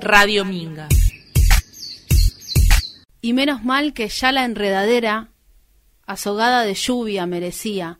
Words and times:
Radio 0.00 0.44
Minga. 0.44 0.88
Y 3.20 3.32
menos 3.32 3.64
mal 3.64 3.94
que 3.94 4.08
ya 4.08 4.32
la 4.32 4.44
enredadera, 4.44 5.28
azogada 6.06 6.62
de 6.62 6.74
lluvia, 6.74 7.26
merecía 7.26 7.98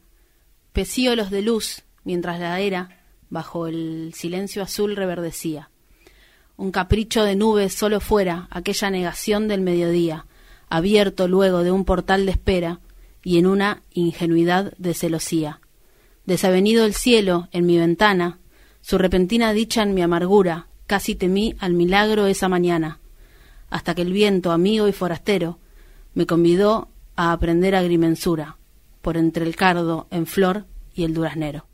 pecíolos 0.72 1.30
de 1.30 1.42
luz 1.42 1.82
mientras 2.02 2.40
la 2.40 2.60
era, 2.60 3.00
bajo 3.30 3.66
el 3.66 4.12
silencio 4.14 4.62
azul, 4.62 4.96
reverdecía. 4.96 5.70
Un 6.56 6.72
capricho 6.72 7.24
de 7.24 7.36
nubes 7.36 7.74
solo 7.74 8.00
fuera 8.00 8.48
aquella 8.50 8.90
negación 8.90 9.48
del 9.48 9.60
mediodía, 9.60 10.26
abierto 10.68 11.28
luego 11.28 11.62
de 11.62 11.70
un 11.70 11.84
portal 11.84 12.26
de 12.26 12.32
espera 12.32 12.80
y 13.22 13.38
en 13.38 13.46
una 13.46 13.82
ingenuidad 13.92 14.74
de 14.76 14.94
celosía. 14.94 15.60
Desavenido 16.26 16.84
el 16.84 16.94
cielo 16.94 17.48
en 17.52 17.66
mi 17.66 17.78
ventana, 17.78 18.38
su 18.80 18.98
repentina 18.98 19.52
dicha 19.52 19.82
en 19.82 19.94
mi 19.94 20.02
amargura, 20.02 20.66
casi 20.86 21.14
temí 21.14 21.54
al 21.58 21.74
milagro 21.74 22.26
esa 22.26 22.48
mañana 22.48 23.00
hasta 23.74 23.96
que 23.96 24.02
el 24.02 24.12
viento, 24.12 24.52
amigo 24.52 24.86
y 24.86 24.92
forastero, 24.92 25.58
me 26.14 26.26
convidó 26.26 26.86
a 27.16 27.32
aprender 27.32 27.74
agrimensura, 27.74 28.56
por 29.02 29.16
entre 29.16 29.44
el 29.44 29.56
cardo 29.56 30.06
en 30.12 30.26
flor 30.26 30.64
y 30.94 31.02
el 31.02 31.12
duraznero. 31.12 31.66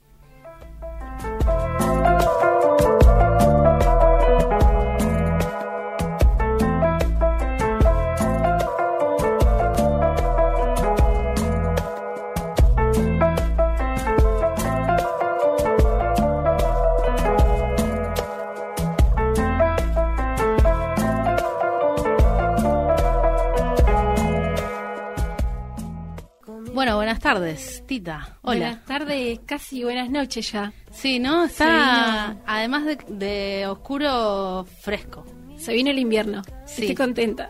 Tardes, 27.35 27.85
Tita. 27.87 28.39
Hola. 28.43 28.59
Buenas 28.59 28.85
tardes, 28.87 29.41
casi 29.47 29.85
buenas 29.85 30.11
noches 30.11 30.51
ya. 30.51 30.73
Sí, 30.91 31.21
¿no? 31.21 31.45
Está, 31.45 32.37
además 32.45 32.85
de, 32.85 32.99
de 33.07 33.67
oscuro, 33.69 34.67
fresco. 34.81 35.25
Se 35.57 35.73
viene 35.73 35.91
el 35.93 36.01
invierno. 36.01 36.43
Sí. 36.67 36.83
Estoy 36.83 36.97
contenta. 36.97 37.49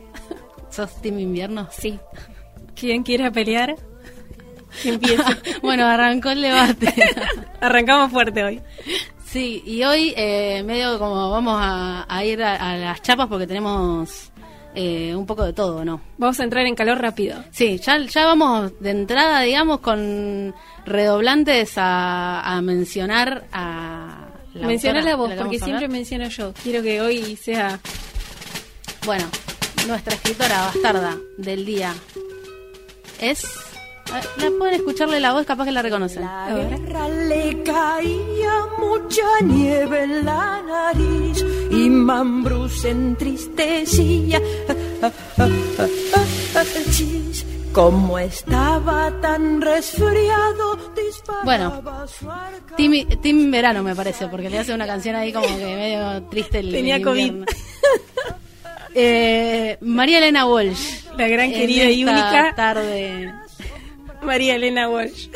¿Sos 0.69 1.01
team 1.01 1.19
invierno? 1.19 1.67
Sí. 1.70 1.98
¿Quién 2.78 3.03
quiera 3.03 3.31
pelear? 3.31 3.75
Que 4.83 4.91
empiece. 4.91 5.23
bueno, 5.62 5.86
arrancó 5.86 6.28
el 6.28 6.42
debate. 6.42 6.92
Arrancamos 7.62 8.11
fuerte 8.11 8.45
hoy. 8.45 8.61
sí, 9.25 9.62
y 9.64 9.83
hoy 9.84 10.12
eh, 10.14 10.62
medio 10.62 10.98
como 10.98 11.31
vamos 11.31 11.56
a, 11.58 12.05
a 12.06 12.25
ir 12.27 12.42
a, 12.42 12.56
a 12.56 12.77
las 12.77 13.01
chapas 13.01 13.28
porque 13.28 13.47
tenemos 13.47 14.30
eh, 14.74 15.14
un 15.14 15.26
poco 15.26 15.44
de 15.44 15.52
todo, 15.52 15.84
¿no? 15.84 16.00
Vamos 16.18 16.38
a 16.40 16.44
entrar 16.44 16.66
en 16.66 16.74
calor 16.74 16.98
rápido. 17.00 17.42
Sí, 17.50 17.78
ya, 17.78 17.98
ya 17.98 18.26
vamos 18.26 18.72
de 18.80 18.90
entrada, 18.90 19.40
digamos, 19.40 19.80
con 19.80 20.54
redoblantes 20.86 21.74
a, 21.77 22.40
a 22.40 22.60
mencionar 22.62 23.46
a... 23.52 24.27
La 24.54 24.66
Menciona 24.66 24.98
autora 24.98 25.10
la 25.12 25.16
voz, 25.16 25.32
porque 25.34 25.60
siempre 25.60 25.86
menciono 25.86 26.28
yo. 26.28 26.52
Quiero 26.62 26.82
que 26.82 27.00
hoy 27.00 27.36
sea... 27.36 27.78
Bueno, 29.06 29.24
nuestra 29.86 30.14
escritora 30.14 30.62
bastarda 30.62 31.16
del 31.36 31.64
día 31.64 31.94
es... 33.20 33.44
¿La 34.38 34.50
pueden 34.58 34.74
escucharle 34.74 35.20
la 35.20 35.32
voz? 35.32 35.46
Capaz 35.46 35.66
que 35.66 35.70
la 35.70 35.82
reconocen. 35.82 36.22
La 36.24 36.52
guerra 36.52 37.08
le 37.08 37.62
caía 37.62 38.66
mucha 38.77 39.40
nieve 39.44 40.02
en 40.02 40.24
la 40.24 40.60
nariz 40.62 41.44
y 41.70 41.88
Mambrú 41.90 42.68
se 42.68 42.90
entristecía. 42.90 44.40
Como 47.72 48.18
estaba 48.18 49.12
tan 49.20 49.60
resfriado, 49.60 50.77
disparaba 50.96 51.45
Bueno, 51.45 51.83
arca- 52.28 52.77
Team, 52.77 53.08
Team 53.22 53.50
Verano 53.52 53.83
me 53.84 53.95
parece, 53.95 54.27
porque 54.27 54.50
le 54.50 54.58
hace 54.58 54.74
una 54.74 54.86
canción 54.89 55.14
ahí 55.14 55.33
como 55.33 55.46
que 55.46 55.64
medio 55.77 56.22
triste 56.24 56.58
el 56.58 56.72
Tenía 56.72 56.96
el 56.96 57.02
COVID. 57.05 57.33
Eh, 58.92 59.78
María 59.83 60.18
Elena 60.18 60.46
Walsh. 60.46 61.05
La 61.16 61.28
gran 61.28 61.46
en 61.46 61.52
querida 61.52 61.84
y 61.84 62.00
esta 62.00 62.12
única 62.12 62.55
tarde. 62.56 63.33
María 64.22 64.56
Elena 64.56 64.89
Walsh. 64.89 65.28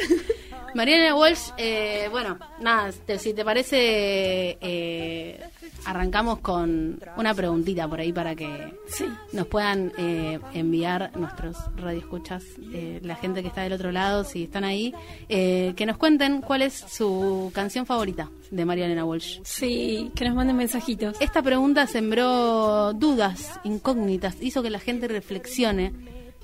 María 0.75 0.97
Elena 0.97 1.15
Walsh, 1.15 1.51
eh, 1.57 2.09
bueno, 2.11 2.37
nada, 2.61 2.91
te- 3.07 3.21
si 3.21 3.33
te 3.33 3.45
parece, 3.45 4.59
eh, 4.61 5.41
arrancamos 5.85 6.39
con 6.41 6.99
una 7.17 7.35
preguntita 7.35 7.87
por 7.89 8.01
ahí 8.01 8.13
para 8.13 8.35
que 8.35 8.75
Sí. 8.89 9.05
nos 9.33 9.47
puedan 9.47 9.93
eh, 9.99 10.39
enviar 10.53 11.11
nuestros 11.17 11.57
radioescuchas, 11.77 12.45
eh, 12.73 13.01
la 13.03 13.17
gente 13.17 13.43
que 13.43 13.49
está 13.49 13.63
del 13.63 13.73
otro 13.75 13.93
lado, 13.93 14.25
si 14.25 14.45
están 14.45 14.65
ahí, 14.65 14.95
eh, 15.29 15.73
que 15.77 15.87
nos 15.87 15.97
cuenten 15.97 16.41
cuál 16.41 16.63
es 16.63 16.73
su 16.75 17.51
canción 17.55 17.87
favorita 17.87 18.31
de 18.51 18.65
María 18.65 18.87
Elena 18.87 19.05
Walsh. 19.05 19.41
Sí, 19.45 20.11
que 20.15 20.25
nos 20.25 20.35
manden 20.35 20.57
mensajitos. 20.57 21.17
Esta 21.21 21.43
pregunta 21.43 21.87
sembró 21.87 22.93
dudas, 22.95 23.61
incógnitas, 23.65 24.37
hizo 24.41 24.63
que 24.63 24.71
la 24.71 24.79
gente 24.79 25.09
reflexione, 25.09 25.93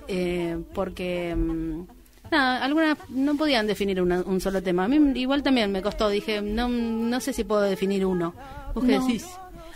eh, 0.09 0.59
porque 0.75 1.35
mm, 1.37 1.83
nada, 2.33 2.65
algunas 2.65 2.99
no 3.11 3.37
podían 3.37 3.67
definir 3.67 4.01
una- 4.03 4.23
un 4.23 4.41
solo 4.41 4.63
tema. 4.63 4.85
A 4.85 4.89
mí 4.89 5.19
igual 5.21 5.43
también 5.43 5.71
me 5.73 5.83
costó, 5.83 6.09
dije, 6.09 6.43
no, 6.43 6.69
no 6.69 7.21
sé 7.21 7.33
si 7.33 7.45
puedo 7.45 7.63
definir 7.63 8.05
uno. 8.07 8.35
¿Vos 8.75 8.85
qué 8.85 8.97
No. 8.99 9.07
decís? 9.07 9.27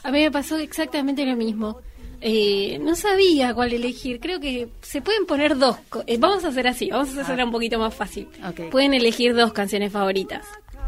A 0.03 0.11
mí 0.11 0.21
me 0.21 0.31
pasó 0.31 0.59
exactamente 0.59 1.25
lo 1.25 1.37
mismo. 1.37 1.79
Eh, 2.21 2.79
no 2.81 2.95
sabía 2.95 3.53
cuál 3.55 3.73
elegir. 3.73 4.19
Creo 4.21 4.41
que 4.41 4.69
se 4.81 5.03
pueden 5.03 5.27
poner 5.27 5.59
dos. 5.59 5.77
co- 5.91 6.05
eh, 6.07 6.17
vamos 6.19 6.45
a 6.45 6.49
hacer 6.49 6.67
así, 6.67 6.89
vamos 6.91 7.17
a 7.17 7.23
hacerla 7.23 7.45
un 7.45 7.53
poquito 7.53 7.79
más 7.79 7.95
fácil. 7.95 8.29
Pueden 8.71 8.95
elegir 8.95 9.35
dos 9.35 9.53
canciones 9.53 9.93
favoritas. 9.93 10.47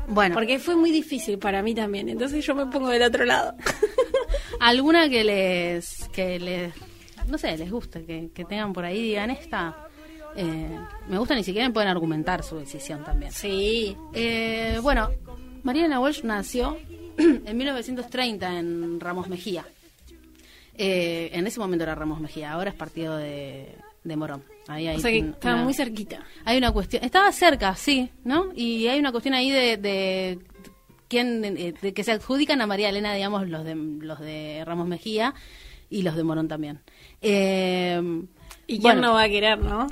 Bueno, 0.08 0.34
Porque 0.34 0.58
fue 0.58 0.76
muy 0.76 0.90
difícil 0.92 1.38
para 1.38 1.62
mí 1.62 1.74
también. 1.74 2.08
Entonces 2.08 2.44
yo 2.46 2.54
me 2.54 2.66
pongo 2.66 2.88
del 2.88 3.02
otro 3.02 3.24
lado. 3.24 3.54
alguna 4.60 5.08
que 5.08 5.24
les, 5.24 6.08
que 6.12 6.38
les, 6.38 6.72
no 7.28 7.38
sé, 7.38 7.56
les 7.56 7.70
guste, 7.70 8.04
que, 8.04 8.30
que 8.32 8.44
tengan 8.44 8.72
por 8.72 8.84
ahí, 8.84 9.02
digan 9.02 9.30
esta. 9.30 9.88
eh, 10.36 10.78
me 11.08 11.18
gusta, 11.18 11.34
ni 11.34 11.44
siquiera 11.44 11.68
pueden 11.70 11.88
argumentar 11.88 12.42
su 12.42 12.56
decisión 12.58 13.04
también. 13.04 13.32
sí. 13.32 13.96
Eh, 14.14 14.78
bueno, 14.82 15.10
Mariana 15.62 16.00
Walsh 16.00 16.22
nació 16.22 16.76
en 17.18 17.56
1930 17.56 18.58
en 18.58 19.00
Ramos 19.00 19.28
Mejía. 19.28 19.64
Eh, 20.78 21.30
en 21.32 21.46
ese 21.46 21.58
momento 21.58 21.84
era 21.84 21.94
Ramos 21.94 22.20
Mejía, 22.20 22.52
ahora 22.52 22.70
es 22.70 22.76
partido 22.76 23.16
de, 23.16 23.74
de 24.04 24.16
Morón. 24.16 24.42
Ahí 24.68 24.86
hay 24.88 24.96
O 24.96 25.00
sea 25.00 25.10
que 25.10 25.18
estaba 25.18 25.54
una- 25.54 25.64
muy 25.64 25.74
cerquita. 25.74 26.20
Hay 26.44 26.58
una 26.58 26.70
cuestión, 26.72 27.02
estaba 27.04 27.32
cerca, 27.32 27.74
sí, 27.76 28.10
¿no? 28.24 28.50
Y 28.54 28.86
hay 28.88 28.98
una 28.98 29.10
cuestión 29.12 29.34
ahí 29.34 29.50
de, 29.50 29.76
de 29.78 30.38
quién, 31.08 31.44
eh, 31.44 31.72
de 31.80 31.94
que 31.94 32.04
se 32.04 32.12
adjudican 32.12 32.60
a 32.60 32.66
María 32.66 32.88
Elena, 32.90 33.14
digamos, 33.14 33.48
los 33.48 33.64
de 33.64 33.74
los 33.74 34.20
de 34.20 34.62
Ramos 34.66 34.86
Mejía 34.88 35.34
y 35.88 36.02
los 36.02 36.14
de 36.16 36.24
Morón 36.24 36.48
también. 36.48 36.80
Eh, 37.22 38.00
¿Y 38.66 38.80
quién 38.80 38.82
bueno, 38.82 39.00
no 39.02 39.14
va 39.14 39.22
a 39.22 39.28
querer, 39.28 39.58
no? 39.58 39.86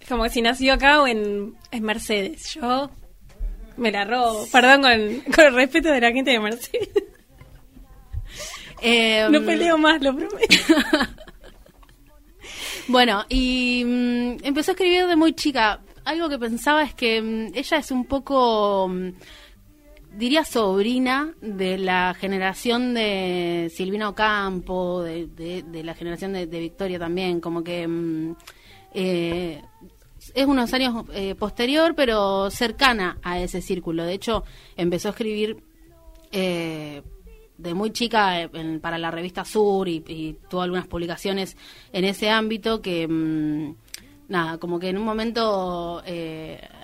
Es 0.00 0.08
como 0.08 0.26
si 0.28 0.40
nació 0.40 0.72
acá 0.74 1.02
o 1.02 1.06
en, 1.08 1.56
en 1.72 1.82
Mercedes. 1.82 2.54
Yo 2.54 2.90
me 3.76 3.90
la 3.92 4.04
robo. 4.04 4.46
Perdón 4.52 4.82
con, 4.82 5.32
con 5.32 5.44
el 5.46 5.54
respeto 5.54 5.90
de 5.90 6.00
la 6.00 6.12
gente 6.12 6.30
de 6.32 6.40
Mercedes. 6.40 6.88
eh, 8.82 9.26
No 9.30 9.42
peleo 9.44 9.78
más, 9.78 10.02
lo 10.02 10.14
prometo. 10.16 10.46
Bueno, 12.88 13.24
y 13.28 13.82
mm, 13.84 14.44
empezó 14.44 14.70
a 14.70 14.74
escribir 14.74 15.06
de 15.06 15.16
muy 15.16 15.32
chica. 15.34 15.80
Algo 16.04 16.28
que 16.28 16.38
pensaba 16.38 16.84
es 16.84 16.94
que 16.94 17.20
mm, 17.20 17.46
ella 17.54 17.78
es 17.78 17.90
un 17.90 18.04
poco, 18.04 18.86
mm, 18.88 19.08
diría, 20.16 20.44
sobrina 20.44 21.34
de 21.40 21.78
la 21.78 22.14
generación 22.14 22.94
de 22.94 23.72
Silvina 23.74 24.08
Ocampo, 24.08 25.02
de, 25.02 25.26
de- 25.26 25.64
de 25.64 25.82
la 25.82 25.94
generación 25.94 26.32
de, 26.32 26.46
de 26.46 26.60
Victoria 26.60 26.98
también, 27.00 27.40
como 27.40 27.64
que 27.64 27.88
eh, 28.94 29.60
es 30.36 30.46
unos 30.46 30.72
años 30.74 31.06
eh, 31.14 31.34
posterior, 31.34 31.94
pero 31.96 32.50
cercana 32.50 33.18
a 33.22 33.40
ese 33.40 33.62
círculo. 33.62 34.04
De 34.04 34.12
hecho, 34.12 34.44
empezó 34.76 35.08
a 35.08 35.12
escribir 35.12 35.64
eh, 36.30 37.02
de 37.56 37.72
muy 37.72 37.90
chica 37.90 38.42
eh, 38.42 38.78
para 38.82 38.98
la 38.98 39.10
revista 39.10 39.46
Sur 39.46 39.88
y, 39.88 40.04
y 40.06 40.36
tuvo 40.50 40.60
algunas 40.60 40.86
publicaciones 40.86 41.56
en 41.90 42.04
ese 42.04 42.28
ámbito 42.28 42.82
que 42.82 43.08
mm, 43.08 43.76
nada 44.28 44.58
como 44.58 44.78
que 44.78 44.90
en 44.90 44.98
un 44.98 45.04
momento 45.04 46.02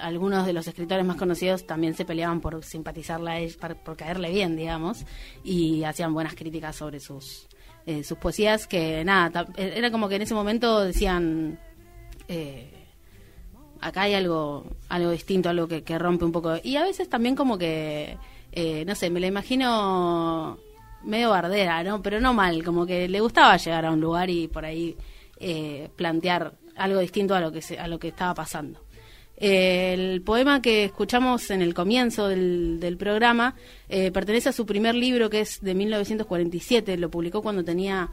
algunos 0.01 0.47
de 0.47 0.53
los 0.55 0.67
escritores 0.67 1.05
más 1.05 1.17
conocidos 1.17 1.67
también 1.67 1.93
se 1.95 2.07
peleaban 2.07 2.41
por 2.41 2.65
simpatizarla 2.65 3.33
a 3.33 3.39
ella, 3.41 3.57
por, 3.85 3.97
caerle 3.97 4.31
bien 4.31 4.57
digamos 4.57 5.05
y 5.43 5.83
hacían 5.83 6.15
buenas 6.15 6.37
críticas 6.37 6.77
sobre 6.77 7.01
sus 7.01 7.49
sus 8.05 8.17
poesías 8.17 8.69
que 8.69 9.05
nada 9.05 9.45
era 9.57 9.91
como 9.91 10.09
que 10.09 10.15
en 10.15 10.23
ese 10.23 10.35
momento 10.35 10.85
decían 10.85 11.59
acá 13.83 14.03
hay 14.03 14.15
algo 14.15 14.65
algo 14.89 15.11
distinto, 15.11 15.51
algo 15.51 15.69
que, 15.69 15.83
que 15.83 15.99
rompe 15.99 16.25
un 16.25 16.33
poco. 16.33 16.55
Y 16.63 16.77
a 16.77 16.83
veces 16.83 17.09
también 17.09 17.37
como 17.37 17.59
que, 17.59 18.17
eh, 18.53 18.85
no 18.87 18.95
sé, 18.95 19.11
me 19.11 19.21
la 19.21 19.27
imagino 19.27 20.59
medio 21.03 21.31
bardera, 21.31 21.83
¿no? 21.83 22.01
Pero 22.01 22.21
no 22.21 22.33
mal, 22.33 22.65
como 22.65 22.87
que 22.87 23.09
le 23.09 23.21
gustaba 23.21 23.57
llegar 23.57 23.85
a 23.85 23.91
un 23.91 24.01
lugar 24.01 24.31
y 24.31 24.49
por 24.49 24.65
ahí 24.65 24.97
eh, 25.39 25.89
plantear 25.97 26.55
algo 26.77 27.01
distinto 27.01 27.35
a 27.35 27.41
lo 27.41 27.53
que 27.53 27.61
se, 27.61 27.79
a 27.79 27.89
lo 27.89 27.99
que 27.99 28.09
estaba 28.09 28.35
pasando. 28.35 28.81
El 29.37 30.23
poema 30.23 30.63
que 30.63 30.85
escuchamos 30.85 31.51
en 31.51 31.63
el 31.63 31.75
comienzo 31.75 32.29
del, 32.29 32.79
del 32.79 32.97
programa 32.97 33.57
eh, 33.89 34.13
pertenece 34.13 34.51
a 34.51 34.53
su 34.53 34.65
primer 34.65 34.95
libro 34.95 35.29
que 35.29 35.41
es 35.41 35.61
de 35.61 35.75
1947, 35.75 36.97
lo 36.97 37.11
publicó 37.11 37.43
cuando 37.43 37.65
tenía 37.65 38.09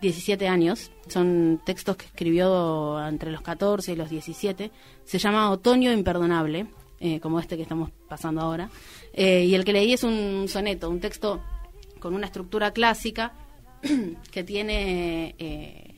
17 0.00 0.48
años, 0.48 0.90
son 1.08 1.60
textos 1.64 1.96
que 1.96 2.06
escribió 2.06 3.04
entre 3.06 3.30
los 3.30 3.42
14 3.42 3.92
y 3.92 3.96
los 3.96 4.10
17, 4.10 4.70
se 5.04 5.18
llama 5.18 5.50
Otoño 5.50 5.92
Imperdonable, 5.92 6.66
eh, 7.00 7.20
como 7.20 7.40
este 7.40 7.56
que 7.56 7.62
estamos 7.62 7.90
pasando 8.08 8.40
ahora, 8.40 8.70
eh, 9.12 9.44
y 9.44 9.54
el 9.54 9.64
que 9.64 9.72
leí 9.72 9.92
es 9.92 10.04
un 10.04 10.46
soneto, 10.48 10.90
un 10.90 11.00
texto 11.00 11.42
con 12.00 12.14
una 12.14 12.26
estructura 12.26 12.72
clásica 12.72 13.32
que 14.30 14.44
tiene 14.44 15.34
eh, 15.38 15.94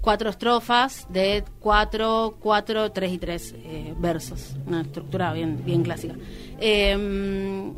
cuatro 0.00 0.30
estrofas 0.30 1.06
de 1.10 1.44
cuatro, 1.60 2.36
cuatro, 2.40 2.92
tres 2.92 3.12
y 3.12 3.18
tres 3.18 3.54
versos, 3.98 4.54
una 4.66 4.82
estructura 4.82 5.32
bien, 5.32 5.64
bien 5.64 5.82
clásica. 5.82 6.14
Eh, 6.60 7.72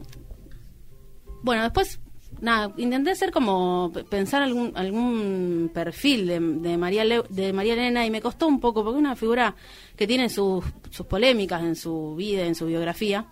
bueno, 1.42 1.62
después, 1.62 2.00
nada, 2.40 2.72
intenté 2.76 3.10
hacer 3.10 3.30
como 3.30 3.92
pensar 4.10 4.42
algún, 4.42 4.72
algún 4.74 5.70
perfil 5.72 6.26
de, 6.26 6.40
de 6.40 6.76
María 6.76 7.04
de 7.28 7.52
María 7.52 7.74
Elena 7.74 8.06
y 8.06 8.10
me 8.10 8.20
costó 8.20 8.46
un 8.46 8.60
poco, 8.60 8.84
porque 8.84 8.98
es 8.98 9.04
una 9.04 9.16
figura 9.16 9.54
que 9.96 10.06
tiene 10.06 10.28
sus, 10.28 10.64
polémicas 11.08 11.62
en 11.62 11.76
su 11.76 12.14
vida, 12.16 12.44
en 12.44 12.54
su 12.54 12.66
biografía, 12.66 13.26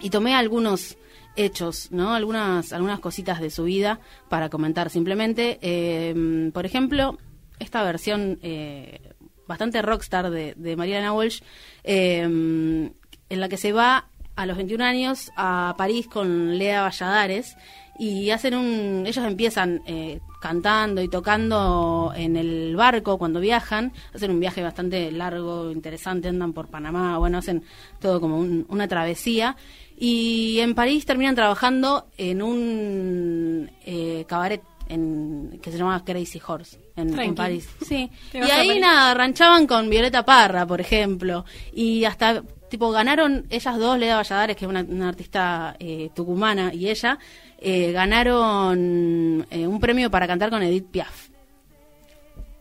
y 0.00 0.10
tomé 0.10 0.34
algunos 0.34 0.96
hechos, 1.36 1.90
¿no? 1.92 2.14
Algunas, 2.14 2.72
algunas 2.72 3.00
cositas 3.00 3.40
de 3.40 3.50
su 3.50 3.64
vida 3.64 4.00
para 4.28 4.48
comentar 4.48 4.90
simplemente. 4.90 5.58
Eh, 5.62 6.50
por 6.52 6.66
ejemplo, 6.66 7.18
esta 7.58 7.82
versión 7.82 8.38
eh, 8.42 9.12
bastante 9.46 9.82
rockstar 9.82 10.30
de, 10.30 10.54
de 10.56 10.76
Mariana 10.76 11.12
Walsh, 11.12 11.40
eh, 11.84 12.20
en 12.22 13.40
la 13.40 13.48
que 13.48 13.56
se 13.56 13.72
va 13.72 14.08
a 14.38 14.46
los 14.46 14.56
21 14.56 14.84
años 14.84 15.32
a 15.36 15.74
París 15.76 16.06
con 16.06 16.58
Lea 16.58 16.82
Valladares 16.82 17.56
y 17.98 18.30
hacen 18.30 18.54
un 18.54 19.04
ellos 19.06 19.24
empiezan 19.24 19.82
eh, 19.86 20.20
cantando 20.40 21.02
y 21.02 21.08
tocando 21.08 22.12
en 22.14 22.36
el 22.36 22.76
barco 22.76 23.18
cuando 23.18 23.40
viajan. 23.40 23.92
Hacen 24.14 24.30
un 24.30 24.40
viaje 24.40 24.62
bastante 24.62 25.10
largo 25.10 25.70
interesante 25.70 26.28
andan 26.28 26.52
por 26.52 26.68
Panamá 26.68 27.18
bueno 27.18 27.38
hacen 27.38 27.64
todo 28.00 28.20
como 28.20 28.38
un- 28.38 28.64
una 28.68 28.86
travesía. 28.88 29.56
Y 30.00 30.60
en 30.60 30.74
París 30.76 31.04
terminan 31.06 31.34
trabajando 31.34 32.06
en 32.16 32.40
un 32.42 33.70
eh, 33.84 34.24
cabaret 34.28 34.62
en, 34.88 35.58
que 35.60 35.70
se 35.72 35.78
llama 35.78 36.02
Crazy 36.04 36.40
Horse 36.46 36.78
en. 36.96 37.34
París. 37.34 37.68
Sí 37.84 38.08
y 38.32 38.38
ahí 38.50 38.78
nada 38.78 39.12
ranchaban 39.14 39.66
con 39.66 39.90
Violeta 39.90 40.24
Parra 40.24 40.66
por 40.66 40.80
ejemplo 40.80 41.44
y 41.72 42.04
hasta 42.04 42.42
tipo 42.68 42.90
ganaron 42.90 43.46
ellas 43.50 43.78
dos 43.78 43.98
Leda 43.98 44.16
Valladares 44.16 44.56
que 44.56 44.64
es 44.64 44.68
una, 44.68 44.82
una 44.82 45.08
artista 45.08 45.76
eh, 45.78 46.10
tucumana 46.14 46.72
y 46.72 46.88
ella 46.88 47.18
eh, 47.60 47.92
ganaron 47.92 49.46
eh, 49.50 49.66
un 49.66 49.80
premio 49.80 50.10
para 50.10 50.26
cantar 50.26 50.50
con 50.50 50.62
Edith 50.62 50.86
Piaf 50.90 51.28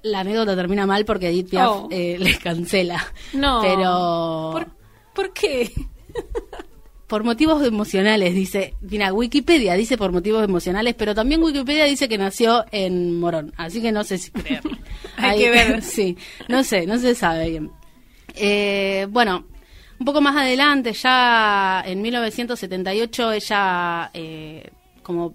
la 0.03 0.21
anécdota 0.21 0.55
termina 0.55 0.85
mal 0.85 1.05
porque 1.05 1.29
Edith 1.29 1.49
Piaf 1.49 1.69
Oh. 1.69 1.87
eh, 1.91 2.17
les 2.19 2.39
cancela 2.39 3.05
No. 3.33 3.59
pero 3.61 4.49
¿Por, 4.53 4.67
por 5.13 5.33
qué? 5.33 5.71
por 7.07 7.23
motivos 7.23 7.65
emocionales, 7.65 8.33
dice, 8.33 8.73
mira, 8.81 9.13
Wikipedia 9.13 9.75
dice 9.75 9.97
por 9.97 10.11
motivos 10.11 10.43
emocionales, 10.43 10.93
pero 10.95 11.15
también 11.15 11.41
Wikipedia 11.41 11.85
dice 11.85 12.09
que 12.09 12.17
nació 12.17 12.65
en 12.71 13.17
Morón, 13.17 13.53
así 13.55 13.81
que 13.81 13.93
no 13.93 14.03
sé 14.03 14.17
si 14.17 14.29
creer. 14.31 14.61
Hay 15.17 15.39
que 15.39 15.49
ver. 15.49 15.81
Sí, 15.81 16.17
no 16.49 16.65
sé, 16.65 16.85
no 16.85 16.97
se 16.97 17.15
sabe 17.15 17.49
bien. 17.49 17.71
Bueno, 19.09 19.45
un 19.99 20.05
poco 20.05 20.21
más 20.21 20.35
adelante, 20.35 20.93
ya 20.93 21.83
en 21.85 22.01
1978, 22.01 23.31
ella, 23.31 24.11
eh, 24.13 24.69
como, 25.01 25.33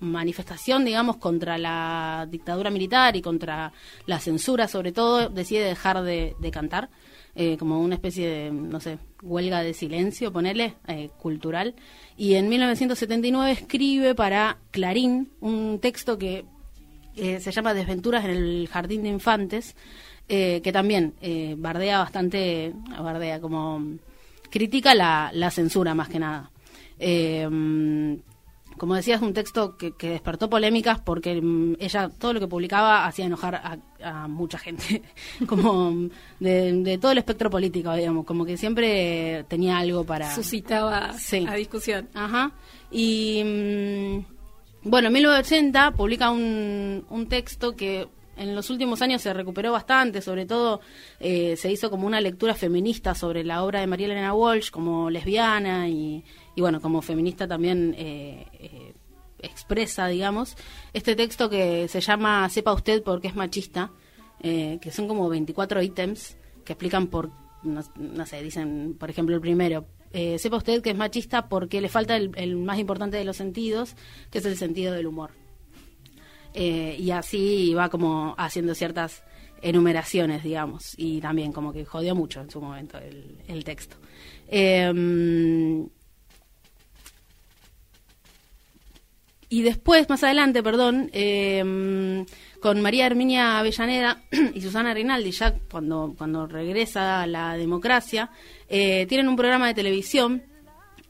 manifestación, 0.00 0.84
digamos, 0.84 1.16
contra 1.16 1.56
la 1.56 2.26
dictadura 2.30 2.70
militar 2.70 3.16
y 3.16 3.22
contra 3.22 3.72
la 4.06 4.18
censura, 4.18 4.68
sobre 4.68 4.92
todo, 4.92 5.28
decide 5.28 5.64
dejar 5.64 6.02
de, 6.02 6.34
de 6.38 6.50
cantar, 6.50 6.90
eh, 7.34 7.56
como 7.56 7.80
una 7.80 7.94
especie 7.94 8.28
de, 8.28 8.50
no 8.50 8.80
sé, 8.80 8.98
huelga 9.22 9.62
de 9.62 9.74
silencio, 9.74 10.32
ponerle, 10.32 10.74
cultural. 11.18 11.74
Y 12.16 12.34
en 12.34 12.48
1979 12.48 13.52
escribe 13.52 14.14
para 14.14 14.58
Clarín 14.72 15.30
un 15.40 15.78
texto 15.80 16.18
que 16.18 16.44
eh, 17.20 17.40
se 17.40 17.50
llama 17.50 17.74
Desventuras 17.74 18.24
en 18.24 18.30
el 18.30 18.68
Jardín 18.68 19.02
de 19.02 19.08
Infantes, 19.08 19.74
eh, 20.28 20.60
que 20.62 20.72
también 20.72 21.14
eh, 21.20 21.54
bardea 21.56 21.98
bastante, 21.98 22.72
bardea 22.98 23.40
como 23.40 23.82
critica 24.50 24.94
la, 24.94 25.30
la 25.32 25.50
censura 25.50 25.94
más 25.94 26.08
que 26.08 26.18
nada. 26.18 26.50
Eh, 26.98 27.48
como 28.78 28.94
decía, 28.94 29.16
es 29.16 29.22
un 29.22 29.34
texto 29.34 29.76
que, 29.76 29.92
que 29.92 30.10
despertó 30.10 30.48
polémicas 30.48 31.00
porque 31.00 31.40
mm, 31.42 31.74
ella 31.80 32.08
todo 32.08 32.32
lo 32.32 32.40
que 32.40 32.46
publicaba 32.46 33.06
hacía 33.06 33.26
enojar 33.26 33.56
a, 33.56 33.78
a 34.02 34.28
mucha 34.28 34.56
gente, 34.56 35.02
como 35.46 36.08
de, 36.40 36.72
de 36.72 36.98
todo 36.98 37.12
el 37.12 37.18
espectro 37.18 37.50
político, 37.50 37.92
digamos, 37.92 38.24
como 38.24 38.44
que 38.46 38.56
siempre 38.56 39.44
tenía 39.48 39.78
algo 39.78 40.04
para... 40.04 40.34
Suscitaba 40.34 41.12
Sí. 41.14 41.44
a 41.46 41.54
discusión. 41.54 42.08
Ajá. 42.14 42.52
Y 42.90 43.42
mm, 43.44 44.88
bueno, 44.88 45.08
en 45.08 45.12
1980 45.14 45.90
publica 45.92 46.30
un, 46.30 47.04
un 47.10 47.28
texto 47.28 47.74
que 47.74 48.06
en 48.38 48.54
los 48.54 48.70
últimos 48.70 49.02
años 49.02 49.22
se 49.22 49.32
recuperó 49.34 49.72
bastante, 49.72 50.22
sobre 50.22 50.46
todo 50.46 50.80
eh, 51.20 51.56
se 51.56 51.70
hizo 51.70 51.90
como 51.90 52.06
una 52.06 52.20
lectura 52.20 52.54
feminista 52.54 53.14
sobre 53.14 53.44
la 53.44 53.62
obra 53.62 53.80
de 53.80 53.86
María 53.86 54.06
Elena 54.06 54.34
Walsh 54.34 54.70
como 54.70 55.10
lesbiana 55.10 55.88
y, 55.88 56.24
bueno, 56.56 56.80
como 56.80 57.02
feminista 57.02 57.46
también 57.46 57.94
eh, 57.98 58.46
eh, 58.52 58.94
expresa, 59.40 60.06
digamos, 60.08 60.56
este 60.92 61.14
texto 61.16 61.48
que 61.48 61.88
se 61.88 62.00
llama 62.00 62.48
Sepa 62.48 62.72
usted 62.72 63.02
por 63.02 63.20
qué 63.20 63.28
es 63.28 63.36
machista, 63.36 63.92
eh, 64.40 64.78
que 64.80 64.90
son 64.90 65.08
como 65.08 65.28
24 65.28 65.82
ítems 65.82 66.36
que 66.64 66.72
explican 66.72 67.08
por, 67.08 67.30
no, 67.62 67.82
no 67.96 68.26
sé, 68.26 68.42
dicen, 68.42 68.96
por 68.98 69.10
ejemplo, 69.10 69.34
el 69.34 69.40
primero, 69.40 69.86
eh, 70.12 70.38
sepa 70.38 70.56
usted 70.56 70.82
que 70.82 70.90
es 70.90 70.96
machista 70.96 71.48
porque 71.48 71.80
le 71.80 71.88
falta 71.88 72.16
el, 72.16 72.32
el 72.36 72.56
más 72.56 72.78
importante 72.78 73.16
de 73.16 73.24
los 73.24 73.36
sentidos, 73.36 73.94
que 74.30 74.38
es 74.38 74.44
el 74.44 74.56
sentido 74.56 74.94
del 74.94 75.06
humor. 75.06 75.32
Eh, 76.60 76.96
y 76.98 77.12
así 77.12 77.72
va 77.74 77.88
como 77.88 78.34
haciendo 78.36 78.74
ciertas 78.74 79.22
enumeraciones, 79.62 80.42
digamos, 80.42 80.94
y 80.96 81.20
también 81.20 81.52
como 81.52 81.72
que 81.72 81.84
jodió 81.84 82.16
mucho 82.16 82.40
en 82.40 82.50
su 82.50 82.60
momento 82.60 82.98
el, 82.98 83.64
texto. 83.64 83.96
Eh, 84.48 84.92
y 89.50 89.62
después, 89.62 90.08
más 90.10 90.22
adelante, 90.22 90.62
perdón, 90.62 91.08
eh, 91.12 92.24
con 92.60 92.82
María 92.82 93.06
Herminia 93.06 93.58
Avellaneda 93.58 94.22
y 94.54 94.60
Susana 94.60 94.92
Rinaldi, 94.92 95.30
ya 95.30 95.54
cuando, 95.70 96.14
cuando 96.18 96.46
regresa 96.46 97.26
la 97.26 97.56
democracia, 97.56 98.30
eh, 98.68 99.06
tienen 99.08 99.26
un 99.26 99.36
programa 99.36 99.68
de 99.68 99.74
televisión 99.74 100.42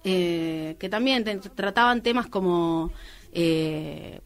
eh, 0.05 0.77
que 0.79 0.89
también 0.89 1.25
trataban 1.57 2.03
temas 2.03 2.29
como 2.29 2.93
de, 3.35 4.21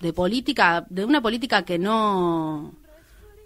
de 0.00 0.12
política, 0.12 0.86
de 0.88 1.04
una 1.04 1.20
política 1.20 1.62
que 1.64 1.78
no 1.78 2.74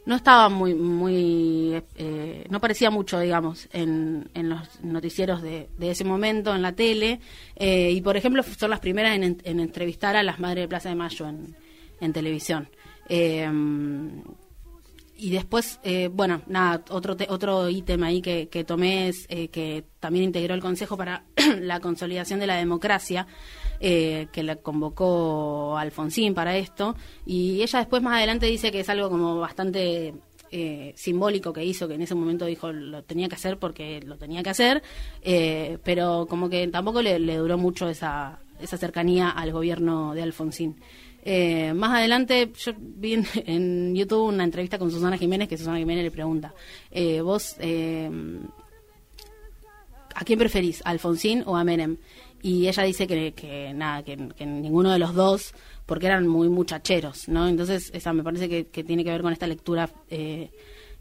no 0.06 0.16
estaba 0.16 0.48
muy 0.50 0.74
muy 0.74 1.82
eh, 1.96 2.46
no 2.50 2.60
parecía 2.60 2.90
mucho 2.90 3.18
digamos 3.20 3.68
en, 3.72 4.28
en 4.34 4.48
los 4.50 4.82
noticieros 4.82 5.40
de, 5.42 5.68
de 5.78 5.90
ese 5.90 6.04
momento 6.04 6.54
en 6.54 6.62
la 6.62 6.72
tele. 6.72 7.20
Eh, 7.56 7.90
y 7.90 8.00
por 8.02 8.16
ejemplo 8.16 8.42
son 8.42 8.70
las 8.70 8.80
primeras 8.80 9.16
en, 9.16 9.40
en 9.44 9.60
entrevistar 9.60 10.14
a 10.16 10.22
las 10.22 10.38
madres 10.38 10.64
de 10.64 10.68
Plaza 10.68 10.90
de 10.90 10.94
Mayo 10.94 11.26
en, 11.28 11.56
en 12.00 12.12
televisión. 12.12 12.68
Eh, 13.08 13.50
y 15.16 15.30
después, 15.30 15.78
eh, 15.84 16.08
bueno, 16.12 16.42
nada, 16.48 16.82
otro 16.90 17.16
te- 17.16 17.28
otro 17.30 17.68
ítem 17.70 18.02
ahí 18.02 18.20
que, 18.20 18.48
que 18.48 18.64
tomé 18.64 19.08
es 19.08 19.26
que 19.28 19.84
también 20.00 20.24
integró 20.24 20.54
el 20.54 20.60
Consejo 20.60 20.96
para 20.96 21.24
la 21.60 21.78
Consolidación 21.80 22.40
de 22.40 22.48
la 22.48 22.56
Democracia, 22.56 23.26
eh, 23.80 24.28
que 24.32 24.42
la 24.42 24.56
convocó 24.56 25.76
Alfonsín 25.76 26.34
para 26.34 26.56
esto, 26.56 26.96
y 27.26 27.62
ella 27.62 27.80
después 27.80 28.02
más 28.02 28.16
adelante 28.16 28.46
dice 28.46 28.72
que 28.72 28.80
es 28.80 28.88
algo 28.88 29.10
como 29.10 29.38
bastante 29.38 30.14
eh, 30.50 30.92
simbólico 30.96 31.52
que 31.52 31.64
hizo, 31.64 31.88
que 31.88 31.94
en 31.94 32.02
ese 32.02 32.14
momento 32.14 32.46
dijo 32.46 32.72
lo 32.72 33.02
tenía 33.02 33.28
que 33.28 33.34
hacer 33.34 33.58
porque 33.58 34.00
lo 34.00 34.16
tenía 34.16 34.42
que 34.42 34.50
hacer, 34.50 34.82
eh, 35.22 35.78
pero 35.82 36.26
como 36.28 36.48
que 36.48 36.68
tampoco 36.68 37.02
le, 37.02 37.18
duró 37.18 37.58
mucho 37.58 37.88
esa, 37.88 38.38
esa 38.60 38.76
cercanía 38.76 39.30
al 39.30 39.52
gobierno 39.52 40.14
de 40.14 40.22
Alfonsín. 40.22 40.76
Eh, 41.26 41.72
más 41.72 41.90
adelante 41.90 42.52
yo 42.54 42.72
vi 42.78 43.14
en, 43.14 43.26
en 43.46 43.94
YouTube 43.94 44.28
una 44.28 44.44
entrevista 44.44 44.78
con 44.78 44.90
Susana 44.90 45.16
Jiménez 45.16 45.48
que 45.48 45.56
Susana 45.56 45.78
Jiménez 45.78 46.04
le 46.04 46.10
pregunta, 46.10 46.54
eh, 46.90 47.22
vos, 47.22 47.56
eh, 47.60 48.10
¿a 50.14 50.24
quién 50.24 50.38
preferís, 50.38 50.82
Alfonsín 50.84 51.42
o 51.46 51.56
a 51.56 51.64
Menem? 51.64 51.96
Y 52.44 52.68
ella 52.68 52.82
dice 52.82 53.06
que, 53.06 53.32
que 53.32 53.72
nada, 53.72 54.02
que, 54.02 54.18
que 54.36 54.44
ninguno 54.44 54.92
de 54.92 54.98
los 54.98 55.14
dos, 55.14 55.54
porque 55.86 56.04
eran 56.04 56.28
muy 56.28 56.50
muchacheros, 56.50 57.26
¿no? 57.26 57.48
Entonces, 57.48 57.90
esa 57.94 58.12
me 58.12 58.22
parece 58.22 58.50
que, 58.50 58.66
que 58.66 58.84
tiene 58.84 59.02
que 59.02 59.10
ver 59.10 59.22
con 59.22 59.32
esta 59.32 59.46
lectura 59.46 59.88
eh, 60.10 60.50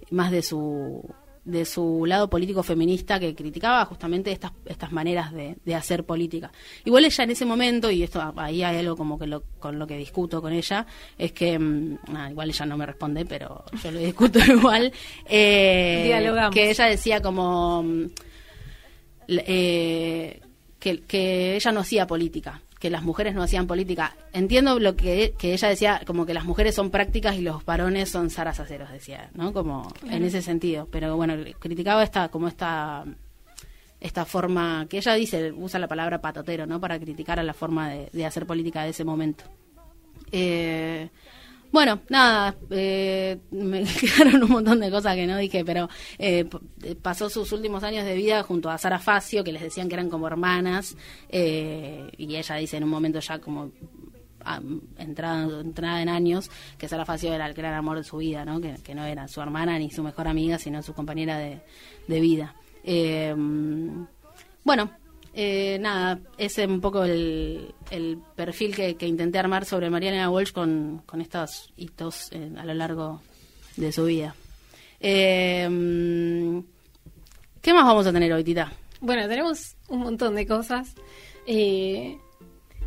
más 0.10 0.32
de 0.32 0.42
su 0.42 1.04
de 1.44 1.66
su 1.66 2.06
lado 2.06 2.30
político 2.30 2.64
feminista 2.64 3.20
que 3.20 3.36
criticaba 3.36 3.84
justamente 3.84 4.32
estas 4.32 4.54
estas 4.66 4.94
maneras 4.94 5.34
de, 5.34 5.58
de 5.66 5.76
hacer 5.76 6.06
política. 6.06 6.50
Igual 6.86 7.04
ella 7.04 7.26
en 7.26 7.32
ese 7.32 7.44
momento, 7.44 7.92
y 7.92 8.04
esto 8.04 8.22
ahí 8.38 8.64
hay 8.64 8.78
algo 8.78 8.96
como 8.96 9.20
que 9.20 9.28
lo, 9.28 9.44
con 9.60 9.78
lo 9.78 9.86
que 9.86 9.98
discuto 9.98 10.42
con 10.42 10.54
ella, 10.54 10.88
es 11.18 11.34
que, 11.34 11.60
mm, 11.60 11.98
igual 12.30 12.50
ella 12.52 12.66
no 12.66 12.78
me 12.78 12.86
responde, 12.86 13.26
pero 13.26 13.66
yo 13.84 13.92
lo 13.92 14.00
discuto 14.00 14.40
igual, 14.48 14.94
eh, 15.26 16.04
Dialogamos. 16.06 16.56
que 16.56 16.70
ella 16.70 16.86
decía 16.86 17.22
como... 17.22 17.84
mm, 17.84 18.06
eh, 19.28 20.40
que, 20.84 21.00
que 21.00 21.56
ella 21.56 21.72
no 21.72 21.80
hacía 21.80 22.06
política, 22.06 22.60
que 22.78 22.90
las 22.90 23.04
mujeres 23.04 23.34
no 23.34 23.42
hacían 23.42 23.68
política. 23.68 24.18
Entiendo 24.34 24.78
lo 24.80 24.98
que, 24.98 25.34
que 25.38 25.54
ella 25.54 25.70
decía, 25.70 26.02
como 26.06 26.26
que 26.26 26.34
las 26.34 26.44
mujeres 26.44 26.76
son 26.76 26.90
prácticas 26.90 27.38
y 27.38 27.42
los 27.42 27.64
varones 27.64 28.10
son 28.10 28.30
zarazaceros, 28.30 28.92
decía, 28.92 29.30
¿no? 29.34 29.54
Como 29.54 29.88
en 30.10 30.26
ese 30.26 30.42
sentido. 30.42 30.90
Pero 30.92 31.16
bueno, 31.16 31.36
criticaba 31.58 32.04
esta, 32.04 32.28
como 32.28 32.50
esta 32.50 33.06
esta 34.02 34.26
forma 34.26 34.86
que 34.90 34.98
ella 34.98 35.14
dice, 35.14 35.54
usa 35.54 35.80
la 35.80 35.88
palabra 35.88 36.20
patotero, 36.20 36.66
¿no? 36.66 36.82
Para 36.82 37.00
criticar 37.00 37.40
a 37.40 37.44
la 37.44 37.54
forma 37.54 37.90
de, 37.90 38.10
de 38.12 38.26
hacer 38.26 38.46
política 38.46 38.84
de 38.84 38.90
ese 38.90 39.06
momento. 39.06 39.46
Eh, 40.34 41.10
bueno, 41.74 42.02
nada, 42.08 42.56
eh, 42.70 43.40
me 43.50 43.84
quedaron 44.00 44.44
un 44.44 44.52
montón 44.52 44.80
de 44.80 44.92
cosas 44.92 45.16
que 45.16 45.26
no 45.26 45.38
dije, 45.38 45.66
pero 45.66 45.90
eh, 46.20 46.48
pasó 47.02 47.32
sus 47.32 47.52
últimos 47.52 47.84
años 47.84 48.06
de 48.06 48.14
vida 48.14 48.44
junto 48.44 48.70
a 48.70 48.78
Sara 48.78 49.00
Facio, 49.00 49.44
que 49.44 49.52
les 49.52 49.64
decían 49.64 49.90
que 49.90 49.96
eran 49.96 50.08
como 50.08 50.28
hermanas, 50.28 50.96
eh, 51.30 52.12
y 52.16 52.36
ella 52.36 52.56
dice 52.58 52.78
en 52.78 52.84
un 52.84 52.92
momento 52.92 53.20
ya 53.20 53.40
como 53.40 53.72
ah, 54.46 54.62
entrada, 55.00 55.62
entrada 55.62 56.04
en 56.04 56.10
años, 56.10 56.52
que 56.78 56.88
Sara 56.88 57.06
Facio 57.06 57.34
era 57.34 57.48
el 57.48 57.56
gran 57.56 57.74
amor 57.74 57.98
de 57.98 58.04
su 58.04 58.18
vida, 58.18 58.46
¿no? 58.46 58.62
Que, 58.62 58.76
que 58.84 58.94
no 58.94 59.04
era 59.04 59.28
su 59.28 59.42
hermana 59.42 59.80
ni 59.80 59.90
su 59.90 60.04
mejor 60.04 60.28
amiga, 60.28 60.60
sino 60.60 60.84
su 60.84 60.94
compañera 60.94 61.40
de, 61.40 61.62
de 62.08 62.20
vida. 62.20 62.54
Eh, 62.84 63.34
bueno, 64.64 64.92
eh, 65.36 65.80
nada, 65.80 66.20
ese 66.38 66.64
es 66.64 66.70
un 66.70 66.80
poco 66.80 67.04
el, 67.04 67.74
perfil 68.36 68.76
que, 68.76 69.08
intenté 69.08 69.40
armar 69.40 69.66
sobre 69.66 69.90
Mariana 69.90 70.30
Walsh 70.30 70.52
con, 70.52 71.02
con 71.06 71.22
estos 71.22 71.74
hitos 71.76 72.32
eh, 72.32 72.52
a 72.56 72.66
lo 72.66 72.74
largo 72.76 73.22
de 73.76 73.92
su 73.92 74.06
vida. 74.06 74.36
Eh, 75.00 75.68
¿Qué 77.62 77.74
más 77.74 77.86
vamos 77.86 78.06
a 78.06 78.14
tener 78.14 78.32
hoy, 78.32 78.44
Tita? 78.44 78.72
Bueno, 79.02 79.28
tenemos 79.28 79.76
un 79.88 80.02
montón 80.02 80.36
de 80.36 80.46
cosas. 80.46 80.94
Eh, 81.48 82.18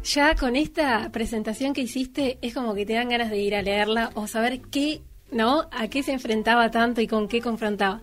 ya 0.05 0.37
con 0.37 0.55
esta 0.55 1.11
presentación 1.11 1.73
que 1.73 1.81
hiciste, 1.81 2.39
es 2.43 2.55
como 2.55 2.75
que 2.75 2.87
te 2.87 2.93
dan 2.93 3.09
ganas 3.09 3.31
de 3.31 3.39
ir 3.39 3.57
a 3.57 3.63
leerla 3.63 4.13
o 4.15 4.29
saber 4.29 4.61
qué, 4.61 5.03
¿no? 5.33 5.69
A 5.73 5.89
qué 5.89 6.05
se 6.05 6.13
enfrentaba 6.13 6.71
tanto 6.71 7.01
y 7.01 7.09
con 7.09 7.27
qué 7.27 7.41
confrontaba. 7.41 8.01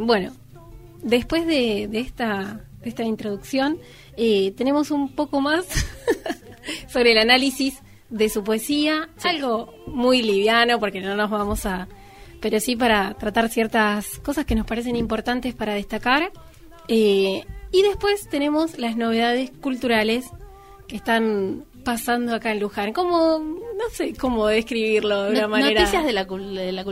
Bueno, 0.00 0.32
después 1.02 1.46
de, 1.46 1.88
esta, 1.92 2.64
esta 2.88 3.02
introducción, 3.02 3.78
eh, 4.16 4.52
tenemos 4.56 4.90
un 4.90 5.14
poco 5.14 5.40
más 5.40 5.66
sobre 6.88 7.12
el 7.12 7.18
análisis 7.18 7.82
de 8.10 8.28
su 8.28 8.44
poesía, 8.44 9.08
algo 9.24 9.74
muy 9.86 10.22
liviano 10.22 10.78
porque 10.78 11.00
no 11.00 11.16
nos 11.16 11.30
vamos 11.30 11.66
a... 11.66 11.88
pero 12.40 12.60
sí 12.60 12.76
para 12.76 13.14
tratar 13.14 13.48
ciertas 13.48 14.18
cosas 14.20 14.44
que 14.44 14.54
nos 14.54 14.66
parecen 14.66 14.96
importantes 14.96 15.54
para 15.54 15.74
destacar. 15.74 16.30
Eh, 16.88 17.44
y 17.72 17.82
después 17.82 18.28
tenemos 18.28 18.78
las 18.78 18.96
novedades 18.96 19.50
culturales 19.60 20.26
que 20.86 20.96
están 20.96 21.64
pasando 21.82 22.34
acá 22.34 22.52
en 22.52 22.60
Luján. 22.60 22.92
Como, 22.92 23.38
no 23.38 23.90
sé 23.92 24.14
cómo 24.14 24.46
describirlo 24.46 25.24
de 25.24 25.32
una 25.32 25.48
manera... 25.48 25.80
Noticias 25.80 26.04
de 26.04 26.12
la, 26.12 26.24
de 26.24 26.72
la 26.72 26.84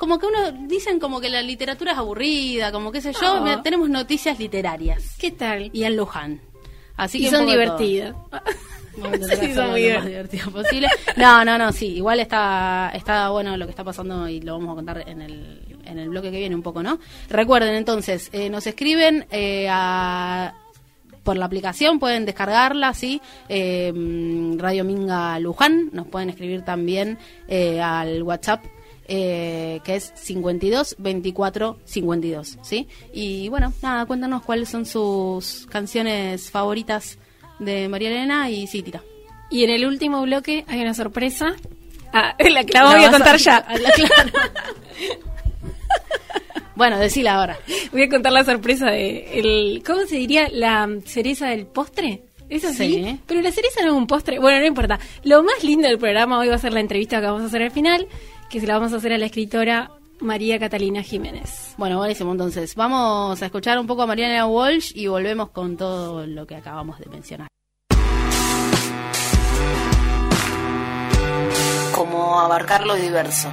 Como 0.00 0.18
que 0.18 0.26
uno, 0.26 0.50
dicen 0.66 0.98
como 0.98 1.20
que 1.20 1.28
la 1.28 1.42
literatura 1.42 1.92
es 1.92 1.98
aburrida, 1.98 2.72
como 2.72 2.90
qué 2.90 3.02
sé 3.02 3.12
yo, 3.12 3.42
mira, 3.42 3.62
tenemos 3.62 3.90
noticias 3.90 4.38
literarias. 4.38 5.14
¿Qué 5.18 5.30
tal? 5.30 5.68
Y 5.74 5.84
en 5.84 5.94
Luján. 5.94 6.40
Así 6.96 7.18
Y 7.18 7.24
que 7.24 7.30
son 7.30 7.46
divertidas. 7.46 8.16
De 8.96 9.54
son 9.54 9.70
muy 9.70 9.88
lo 9.88 9.96
más 9.96 10.06
divertido 10.06 10.50
posible. 10.50 10.88
No, 11.18 11.44
no, 11.44 11.58
no, 11.58 11.70
sí, 11.70 11.96
igual 11.96 12.18
está, 12.18 12.90
está 12.94 13.28
bueno 13.28 13.58
lo 13.58 13.66
que 13.66 13.70
está 13.72 13.84
pasando 13.84 14.26
y 14.26 14.40
lo 14.40 14.54
vamos 14.54 14.72
a 14.72 14.76
contar 14.76 15.04
en 15.06 15.20
el, 15.20 15.78
en 15.84 15.98
el 15.98 16.08
bloque 16.08 16.30
que 16.30 16.38
viene 16.38 16.54
un 16.54 16.62
poco, 16.62 16.82
¿no? 16.82 16.98
Recuerden 17.28 17.74
entonces, 17.74 18.30
eh, 18.32 18.48
nos 18.48 18.66
escriben 18.66 19.26
eh, 19.30 19.68
a 19.70 20.54
por 21.22 21.36
la 21.36 21.44
aplicación, 21.44 21.98
pueden 21.98 22.24
descargarla, 22.24 22.94
¿sí? 22.94 23.20
Eh, 23.48 23.92
Radio 24.56 24.84
Minga 24.84 25.38
Luján, 25.38 25.90
nos 25.92 26.06
pueden 26.06 26.30
escribir 26.30 26.62
también 26.62 27.18
eh, 27.48 27.80
al 27.80 28.22
WhatsApp, 28.22 28.64
eh, 29.12 29.80
que 29.84 29.96
es 29.96 30.12
52 30.14 30.94
24 30.98 31.78
52, 31.84 32.58
¿sí? 32.62 32.86
Y 33.12 33.48
bueno, 33.48 33.72
nada, 33.82 34.06
cuéntanos 34.06 34.42
cuáles 34.42 34.68
son 34.68 34.86
sus 34.86 35.66
canciones 35.68 36.48
favoritas 36.50 37.18
de 37.58 37.88
María 37.88 38.08
Elena 38.10 38.48
y 38.50 38.66
sí, 38.68 38.82
tira. 38.82 39.02
Y 39.50 39.64
en 39.64 39.70
el 39.70 39.84
último 39.84 40.22
bloque 40.22 40.64
hay 40.68 40.80
una 40.80 40.94
sorpresa. 40.94 41.56
Ah, 42.12 42.36
la 42.50 42.64
que 42.64 42.72
la 42.72 42.84
voy 42.94 43.04
a 43.04 43.10
contar 43.10 43.36
ya. 43.36 43.56
a- 43.56 43.76
la- 43.78 43.90
claro. 43.90 44.30
bueno, 46.76 46.98
decila 46.98 47.34
ahora. 47.34 47.58
Voy 47.92 48.02
a 48.04 48.08
contar 48.08 48.32
la 48.32 48.44
sorpresa 48.44 48.86
de 48.90 49.38
el 49.40 49.82
¿cómo 49.84 50.06
se 50.06 50.16
diría? 50.16 50.48
la 50.50 50.88
cereza 51.04 51.48
del 51.48 51.66
postre. 51.66 52.22
¿Es 52.48 52.64
así? 52.64 52.94
Sí. 53.04 53.20
Pero 53.26 53.42
la 53.42 53.52
cereza 53.52 53.80
no 53.82 53.88
es 53.88 53.92
un 53.94 54.06
postre. 54.06 54.38
Bueno, 54.38 54.58
no 54.60 54.66
importa. 54.66 54.98
Lo 55.24 55.42
más 55.42 55.62
lindo 55.62 55.86
del 55.88 55.98
programa 55.98 56.38
hoy 56.38 56.48
va 56.48 56.54
a 56.56 56.58
ser 56.58 56.72
la 56.72 56.80
entrevista 56.80 57.20
que 57.20 57.26
vamos 57.26 57.42
a 57.42 57.46
hacer 57.46 57.62
al 57.62 57.70
final, 57.70 58.08
que 58.50 58.60
se 58.60 58.66
la 58.66 58.74
vamos 58.74 58.92
a 58.92 58.96
hacer 58.96 59.12
a 59.12 59.18
la 59.18 59.26
escritora 59.26 59.92
María 60.20 60.58
Catalina 60.58 61.02
Jiménez. 61.02 61.74
Bueno, 61.78 61.98
buenísimo. 61.98 62.32
Entonces, 62.32 62.74
vamos 62.74 63.40
a 63.40 63.46
escuchar 63.46 63.78
un 63.78 63.86
poco 63.86 64.02
a 64.02 64.06
Mariana 64.06 64.44
Walsh 64.46 64.92
y 64.94 65.06
volvemos 65.06 65.50
con 65.50 65.76
todo 65.76 66.26
lo 66.26 66.46
que 66.46 66.56
acabamos 66.56 66.98
de 66.98 67.06
mencionar. 67.06 67.48
Cómo 71.94 72.40
abarcar 72.40 72.84
lo 72.86 72.96
diverso. 72.96 73.48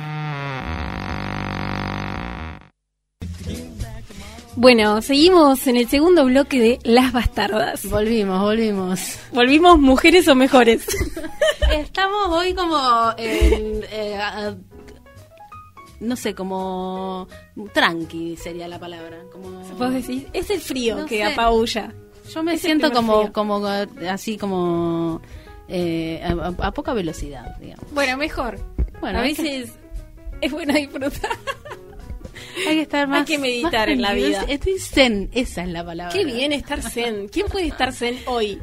Bueno, 4.56 5.04
seguimos 5.04 5.68
en 5.68 5.78
el 5.78 5.88
segundo 5.88 6.26
bloque 6.26 6.60
de 6.60 6.80
Las 6.84 7.14
Bastardas. 7.14 7.86
Volvimos, 7.86 8.42
volvimos. 8.42 9.20
Volvimos 9.32 9.78
mujeres 9.78 10.28
o 10.28 10.34
mejores. 10.34 10.88
Estamos 11.72 12.30
hoy 12.30 12.56
como 12.56 13.14
en, 13.18 13.84
eh, 13.92 14.20
no 16.00 16.16
sé, 16.16 16.34
como 16.36 17.28
tranqui 17.74 18.36
sería 18.38 18.68
la 18.68 18.80
palabra. 18.80 19.18
Como 19.32 19.50
Vos 19.78 19.94
decís, 19.94 20.26
es 20.34 20.50
el 20.50 20.60
frío 20.62 20.98
No 20.98 21.06
que 21.06 21.18
sé. 21.18 21.24
apabulla. 21.24 21.94
Yo 22.34 22.44
me 22.44 22.54
Es 22.56 22.62
siento 22.62 22.92
como, 22.92 23.22
frío. 23.22 23.34
como 23.34 23.66
así 23.66 24.38
como 24.38 25.22
eh, 25.68 26.22
a, 26.60 26.72
poca 26.72 26.94
velocidad, 26.94 27.56
digamos. 27.58 27.86
Bueno, 27.92 28.18
mejor. 28.18 28.60
Bueno, 29.00 29.20
a 29.20 29.22
hay 29.24 29.34
que- 29.36 29.42
veces 29.44 29.74
es 30.42 30.52
bueno 30.52 30.74
disfrutar. 30.74 31.32
Hay 32.68 32.76
que 32.76 32.82
estar 32.82 33.08
más. 33.08 33.26
que 33.28 33.38
meditar 33.38 33.88
en 33.88 34.02
la 34.02 34.14
vida. 34.14 34.44
Estoy 34.48 34.80
zen, 34.80 35.30
esa 35.34 35.62
es 35.62 35.70
la 35.70 35.86
palabra. 35.86 36.12
Qué 36.12 36.26
bien 36.26 36.52
estar 36.54 36.82
zen. 36.82 37.28
¿Quién 37.30 37.48
puede 37.48 37.68
estar 37.68 37.94
zen 37.94 38.18
hoy? 38.26 38.60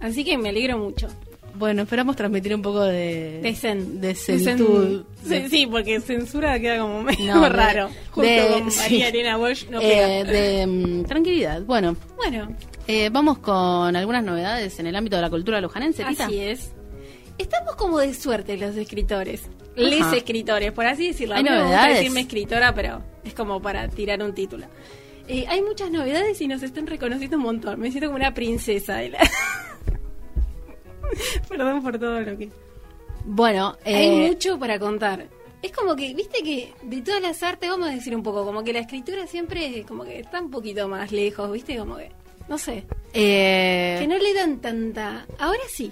Así 0.00 0.24
que 0.24 0.36
me 0.36 0.48
alegro 0.48 0.78
mucho. 0.78 1.06
Bueno, 1.58 1.82
esperamos 1.82 2.16
transmitir 2.16 2.54
un 2.54 2.62
poco 2.62 2.82
de. 2.82 3.40
De 3.42 3.54
zen. 3.54 4.00
De 4.00 4.14
zen-. 4.14 5.04
Sí, 5.24 5.48
sí, 5.48 5.66
porque 5.66 6.00
censura 6.00 6.58
queda 6.60 6.78
como 6.80 7.02
medio 7.02 7.34
No, 7.34 7.42
de- 7.42 7.48
raro. 7.48 7.88
Justo 8.10 8.22
de- 8.30 8.48
con 8.60 8.70
sí. 8.70 8.78
María 8.80 9.08
Elena 9.08 9.38
Walsh 9.38 9.68
no 9.70 9.80
Eh, 9.80 10.24
de 10.24 10.66
mm, 10.66 11.04
tranquilidad. 11.04 11.62
Bueno, 11.62 11.96
Bueno, 12.16 12.54
eh, 12.86 13.08
vamos 13.10 13.38
con 13.38 13.96
algunas 13.96 14.22
novedades 14.24 14.78
en 14.78 14.86
el 14.86 14.96
ámbito 14.96 15.16
de 15.16 15.22
la 15.22 15.30
cultura 15.30 15.60
lujanense, 15.60 16.04
Tita. 16.04 16.26
así 16.26 16.38
es. 16.40 16.72
Estamos 17.38 17.74
como 17.76 17.98
de 17.98 18.14
suerte 18.14 18.56
los 18.56 18.76
escritores. 18.76 19.42
Les 19.76 20.00
Ajá. 20.00 20.16
escritores, 20.16 20.72
por 20.72 20.86
así 20.86 21.08
decirlo. 21.08 21.34
A 21.34 21.38
¿Hay 21.38 21.42
mí 21.44 21.50
no 21.50 21.56
me 21.56 21.62
gusta 21.62 21.76
novedades? 21.76 21.98
decirme 21.98 22.20
escritora, 22.22 22.74
pero 22.74 23.02
es 23.24 23.34
como 23.34 23.60
para 23.60 23.88
tirar 23.88 24.22
un 24.22 24.34
título. 24.34 24.66
Eh, 25.28 25.44
hay 25.48 25.60
muchas 25.60 25.90
novedades 25.90 26.40
y 26.40 26.48
nos 26.48 26.62
están 26.62 26.86
reconociendo 26.86 27.36
un 27.36 27.42
montón. 27.42 27.78
Me 27.80 27.90
siento 27.90 28.06
como 28.08 28.16
una 28.16 28.32
princesa 28.32 28.96
de 28.96 29.10
la... 29.10 29.18
Perdón 31.48 31.82
por 31.82 31.98
todo 31.98 32.20
lo 32.20 32.36
que... 32.38 32.50
Bueno, 33.24 33.76
eh, 33.84 33.96
Hay 33.96 34.28
mucho 34.28 34.58
para 34.58 34.78
contar. 34.78 35.26
Es 35.62 35.72
como 35.72 35.96
que, 35.96 36.14
viste 36.14 36.42
que 36.42 36.72
de 36.82 37.02
todas 37.02 37.20
las 37.20 37.42
artes, 37.42 37.68
vamos 37.68 37.88
a 37.88 37.92
decir 37.92 38.14
un 38.14 38.22
poco, 38.22 38.44
como 38.44 38.62
que 38.62 38.72
la 38.72 38.78
escritura 38.80 39.26
siempre 39.26 39.84
como 39.88 40.04
que 40.04 40.20
está 40.20 40.40
un 40.40 40.50
poquito 40.50 40.86
más 40.86 41.10
lejos, 41.10 41.50
viste, 41.50 41.76
como 41.76 41.96
que, 41.96 42.10
no 42.48 42.56
sé, 42.58 42.84
eh, 43.12 43.96
que 43.98 44.06
no 44.06 44.16
le 44.18 44.32
dan 44.34 44.58
tanta... 44.60 45.26
Ahora 45.38 45.62
sí. 45.68 45.90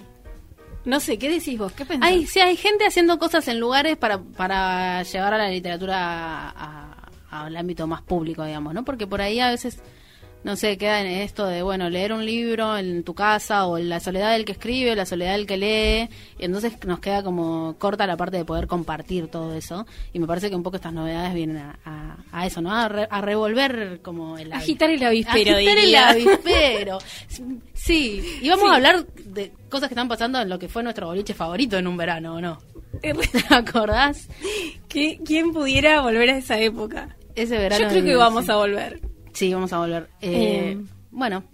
No 0.85 1.01
sé, 1.01 1.19
¿qué 1.19 1.31
decís 1.31 1.59
vos? 1.59 1.73
¿Qué 1.73 1.87
pensás? 1.87 2.07
hay, 2.09 2.27
sí, 2.27 2.41
hay 2.41 2.57
gente 2.57 2.85
haciendo 2.87 3.19
cosas 3.19 3.49
en 3.49 3.59
lugares 3.59 3.97
para, 3.97 4.19
para 4.23 5.03
llevar 5.03 5.33
a 5.35 5.39
la 5.39 5.49
literatura 5.49 5.97
a- 6.51 7.09
a- 7.31 7.45
al 7.47 7.57
ámbito 7.57 7.87
más 7.87 8.03
público, 8.03 8.45
digamos, 8.45 8.75
¿no? 8.75 8.85
Porque 8.85 9.07
por 9.07 9.23
ahí 9.23 9.41
a 9.41 9.51
veces 9.51 9.79
no 10.45 10.57
sé, 10.57 10.77
queda 10.79 11.01
en 11.01 11.07
esto 11.07 11.47
de, 11.47 11.63
bueno, 11.63 11.89
leer 11.91 12.13
un 12.13 12.25
libro 12.25 12.77
en 12.79 13.03
tu 13.03 13.15
casa 13.15 13.67
o 13.67 13.79
la 13.79 13.99
soledad 13.99 14.33
del 14.33 14.45
que 14.45 14.53
escribe, 14.53 14.95
la 14.95 15.07
soledad 15.07 15.33
del 15.33 15.47
que 15.47 15.57
lee, 15.57 16.09
y 16.39 16.45
entonces 16.45 16.75
nos 16.87 17.01
queda 17.01 17.23
como 17.23 17.75
corta 17.79 18.07
la 18.07 18.17
parte 18.17 18.37
de 18.37 18.45
poder 18.45 18.67
compartir 18.67 19.29
todo 19.29 19.55
eso. 19.55 19.87
Y 20.13 20.19
me 20.19 20.27
parece 20.27 20.51
que 20.51 20.57
un 20.57 20.63
poco 20.63 20.77
estas 20.77 20.93
novedades 20.93 21.35
vienen 21.35 21.57
a, 21.57 21.79
a- 21.85 22.17
a 22.31 22.47
eso, 22.47 22.61
¿no? 22.61 22.73
A, 22.73 22.89
re- 22.89 23.09
a 23.11 23.21
revolver 23.21 24.01
como 24.03 24.39
el. 24.39 24.53
Agitar 24.53 24.91
el 24.91 25.03
avispero, 25.03 25.57
Agitar 25.57 25.79
el 25.79 25.95
avispero. 25.97 26.99
Sí, 27.73 28.23
y 28.43 28.49
vamos 28.49 28.65
Sí. 28.67 28.71
a 28.71 28.75
hablar 28.77 29.07
de 29.07 29.53
cosas 29.69 29.89
que 29.89 29.95
están 29.95 30.09
pasando 30.09 30.41
en 30.41 30.49
lo 30.49 30.59
que 30.59 30.69
fue 30.69 30.83
nuestro 30.83 31.07
boliche 31.07 31.35
favorito 31.35 31.77
en 31.79 31.87
un 31.87 31.97
verano, 31.97 32.35
¿o 32.35 32.41
no? 32.41 32.59
¿Te 33.03 33.13
acordás? 33.55 34.29
¿Qué- 34.89 35.19
¿Quién 35.25 35.53
pudiera 35.53 36.01
volver 36.01 36.31
a 36.31 36.37
esa 36.39 36.59
época? 36.59 37.17
Ese 37.35 37.59
verano. 37.59 37.83
Yo 37.85 37.89
creo 37.91 38.05
que 38.05 38.15
vamos 38.15 38.45
sí. 38.45 38.51
a 38.53 38.57
volver. 38.57 39.01
Sí, 39.35 39.53
vamos 39.53 39.73
a 39.73 39.79
volver. 39.79 40.09
Eh, 40.21 40.73
Eh, 40.73 40.79
bueno, 41.11 41.45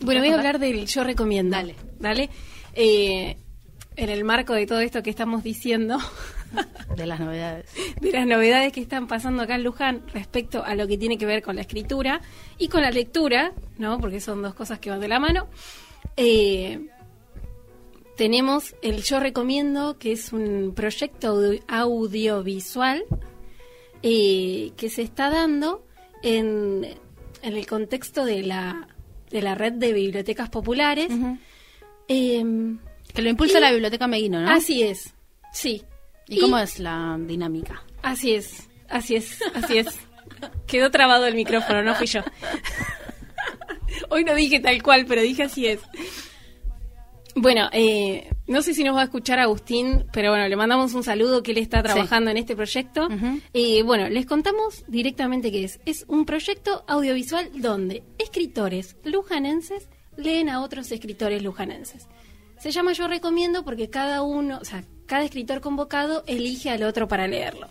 Bueno, 0.00 0.20
voy 0.20 0.30
a 0.30 0.34
hablar 0.34 0.58
del 0.58 0.86
yo 0.86 1.04
recomiendo. 1.04 1.56
Dale. 1.56 1.76
Dale. 2.00 2.28
Eh, 2.74 3.36
en 3.94 4.08
el 4.08 4.24
marco 4.24 4.54
de 4.54 4.66
todo 4.66 4.80
esto 4.80 5.02
que 5.02 5.10
estamos 5.10 5.42
diciendo, 5.44 5.98
de 6.96 7.06
las 7.06 7.20
novedades. 7.20 7.66
de 8.00 8.10
las 8.10 8.26
novedades 8.26 8.72
que 8.72 8.80
están 8.80 9.06
pasando 9.06 9.42
acá 9.42 9.54
en 9.56 9.64
Luján 9.64 10.02
respecto 10.12 10.64
a 10.64 10.74
lo 10.74 10.88
que 10.88 10.96
tiene 10.98 11.18
que 11.18 11.26
ver 11.26 11.42
con 11.42 11.54
la 11.56 11.62
escritura 11.62 12.20
y 12.58 12.68
con 12.68 12.80
la 12.82 12.90
lectura, 12.90 13.52
¿no? 13.78 14.00
Porque 14.00 14.20
son 14.20 14.40
dos 14.42 14.54
cosas 14.54 14.78
que 14.78 14.88
van 14.90 15.00
de 15.00 15.08
la 15.08 15.20
mano. 15.20 15.46
Eh, 16.16 16.86
tenemos 18.16 18.74
el 18.82 19.02
Yo 19.02 19.20
Recomiendo, 19.20 19.98
que 19.98 20.12
es 20.12 20.32
un 20.32 20.72
proyecto 20.74 21.28
audio- 21.28 21.60
audiovisual 21.68 23.04
eh, 24.02 24.72
que 24.76 24.88
se 24.90 25.02
está 25.02 25.30
dando 25.30 25.84
en, 26.22 26.86
en 27.42 27.56
el 27.56 27.66
contexto 27.66 28.24
de 28.24 28.42
la, 28.42 28.88
de 29.30 29.42
la 29.42 29.54
red 29.54 29.72
de 29.74 29.92
bibliotecas 29.92 30.48
populares. 30.50 31.10
Eh, 32.08 32.44
Que 33.14 33.22
lo 33.22 33.28
impulsa 33.28 33.60
la 33.60 33.70
Biblioteca 33.72 34.06
Meguino, 34.06 34.40
¿no? 34.40 34.50
Así 34.50 34.82
es, 34.82 35.14
sí. 35.52 35.82
¿Y 36.28 36.40
cómo 36.40 36.58
es 36.58 36.78
la 36.78 37.16
dinámica? 37.20 37.82
Así 38.02 38.34
es, 38.34 38.68
así 38.88 39.16
es, 39.16 39.38
así 39.54 39.78
es. 39.78 39.88
Quedó 40.66 40.90
trabado 40.90 41.26
el 41.26 41.34
micrófono, 41.34 41.82
no 41.82 41.94
fui 41.94 42.06
yo. 42.06 42.22
Hoy 44.08 44.24
no 44.24 44.34
dije 44.34 44.60
tal 44.60 44.82
cual, 44.82 45.04
pero 45.06 45.20
dije 45.22 45.42
así 45.44 45.66
es. 45.66 45.80
Bueno, 47.34 47.68
eh, 47.72 48.30
no 48.52 48.62
sé 48.62 48.74
si 48.74 48.84
nos 48.84 48.94
va 48.94 49.00
a 49.00 49.04
escuchar 49.04 49.38
Agustín, 49.38 50.04
pero 50.12 50.30
bueno, 50.30 50.46
le 50.46 50.56
mandamos 50.56 50.92
un 50.94 51.02
saludo 51.02 51.42
que 51.42 51.52
él 51.52 51.58
está 51.58 51.82
trabajando 51.82 52.30
en 52.30 52.36
este 52.36 52.54
proyecto. 52.54 53.08
Eh, 53.54 53.82
bueno, 53.82 54.08
les 54.08 54.26
contamos 54.26 54.84
directamente 54.86 55.50
qué 55.50 55.64
es. 55.64 55.80
Es 55.86 56.04
un 56.06 56.26
proyecto 56.26 56.84
audiovisual 56.86 57.50
donde 57.60 58.02
escritores 58.18 58.96
lujanenses 59.04 59.88
leen 60.16 60.50
a 60.50 60.62
otros 60.62 60.92
escritores 60.92 61.42
lujanenses. 61.42 62.06
Se 62.58 62.70
llama 62.70 62.92
Yo 62.92 63.08
Recomiendo 63.08 63.64
porque 63.64 63.90
cada 63.90 64.22
uno, 64.22 64.58
o 64.60 64.64
sea, 64.64 64.84
cada 65.06 65.24
escritor 65.24 65.60
convocado 65.60 66.22
elige 66.26 66.70
al 66.70 66.82
otro 66.82 67.08
para 67.08 67.26
leerlo. 67.26 67.68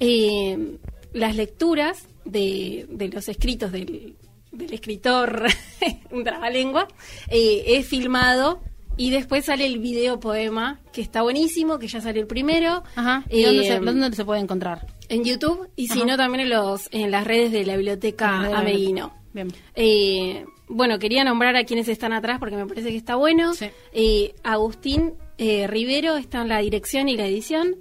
Eh, 0.00 0.76
las 1.12 1.36
lecturas 1.36 2.08
de, 2.24 2.86
de 2.90 3.08
los 3.08 3.28
escritos 3.28 3.72
del, 3.72 4.16
del 4.50 4.72
escritor, 4.72 5.46
un 6.10 6.24
trabalengua, 6.24 6.88
eh, 7.28 7.62
es 7.66 7.86
filmado 7.86 8.60
y 8.96 9.10
después 9.10 9.46
sale 9.46 9.66
el 9.66 9.78
video 9.78 10.20
poema, 10.20 10.80
que 10.92 11.00
está 11.00 11.22
buenísimo, 11.22 11.78
que 11.78 11.88
ya 11.88 12.00
salió 12.00 12.20
el 12.22 12.28
primero. 12.28 12.82
Ajá. 12.96 13.24
¿Y 13.30 13.42
dónde, 13.44 13.62
Eh, 13.62 13.66
se, 13.68 13.78
dónde 13.80 14.16
se 14.16 14.24
puede 14.24 14.40
encontrar? 14.40 14.86
En 15.08 15.24
YouTube 15.24 15.68
y 15.76 15.88
si 15.88 16.04
no 16.04 16.16
también 16.16 16.42
en, 16.42 16.50
los, 16.50 16.88
en 16.92 17.10
las 17.10 17.26
redes 17.26 17.50
de 17.52 17.64
la 17.64 17.76
biblioteca 17.76 18.28
Ah, 18.30 18.58
Ameguino. 18.60 19.12
Bien. 19.32 19.48
Eh, 19.74 20.44
bueno, 20.68 20.98
quería 20.98 21.24
nombrar 21.24 21.56
a 21.56 21.64
quienes 21.64 21.88
están 21.88 22.12
atrás 22.12 22.38
porque 22.38 22.56
me 22.56 22.66
parece 22.66 22.90
que 22.90 22.96
está 22.96 23.16
bueno. 23.16 23.54
Sí. 23.54 23.66
Eh, 23.92 24.34
Agustín 24.44 25.14
eh, 25.38 25.66
Rivero 25.66 26.16
está 26.16 26.42
en 26.42 26.48
la 26.48 26.58
dirección 26.58 27.08
y 27.08 27.16
la 27.16 27.26
edición. 27.26 27.76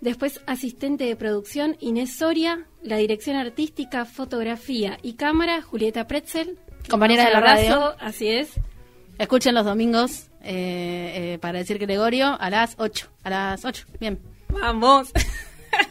Después, 0.00 0.40
asistente 0.46 1.04
de 1.04 1.16
producción, 1.16 1.76
Inés 1.80 2.16
Soria. 2.16 2.66
La 2.82 2.96
dirección 2.96 3.36
artística, 3.36 4.06
fotografía 4.06 4.96
y 5.02 5.14
cámara, 5.14 5.60
Julieta 5.60 6.06
Pretzel. 6.06 6.58
Compañera 6.88 7.26
de 7.26 7.32
la 7.32 7.40
radio. 7.40 7.94
Así 8.00 8.28
es. 8.28 8.52
Escuchen 9.20 9.54
los 9.54 9.66
domingos 9.66 10.28
eh, 10.42 11.34
eh, 11.34 11.38
para 11.42 11.58
decir 11.58 11.78
Gregorio 11.78 12.40
a 12.40 12.48
las 12.48 12.74
8. 12.78 13.06
A 13.24 13.28
las 13.30 13.64
8. 13.66 13.86
Bien. 14.00 14.18
Vamos. 14.48 15.10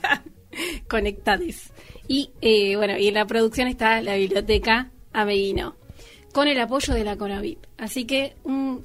Conectades. 0.89 1.71
Y 2.07 2.31
eh, 2.41 2.75
bueno, 2.75 2.97
y 2.97 3.07
en 3.07 3.13
la 3.13 3.25
producción 3.25 3.67
está 3.67 4.01
la 4.01 4.15
biblioteca 4.15 4.89
Ameguino, 5.13 5.75
con 6.33 6.47
el 6.47 6.59
apoyo 6.59 6.93
de 6.95 7.03
la 7.03 7.17
Conavip. 7.17 7.59
Así 7.77 8.05
que 8.05 8.35
mm, 8.45 8.77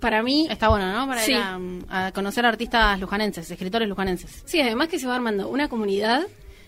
para 0.00 0.22
mí, 0.24 0.48
Está 0.50 0.68
bueno, 0.68 0.92
¿no? 0.92 1.06
Para 1.06 1.20
Sí. 1.22 1.30
ir 1.32 1.38
a, 1.38 2.06
a 2.06 2.12
conocer 2.12 2.44
artistas 2.44 2.98
lujanenses, 2.98 3.48
escritores 3.50 3.88
lujanenses. 3.88 4.42
sí, 4.46 4.60
además 4.60 4.88
que 4.88 4.98
se 4.98 5.06
va 5.06 5.14
armando 5.14 5.48
una 5.48 5.68
comunidad, 5.68 6.26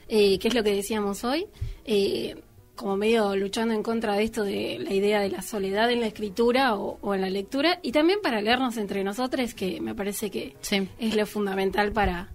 eh, 0.09 0.38
que 0.38 0.47
es 0.49 0.55
lo 0.55 0.62
que 0.62 0.73
decíamos 0.73 1.25
hoy, 1.25 1.47
eh, 1.85 2.37
como 2.74 2.96
medio 2.96 3.37
luchando 3.37 3.72
en 3.74 3.82
contra 3.82 4.14
de 4.14 4.24
esto 4.24 4.42
de 4.44 4.78
la 4.80 4.92
idea 4.92 5.20
de 5.20 5.28
la 5.30 5.42
soledad 5.42 5.90
en 5.90 6.00
la 6.00 6.06
escritura 6.08 6.74
o, 6.74 6.98
o 7.00 7.14
en 7.14 7.20
la 7.20 7.30
lectura, 7.30 7.78
y 7.82 7.92
también 7.92 8.18
para 8.22 8.40
leernos 8.42 8.76
entre 8.76 9.04
nosotros, 9.04 9.54
que 9.54 9.80
me 9.80 9.94
parece 9.94 10.30
que 10.30 10.56
Sí. 10.60 10.88
es 10.98 11.14
lo 11.14 11.26
fundamental 11.26 11.92
para, 11.92 12.28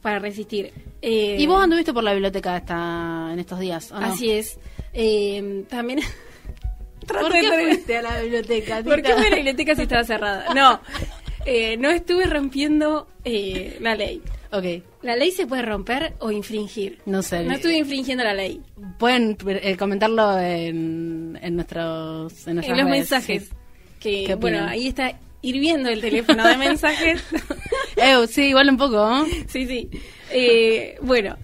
para 0.00 0.18
resistir. 0.18 0.72
Eh, 1.02 1.36
¿Y 1.38 1.46
vos 1.46 1.62
anduviste 1.62 1.92
por 1.92 2.04
la 2.04 2.12
biblioteca 2.12 2.56
esta, 2.56 3.30
en 3.32 3.38
estos 3.38 3.58
días? 3.60 3.92
¿o 3.92 4.00
no? 4.00 4.06
Así 4.06 4.30
es. 4.30 4.58
Eh, 4.94 5.64
también. 5.68 6.00
¿Por 7.06 7.32
qué 7.32 7.42
fuiste 7.64 7.96
a 7.98 8.02
la 8.02 8.20
biblioteca? 8.20 8.82
¿Por 8.82 9.02
qué 9.02 9.12
a 9.12 9.18
la 9.20 9.36
biblioteca 9.36 9.74
si 9.74 9.82
estaba 9.82 10.04
cerrada? 10.04 10.54
No, 10.54 10.80
eh, 11.46 11.76
no 11.76 11.90
estuve 11.90 12.26
rompiendo 12.26 13.08
eh, 13.24 13.76
la 13.80 13.94
ley. 13.96 14.22
Ok. 14.52 14.64
La 15.02 15.16
ley 15.16 15.30
se 15.30 15.46
puede 15.46 15.62
romper 15.62 16.14
o 16.18 16.30
infringir. 16.30 16.98
No 17.06 17.22
sé. 17.22 17.42
No 17.44 17.54
estuve 17.54 17.78
infringiendo 17.78 18.22
la 18.22 18.34
ley. 18.34 18.60
Pueden 18.98 19.36
eh, 19.46 19.76
comentarlo 19.76 20.38
en, 20.38 21.38
en 21.40 21.56
nuestros 21.56 22.46
en, 22.46 22.56
los 22.56 22.66
redes, 22.66 22.84
mensajes. 22.84 23.50
Que, 23.98 24.24
¿Qué 24.26 24.34
bueno, 24.34 24.66
ahí 24.68 24.88
está 24.88 25.18
hirviendo 25.42 25.88
el 25.88 26.00
teléfono 26.00 26.46
de 26.46 26.56
mensajes. 26.56 27.22
Eh, 27.94 28.26
sí, 28.26 28.44
igual 28.44 28.70
un 28.70 28.78
poco, 28.78 28.96
¿no? 28.96 29.26
Sí, 29.48 29.66
sí. 29.66 29.90
Eh, 30.30 30.96
bueno, 31.02 31.36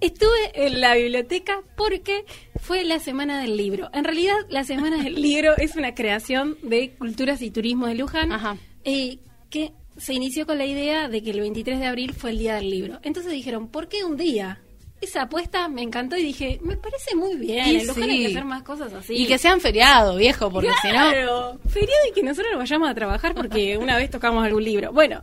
estuve 0.00 0.52
en 0.54 0.80
la 0.80 0.94
biblioteca 0.94 1.60
porque 1.76 2.24
fue 2.60 2.84
la 2.84 3.00
Semana 3.00 3.40
del 3.40 3.56
Libro. 3.56 3.90
En 3.92 4.04
realidad, 4.04 4.36
la 4.48 4.62
Semana 4.62 5.02
del 5.02 5.20
Libro 5.20 5.56
es 5.56 5.74
una 5.74 5.94
creación 5.94 6.56
de 6.62 6.90
Culturas 6.90 7.42
y 7.42 7.50
Turismo 7.50 7.88
de 7.88 7.96
Luján 7.96 8.30
Ajá. 8.32 8.56
eh, 8.84 9.18
que 9.50 9.72
se 9.96 10.14
inició 10.14 10.46
con 10.46 10.58
la 10.58 10.66
idea 10.66 11.08
de 11.08 11.22
que 11.22 11.30
el 11.30 11.40
23 11.40 11.80
de 11.80 11.86
abril 11.86 12.14
fue 12.14 12.30
el 12.30 12.38
Día 12.38 12.56
del 12.56 12.70
Libro. 12.70 12.98
Entonces 13.02 13.32
dijeron, 13.32 13.68
¿por 13.68 13.88
qué 13.88 14.04
un 14.04 14.16
día? 14.16 14.60
Esa 15.00 15.22
apuesta 15.22 15.68
me 15.68 15.82
encantó 15.82 16.16
y 16.16 16.22
dije, 16.22 16.58
me 16.62 16.76
parece 16.76 17.14
muy 17.14 17.36
bien. 17.36 17.66
Y 17.66 17.76
en 17.76 17.86
Luján 17.86 18.04
hay 18.04 18.16
sí. 18.16 18.22
que 18.22 18.26
hacer 18.28 18.44
más 18.44 18.62
cosas 18.62 18.92
así. 18.94 19.14
Y 19.14 19.26
que 19.26 19.38
sean 19.38 19.60
feriado, 19.60 20.16
viejo, 20.16 20.50
porque 20.50 20.70
si 20.80 20.88
no... 20.88 20.94
Claro, 20.94 21.60
feriado 21.68 22.00
y 22.10 22.14
que 22.14 22.22
nosotros 22.22 22.52
nos 22.52 22.60
vayamos 22.60 22.88
a 22.88 22.94
trabajar 22.94 23.34
porque 23.34 23.76
una 23.78 23.96
vez 23.96 24.10
tocamos 24.10 24.44
algún 24.44 24.64
libro. 24.64 24.92
Bueno, 24.92 25.22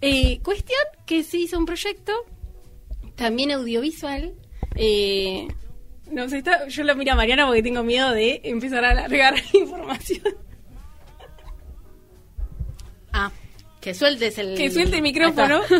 eh, 0.00 0.40
cuestión 0.42 0.80
que 1.06 1.22
se 1.22 1.38
hizo 1.38 1.58
un 1.58 1.66
proyecto, 1.66 2.12
también 3.14 3.50
audiovisual. 3.52 4.34
Eh, 4.76 5.48
no 6.10 6.28
sé, 6.28 6.38
está, 6.38 6.68
yo 6.68 6.84
lo 6.84 6.94
miro 6.94 7.12
a 7.12 7.16
Mariana 7.16 7.46
porque 7.46 7.62
tengo 7.62 7.82
miedo 7.82 8.12
de 8.12 8.40
empezar 8.44 8.84
a 8.84 8.90
alargar 8.90 9.34
información. 9.54 10.45
Que 13.86 13.94
sueltes 13.94 14.36
el... 14.38 14.56
Que 14.56 14.68
suelte 14.68 14.96
el 14.96 15.02
micrófono. 15.02 15.60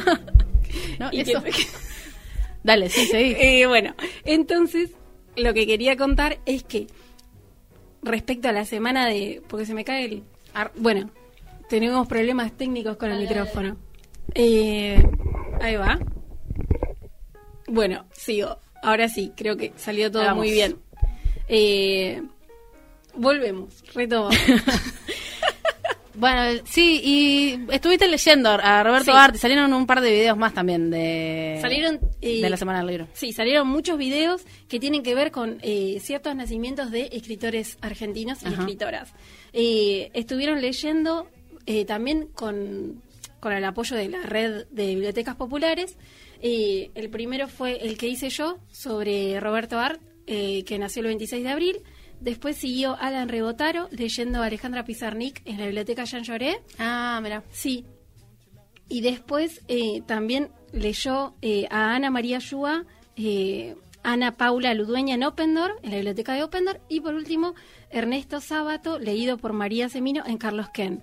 No, 1.00 1.08
Y 1.12 1.22
eso. 1.22 1.42
que- 1.42 1.50
Dale, 2.62 2.88
sí, 2.88 3.04
seguí. 3.06 3.32
Eh, 3.40 3.66
bueno, 3.66 3.96
entonces 4.24 4.90
lo 5.34 5.52
que 5.54 5.66
quería 5.66 5.96
contar 5.96 6.38
es 6.46 6.62
que 6.62 6.86
respecto 8.04 8.48
a 8.48 8.52
la 8.52 8.64
semana 8.64 9.08
de... 9.08 9.42
Porque 9.48 9.66
se 9.66 9.74
me 9.74 9.84
cae 9.84 10.04
el... 10.04 10.22
ar- 10.54 10.70
Bueno, 10.76 11.10
tenemos 11.68 12.06
problemas 12.06 12.56
técnicos 12.56 12.96
con 12.96 13.10
el 13.10 13.18
micrófono. 13.18 13.76
Eh, 14.34 15.02
ahí 15.60 15.74
va. 15.74 15.98
Bueno, 17.66 18.06
sigo. 18.12 18.58
Ahora 18.84 19.08
sí, 19.08 19.32
creo 19.36 19.56
que 19.56 19.72
salió 19.74 20.12
todo 20.12 20.22
Vamos. 20.22 20.44
muy 20.44 20.52
bien. 20.52 20.76
Eh, 21.48 22.22
volvemos, 23.16 23.82
retomo. 23.94 24.28
Bueno, 26.16 26.62
sí, 26.64 27.00
y 27.04 27.58
estuviste 27.72 28.08
leyendo 28.08 28.48
a 28.50 28.82
Roberto 28.82 29.12
Sí. 29.12 29.18
Arte, 29.18 29.38
salieron 29.38 29.72
un 29.72 29.86
par 29.86 30.00
de 30.00 30.10
videos 30.10 30.36
más 30.38 30.54
también 30.54 30.90
de... 30.90 31.58
Salieron... 31.60 32.00
eh, 32.22 32.40
De 32.40 32.50
la 32.50 32.56
Semana 32.56 32.78
del 32.78 32.88
Libro. 32.88 33.08
Sí, 33.12 33.32
salieron 33.32 33.68
muchos 33.68 33.98
videos 33.98 34.42
que 34.68 34.80
tienen 34.80 35.02
que 35.02 35.14
ver 35.14 35.30
con 35.30 35.58
eh, 35.62 35.98
ciertos 36.00 36.34
nacimientos 36.34 36.90
de 36.90 37.10
escritores 37.12 37.76
argentinos 37.82 38.42
y 38.42 38.46
Ajá. 38.46 38.62
escritoras. 38.62 39.12
Eh, 39.52 40.10
estuvieron 40.14 40.60
leyendo 40.60 41.28
eh, 41.66 41.84
también 41.84 42.28
con, 42.28 43.02
con 43.40 43.52
el 43.52 43.64
apoyo 43.64 43.96
de 43.96 44.08
la 44.08 44.22
red 44.22 44.66
de 44.70 44.86
bibliotecas 44.86 45.36
populares. 45.36 45.96
Eh, 46.40 46.90
el 46.94 47.10
primero 47.10 47.48
fue 47.48 47.76
el 47.86 47.96
que 47.98 48.08
hice 48.08 48.30
yo 48.30 48.58
sobre 48.70 49.38
Roberto 49.40 49.78
Art, 49.78 50.00
eh, 50.26 50.64
que 50.64 50.78
nació 50.78 51.00
el 51.02 51.08
26 51.08 51.42
de 51.44 51.50
abril. 51.50 51.76
Después 52.20 52.56
siguió 52.56 52.96
Alan 52.98 53.28
Rebotaro 53.28 53.88
leyendo 53.90 54.42
a 54.42 54.46
Alejandra 54.46 54.84
Pizarnik 54.84 55.42
en 55.44 55.58
la 55.58 55.66
biblioteca 55.66 56.04
Jean 56.04 56.24
Lloré. 56.24 56.60
Ah, 56.78 57.20
mira. 57.22 57.44
Sí. 57.50 57.84
Y 58.88 59.00
después 59.00 59.62
eh, 59.68 60.02
también 60.06 60.50
leyó 60.72 61.34
eh, 61.42 61.66
a 61.70 61.94
Ana 61.94 62.10
María 62.10 62.38
Yua, 62.38 62.84
eh, 63.16 63.74
Ana 64.02 64.36
Paula 64.36 64.72
Ludueña 64.74 65.14
en 65.16 65.24
Opendor, 65.24 65.76
en 65.82 65.90
la 65.90 65.96
biblioteca 65.96 66.34
de 66.34 66.44
Opendor. 66.44 66.80
Y 66.88 67.00
por 67.00 67.14
último, 67.14 67.54
Ernesto 67.90 68.40
Sábato, 68.40 68.98
leído 68.98 69.36
por 69.38 69.52
María 69.52 69.88
Semino 69.88 70.22
en 70.26 70.38
Carlos 70.38 70.68
Ken. 70.72 71.02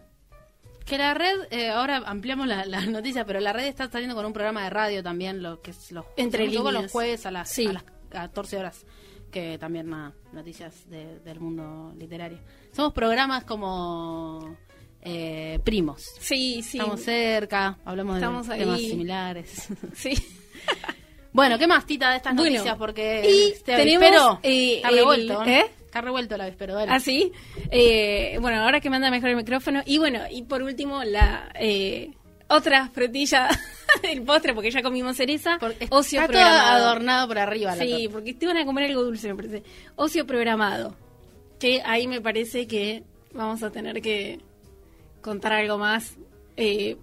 Que 0.86 0.98
la 0.98 1.14
red, 1.14 1.36
eh, 1.52 1.70
ahora 1.70 1.98
ampliamos 2.06 2.48
la, 2.48 2.66
la 2.66 2.86
noticia, 2.86 3.24
pero 3.26 3.40
la 3.40 3.54
red 3.54 3.66
está 3.66 3.90
saliendo 3.90 4.16
con 4.16 4.26
un 4.26 4.34
programa 4.34 4.64
de 4.64 4.70
radio 4.70 5.04
también, 5.04 5.42
lo 5.44 5.62
que 5.62 5.72
es 5.72 5.94
Entre 6.18 6.48
líneas. 6.48 6.74
los 6.74 6.92
jueves 6.92 7.26
a 7.26 7.32
las, 7.32 7.50
Sí. 7.50 7.68
a 7.68 7.74
las 7.74 7.84
14 8.10 8.58
horas, 8.58 8.86
que 9.34 9.58
también 9.58 9.90
nada, 9.90 10.14
noticias 10.32 10.90
de- 10.90 11.20
del 11.20 11.40
mundo 11.42 11.94
literario. 11.98 12.40
Somos 12.72 12.94
programas 12.94 13.44
como 13.44 14.56
eh, 15.02 15.60
primos. 15.66 16.02
Sí, 16.20 16.62
sí. 16.62 16.78
Estamos 16.78 17.02
cerca, 17.02 17.78
hablamos 17.84 18.16
Estamos 18.16 18.48
de 18.48 18.54
ahí. 18.54 18.60
temas 18.62 18.80
similares. 18.80 19.68
Sí. 19.96 20.14
bueno, 21.34 21.58
¿qué 21.58 21.68
más, 21.68 21.86
Tita, 21.86 22.12
de 22.12 22.18
estas 22.18 22.36
Bueno, 22.36 22.52
noticias? 22.52 22.78
Porque 22.78 23.22
y 23.30 23.52
este 23.54 23.76
tenemos, 23.76 24.04
avispero 24.08 24.40
eh, 24.44 24.76
está 24.78 24.90
el- 24.90 24.96
revuelto. 24.96 25.34
¿no? 25.44 25.46
¿eh? 25.50 25.66
Está 25.86 26.02
revuelto 26.02 26.36
el 26.36 26.42
avispero, 26.42 26.74
dale. 26.76 26.92
Así. 26.92 27.32
Eh, 27.70 28.38
bueno, 28.42 28.62
ahora 28.62 28.80
que 28.80 28.90
manda 28.90 29.12
mejor 29.12 29.30
el 29.30 29.36
micrófono. 29.36 29.82
Y 29.86 29.98
bueno, 30.00 30.22
y 30.32 30.44
por 30.44 30.64
último, 30.64 31.04
la 31.04 31.52
eh, 31.60 32.12
otra 32.48 32.90
frutilla 32.90 33.50
del 34.02 34.22
postre, 34.24 34.54
porque 34.54 34.72
ya 34.72 34.82
comimos 34.82 35.18
cereza. 35.18 35.58
Porque 35.60 35.88
ocio 35.90 36.22
está 36.22 36.32
todo 36.32 36.42
programado. 36.42 36.86
adornado 36.88 37.28
por 37.28 37.38
arriba. 37.40 37.76
la 37.76 37.84
Sí, 37.84 38.10
porque 38.12 38.34
te 38.34 38.46
van 38.46 38.58
a 38.58 38.66
comer 38.66 38.86
algo 38.86 39.04
dulce, 39.04 39.30
me 39.30 39.36
parece. 39.36 39.64
Ocio 39.96 40.26
programado. 40.26 40.96
Que 41.60 41.82
ahí 41.86 42.08
me 42.08 42.22
parece 42.22 42.68
que 42.68 43.04
vamos 43.34 43.64
a 43.64 43.72
tener 43.72 44.02
que 44.02 44.40
contar 45.22 45.54
algo 45.54 45.78
más. 45.78 46.18
eh, 46.58 46.98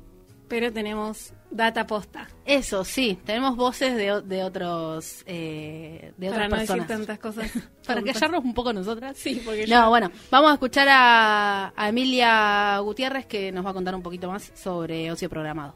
pero 0.48 0.72
tenemos 0.72 1.32
data 1.50 1.86
posta. 1.86 2.28
Eso, 2.44 2.84
sí, 2.84 3.18
tenemos 3.24 3.56
voces 3.56 3.96
de, 3.96 4.22
de 4.22 4.44
otros 4.44 5.22
eh, 5.26 6.12
de 6.16 6.30
para 6.30 6.46
otras 6.46 6.50
no 6.50 6.56
personas. 6.56 6.88
decir 6.88 6.96
tantas 7.06 7.18
cosas. 7.18 7.50
para 7.86 8.02
callarnos 8.02 8.44
un 8.44 8.54
poco 8.54 8.72
nosotras. 8.72 9.16
Sí, 9.16 9.42
porque 9.44 9.62
No, 9.62 9.66
ya- 9.68 9.88
bueno, 9.88 10.10
vamos 10.30 10.50
a 10.50 10.54
escuchar 10.54 10.88
a, 10.90 11.72
a 11.76 11.88
Emilia 11.88 12.78
Gutiérrez 12.78 13.26
que 13.26 13.50
nos 13.52 13.64
va 13.66 13.70
a 13.70 13.74
contar 13.74 13.94
un 13.94 14.02
poquito 14.02 14.28
más 14.30 14.50
sobre 14.54 15.10
ocio 15.12 15.28
programado. 15.28 15.74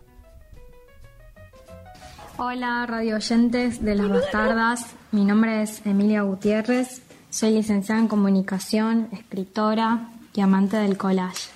Hola, 2.37 2.85
radio 2.87 3.17
oyentes 3.17 3.83
de 3.85 3.95
Las 3.95 4.09
Bastardas. 4.09 4.95
Mi 5.13 5.25
nombre 5.25 5.63
es 5.63 5.85
Emilia 5.87 6.23
Gutiérrez. 6.23 7.01
Soy 7.31 7.53
licenciada 7.53 8.01
en 8.01 8.09
comunicación, 8.09 9.09
escritora 9.13 10.09
y 10.35 10.41
amante 10.41 10.77
del 10.79 10.97
collage. 10.97 11.51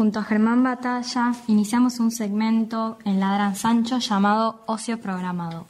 Junto 0.00 0.20
a 0.20 0.24
Germán 0.24 0.62
Batalla 0.62 1.32
iniciamos 1.46 2.00
un 2.00 2.10
segmento 2.10 2.96
en 3.04 3.20
Ladran 3.20 3.54
Sancho 3.54 3.98
llamado 3.98 4.64
Ocio 4.66 4.98
Programado. 4.98 5.66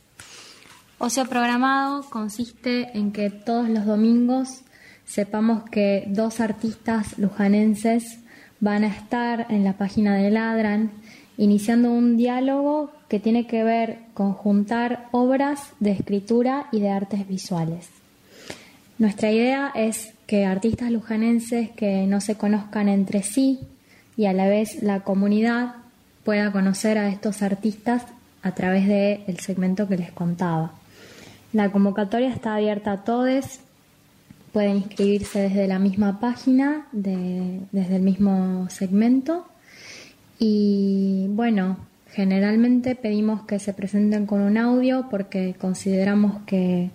Ocio 0.98 1.26
Programado 1.26 2.08
consiste 2.10 2.96
en 2.96 3.10
que 3.10 3.30
todos 3.30 3.68
los 3.68 3.86
domingos 3.86 4.62
sepamos 5.04 5.64
que 5.68 6.04
dos 6.06 6.38
artistas 6.38 7.18
lujanenses 7.18 8.20
van 8.60 8.84
a 8.84 8.94
estar 8.94 9.48
en 9.50 9.64
la 9.64 9.72
página 9.72 10.14
de 10.14 10.30
Ladran 10.30 10.92
iniciando 11.36 11.90
un 11.90 12.16
diálogo 12.16 12.92
que 13.08 13.18
tiene 13.18 13.48
que 13.48 13.64
ver 13.64 13.98
con 14.14 14.32
juntar 14.32 15.08
obras 15.10 15.72
de 15.80 15.90
escritura 15.90 16.68
y 16.70 16.78
de 16.78 16.90
artes 16.90 17.26
visuales. 17.26 17.88
Nuestra 18.96 19.32
idea 19.32 19.72
es 19.74 20.14
que 20.28 20.46
artistas 20.46 20.92
lujanenses 20.92 21.70
que 21.70 22.06
no 22.06 22.20
se 22.20 22.36
conozcan 22.36 22.88
entre 22.88 23.24
sí 23.24 23.66
y 24.16 24.26
a 24.26 24.32
la 24.32 24.48
vez 24.48 24.82
la 24.82 25.00
comunidad 25.00 25.74
pueda 26.24 26.52
conocer 26.52 26.98
a 26.98 27.08
estos 27.08 27.42
artistas 27.42 28.04
a 28.42 28.52
través 28.52 28.86
del 28.88 29.38
segmento 29.38 29.88
que 29.88 29.96
les 29.96 30.12
contaba. 30.12 30.72
La 31.52 31.70
convocatoria 31.70 32.28
está 32.30 32.54
abierta 32.54 32.92
a 32.92 33.04
todos, 33.04 33.60
pueden 34.52 34.76
inscribirse 34.78 35.40
desde 35.40 35.66
la 35.68 35.78
misma 35.78 36.20
página, 36.20 36.86
de- 36.92 37.60
desde 37.72 37.96
el 37.96 38.02
mismo 38.02 38.68
segmento 38.70 39.46
y 40.38 41.26
bueno, 41.30 41.76
generalmente 42.12 42.94
pedimos 42.94 43.42
que 43.42 43.58
se 43.58 43.72
presenten 43.74 44.26
con 44.26 44.40
un 44.40 44.56
audio 44.58 45.06
porque 45.10 45.54
consideramos 45.60 46.42
que 46.46 46.90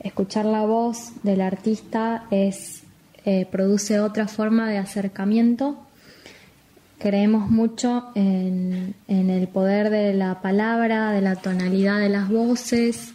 escuchar 0.00 0.44
la 0.44 0.62
voz 0.64 1.12
del 1.22 1.40
artista 1.40 2.24
es, 2.30 2.82
eh, 3.24 3.46
produce 3.50 4.00
otra 4.00 4.28
forma 4.28 4.68
de 4.70 4.78
acercamiento. 4.78 5.76
Creemos 7.00 7.48
mucho 7.48 8.10
en, 8.14 8.94
el 9.08 9.48
poder 9.48 9.88
de 9.88 10.12
la 10.12 10.42
palabra, 10.42 11.12
de 11.12 11.22
la 11.22 11.34
tonalidad 11.34 11.98
de 11.98 12.10
las 12.10 12.28
voces 12.28 13.14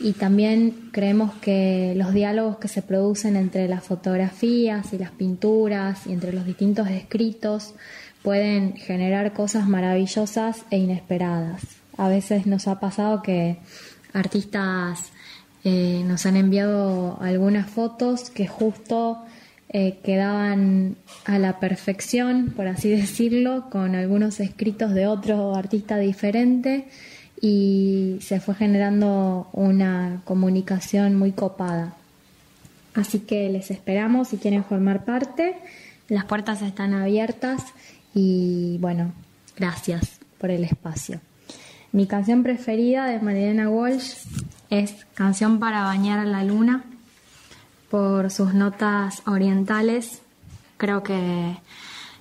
y 0.00 0.14
también 0.14 0.88
creemos 0.90 1.34
que 1.34 1.92
los 1.98 2.14
diálogos 2.14 2.56
que 2.56 2.68
se 2.68 2.80
producen 2.80 3.36
entre 3.36 3.68
las 3.68 3.84
fotografías 3.84 4.94
y 4.94 4.98
las 4.98 5.10
pinturas 5.10 6.06
y 6.06 6.14
entre 6.14 6.32
los 6.32 6.46
distintos 6.46 6.88
escritos 6.88 7.74
pueden 8.22 8.72
generar 8.72 9.34
cosas 9.34 9.68
maravillosas 9.68 10.62
e 10.70 10.78
inesperadas. 10.78 11.60
A 11.98 12.08
veces 12.08 12.46
nos 12.46 12.66
ha 12.68 12.80
pasado 12.80 13.22
que 13.22 13.58
artistas 14.14 15.12
eh, 15.62 16.02
nos 16.06 16.24
han 16.24 16.36
enviado 16.36 17.18
algunas 17.20 17.68
fotos 17.68 18.30
que 18.30 18.46
justo 18.46 19.26
eh, 19.78 19.98
quedaban 20.02 20.96
a 21.26 21.38
la 21.38 21.60
perfección, 21.60 22.54
por 22.56 22.66
así 22.66 22.88
decirlo, 22.88 23.68
con 23.68 23.94
algunos 23.94 24.40
escritos 24.40 24.94
de 24.94 25.06
otro 25.06 25.54
artista 25.54 25.98
diferente 25.98 26.88
y 27.42 28.16
se 28.22 28.40
fue 28.40 28.54
generando 28.54 29.50
una 29.52 30.22
comunicación 30.24 31.14
muy 31.14 31.32
copada. 31.32 31.92
Así 32.94 33.18
que 33.18 33.50
les 33.50 33.70
esperamos 33.70 34.28
si 34.28 34.38
quieren 34.38 34.64
formar 34.64 35.04
parte. 35.04 35.56
Las 36.08 36.24
puertas 36.24 36.62
están 36.62 36.94
abiertas 36.94 37.62
y 38.14 38.78
bueno, 38.80 39.12
gracias 39.58 40.20
por 40.38 40.50
el 40.50 40.64
espacio. 40.64 41.20
Mi 41.92 42.06
canción 42.06 42.42
preferida 42.42 43.04
de 43.04 43.20
Mariana 43.20 43.68
Walsh 43.68 44.14
es 44.70 45.04
Canción 45.12 45.60
para 45.60 45.82
bañar 45.82 46.18
a 46.18 46.24
la 46.24 46.44
luna 46.44 46.82
por 47.90 48.30
sus 48.30 48.54
notas 48.54 49.22
orientales. 49.26 50.22
Creo 50.76 51.02
que 51.02 51.56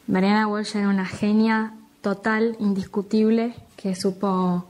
Mariana 0.08 0.48
Walsh 0.48 0.76
era 0.76 0.90
una 0.90 1.06
genia 1.06 1.74
total, 2.02 2.56
indiscutible, 2.60 3.56
que 3.76 3.96
supo 3.96 4.66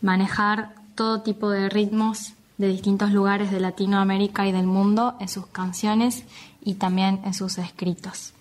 manejar 0.00 0.74
todo 0.94 1.22
tipo 1.22 1.50
de 1.50 1.68
ritmos 1.68 2.34
de 2.58 2.68
distintos 2.68 3.10
lugares 3.10 3.50
de 3.50 3.60
Latinoamérica 3.60 4.46
y 4.46 4.52
del 4.52 4.66
mundo 4.66 5.16
en 5.20 5.28
sus 5.28 5.46
canciones 5.46 6.24
y 6.62 6.74
también 6.74 7.20
en 7.24 7.34
sus 7.34 7.58
escritos. 7.58 8.32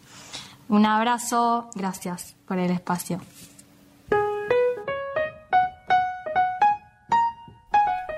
Un 0.69 0.85
abrazo, 0.85 1.69
gracias 1.75 2.35
por 2.47 2.57
el 2.57 2.71
espacio. 2.71 3.19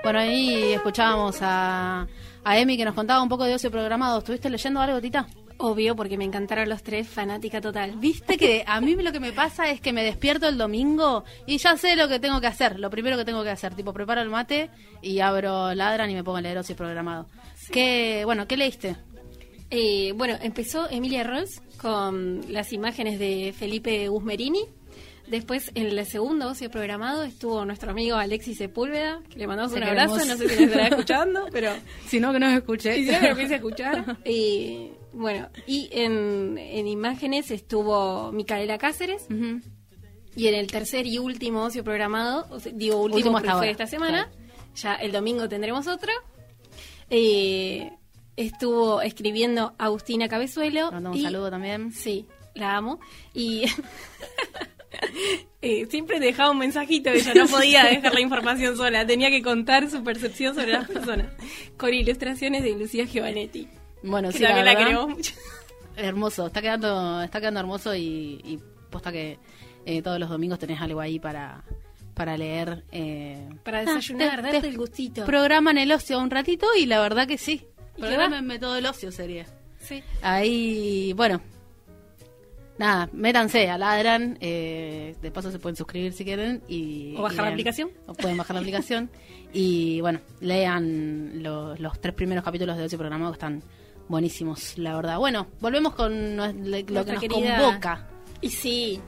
Bueno, 0.02 0.20
ahí 0.20 0.72
escuchábamos 0.72 1.38
a, 1.42 2.06
a 2.48 2.58
Emi 2.58 2.78
que 2.78 2.84
nos 2.86 2.94
contaba 2.94 3.22
un 3.22 3.28
poco 3.28 3.44
de 3.44 3.54
ocio 3.54 3.70
programado. 3.70 4.20
¿Estuviste 4.20 4.48
leyendo 4.48 4.80
algo, 4.80 5.02
Tita? 5.02 5.26
Obvio, 5.58 5.94
porque 5.94 6.16
me 6.16 6.24
encantaron 6.24 6.66
los 6.70 6.82
tres, 6.82 7.06
fanática 7.06 7.60
total. 7.60 7.96
Viste 7.98 8.38
que 8.38 8.64
a 8.66 8.80
mí 8.80 8.94
lo 8.94 9.12
que 9.12 9.20
me 9.20 9.32
pasa 9.32 9.68
es 9.70 9.82
que 9.82 9.92
me 9.92 10.02
despierto 10.02 10.48
el 10.48 10.56
domingo 10.56 11.24
y 11.46 11.58
ya 11.58 11.76
sé 11.76 11.94
lo 11.94 12.08
que 12.08 12.18
tengo 12.18 12.40
que 12.40 12.46
hacer, 12.46 12.80
lo 12.80 12.88
primero 12.88 13.18
que 13.18 13.26
tengo 13.26 13.42
que 13.42 13.50
hacer, 13.50 13.74
tipo 13.74 13.92
preparo 13.92 14.22
el 14.22 14.30
mate 14.30 14.70
y 15.02 15.20
abro 15.20 15.74
Ladran 15.74 16.10
y 16.10 16.14
me 16.14 16.24
pongo 16.24 16.38
a 16.38 16.40
leer 16.40 16.56
ocio 16.56 16.74
programado. 16.74 17.26
¿Qué, 17.70 18.22
bueno, 18.24 18.46
¿qué 18.46 18.56
leíste? 18.56 18.96
Eh, 19.70 20.12
bueno, 20.16 20.38
empezó 20.40 20.88
Emilia 20.88 21.24
Rolls 21.24 21.60
con 21.78 22.50
las 22.50 22.72
imágenes 22.72 23.18
de 23.18 23.52
Felipe 23.54 24.08
Guzmerini. 24.08 24.64
Después, 25.30 25.70
en 25.74 25.86
el 25.88 26.06
segundo 26.06 26.48
ocio 26.48 26.70
programado, 26.70 27.22
estuvo 27.24 27.64
nuestro 27.64 27.90
amigo 27.90 28.16
Alexis 28.16 28.56
Sepúlveda, 28.58 29.20
que 29.28 29.38
le 29.38 29.46
mandamos 29.46 29.72
Te 29.72 29.78
un 29.78 29.84
abrazo, 29.84 30.16
no 30.24 30.36
sé 30.36 30.48
si 30.48 30.56
lo 30.56 30.62
estará 30.66 30.86
escuchando, 30.88 31.48
pero 31.52 31.70
Si 32.06 32.18
no, 32.18 32.32
que 32.32 32.38
no 32.38 32.46
me 32.48 32.56
escuché. 32.56 32.98
y 32.98 33.04
si 33.06 33.12
no, 33.12 33.36
que 33.36 33.42
a 33.42 33.56
escuchar. 33.56 34.16
Eh, 34.24 34.92
bueno, 35.12 35.48
y 35.66 35.88
en, 35.92 36.56
en 36.58 36.86
imágenes 36.86 37.50
estuvo 37.50 38.30
Micaela 38.32 38.78
Cáceres, 38.78 39.26
y 40.36 40.46
en 40.46 40.54
el 40.54 40.66
tercer 40.68 41.06
y 41.06 41.18
último 41.18 41.62
ocio 41.64 41.82
programado, 41.84 42.46
o 42.50 42.60
sea, 42.60 42.72
digo 42.74 42.96
último, 42.96 43.16
Último 43.16 43.36
hasta 43.38 43.48
fue 43.50 43.58
ahora, 43.58 43.70
esta 43.70 43.86
semana, 43.86 44.28
claro. 44.30 44.38
ya 44.76 44.94
el 44.94 45.12
domingo 45.12 45.48
tendremos 45.48 45.86
otro. 45.88 46.12
Eh, 47.10 47.90
estuvo 48.36 49.00
escribiendo 49.02 49.74
Agustina 49.78 50.28
Cabezuelo. 50.28 50.86
Le 50.86 50.90
mandamos 50.92 51.16
un 51.16 51.20
y- 51.22 51.24
saludo 51.24 51.50
también. 51.50 51.92
Sí, 51.92 52.26
la 52.54 52.76
amo. 52.76 53.00
Y 53.34 53.64
eh, 55.62 55.86
siempre 55.90 56.20
dejaba 56.20 56.50
un 56.50 56.58
mensajito, 56.58 57.10
ella 57.10 57.32
no 57.34 57.46
podía 57.46 57.84
dejar 57.84 58.14
la 58.14 58.20
información 58.20 58.76
sola, 58.76 59.06
tenía 59.06 59.30
que 59.30 59.42
contar 59.42 59.90
su 59.90 60.02
percepción 60.02 60.54
sobre 60.54 60.72
las 60.72 60.88
personas, 60.88 61.26
con 61.76 61.92
ilustraciones 61.92 62.62
de 62.62 62.70
Lucía 62.76 63.04
Giovanetti. 63.04 63.68
Bueno, 64.02 64.28
que 64.30 64.38
sí, 64.38 64.42
la 64.42 64.48
también 64.50 64.64
la, 64.66 64.72
verdad, 64.74 64.86
queremos 64.86 65.08
mucho. 65.16 65.34
hermoso, 65.96 66.46
está 66.46 66.62
quedando, 66.62 67.22
está 67.22 67.40
quedando 67.40 67.60
hermoso 67.60 67.94
y, 67.94 68.40
y 68.44 68.58
posta 68.90 69.10
que 69.12 69.38
eh, 69.86 70.02
todos 70.02 70.18
los 70.20 70.30
domingos 70.30 70.58
tenés 70.58 70.80
algo 70.80 71.00
ahí 71.00 71.18
para, 71.18 71.64
para 72.14 72.36
leer. 72.36 72.84
eh, 72.92 73.48
Para 73.64 73.78
ah, 73.78 73.82
desayunar, 73.82 74.36
te- 74.36 74.42
darte 74.42 74.60
te 74.60 74.68
el 74.68 74.76
gustito. 74.78 75.24
Programan 75.24 75.78
el 75.78 75.90
ocio 75.92 76.18
un 76.20 76.30
ratito 76.30 76.66
y 76.78 76.86
la 76.86 77.00
verdad 77.00 77.26
que 77.26 77.38
sí. 77.38 77.64
Programenme 77.98 78.58
todo 78.60 78.76
el 78.76 78.86
ocio 78.86 79.10
sería. 79.10 79.46
Sí. 79.80 80.02
Ahí, 80.22 81.12
bueno. 81.14 81.40
Nada, 82.78 83.08
métanse, 83.12 83.68
aladran. 83.68 84.38
Eh, 84.40 85.16
de 85.20 85.30
paso 85.30 85.50
se 85.50 85.58
pueden 85.58 85.76
suscribir 85.76 86.12
si 86.12 86.24
quieren. 86.24 86.62
Y, 86.68 87.14
O 87.16 87.22
bajar 87.22 87.40
y 87.40 87.42
la 87.46 87.48
aplicación. 87.52 87.90
O 88.06 88.14
pueden 88.14 88.36
bajar 88.36 88.54
la 88.54 88.60
aplicación. 88.60 89.10
Y 89.52 90.00
bueno, 90.00 90.20
lean 90.40 91.42
lo- 91.42 91.74
los 91.76 92.00
tres 92.00 92.14
primeros 92.14 92.44
capítulos 92.44 92.76
de 92.76 92.84
Ocio 92.84 92.98
Programado 92.98 93.32
que 93.32 93.36
están 93.36 93.62
buenísimos, 94.08 94.78
la 94.78 94.94
verdad. 94.96 95.18
Bueno, 95.18 95.48
volvemos 95.60 95.94
con 95.94 96.36
lo 96.36 96.44
que 96.44 97.12
nos 97.12 97.20
querida- 97.20 97.58
convoca. 97.60 98.06
Y 98.40 98.50
sí, 98.50 99.00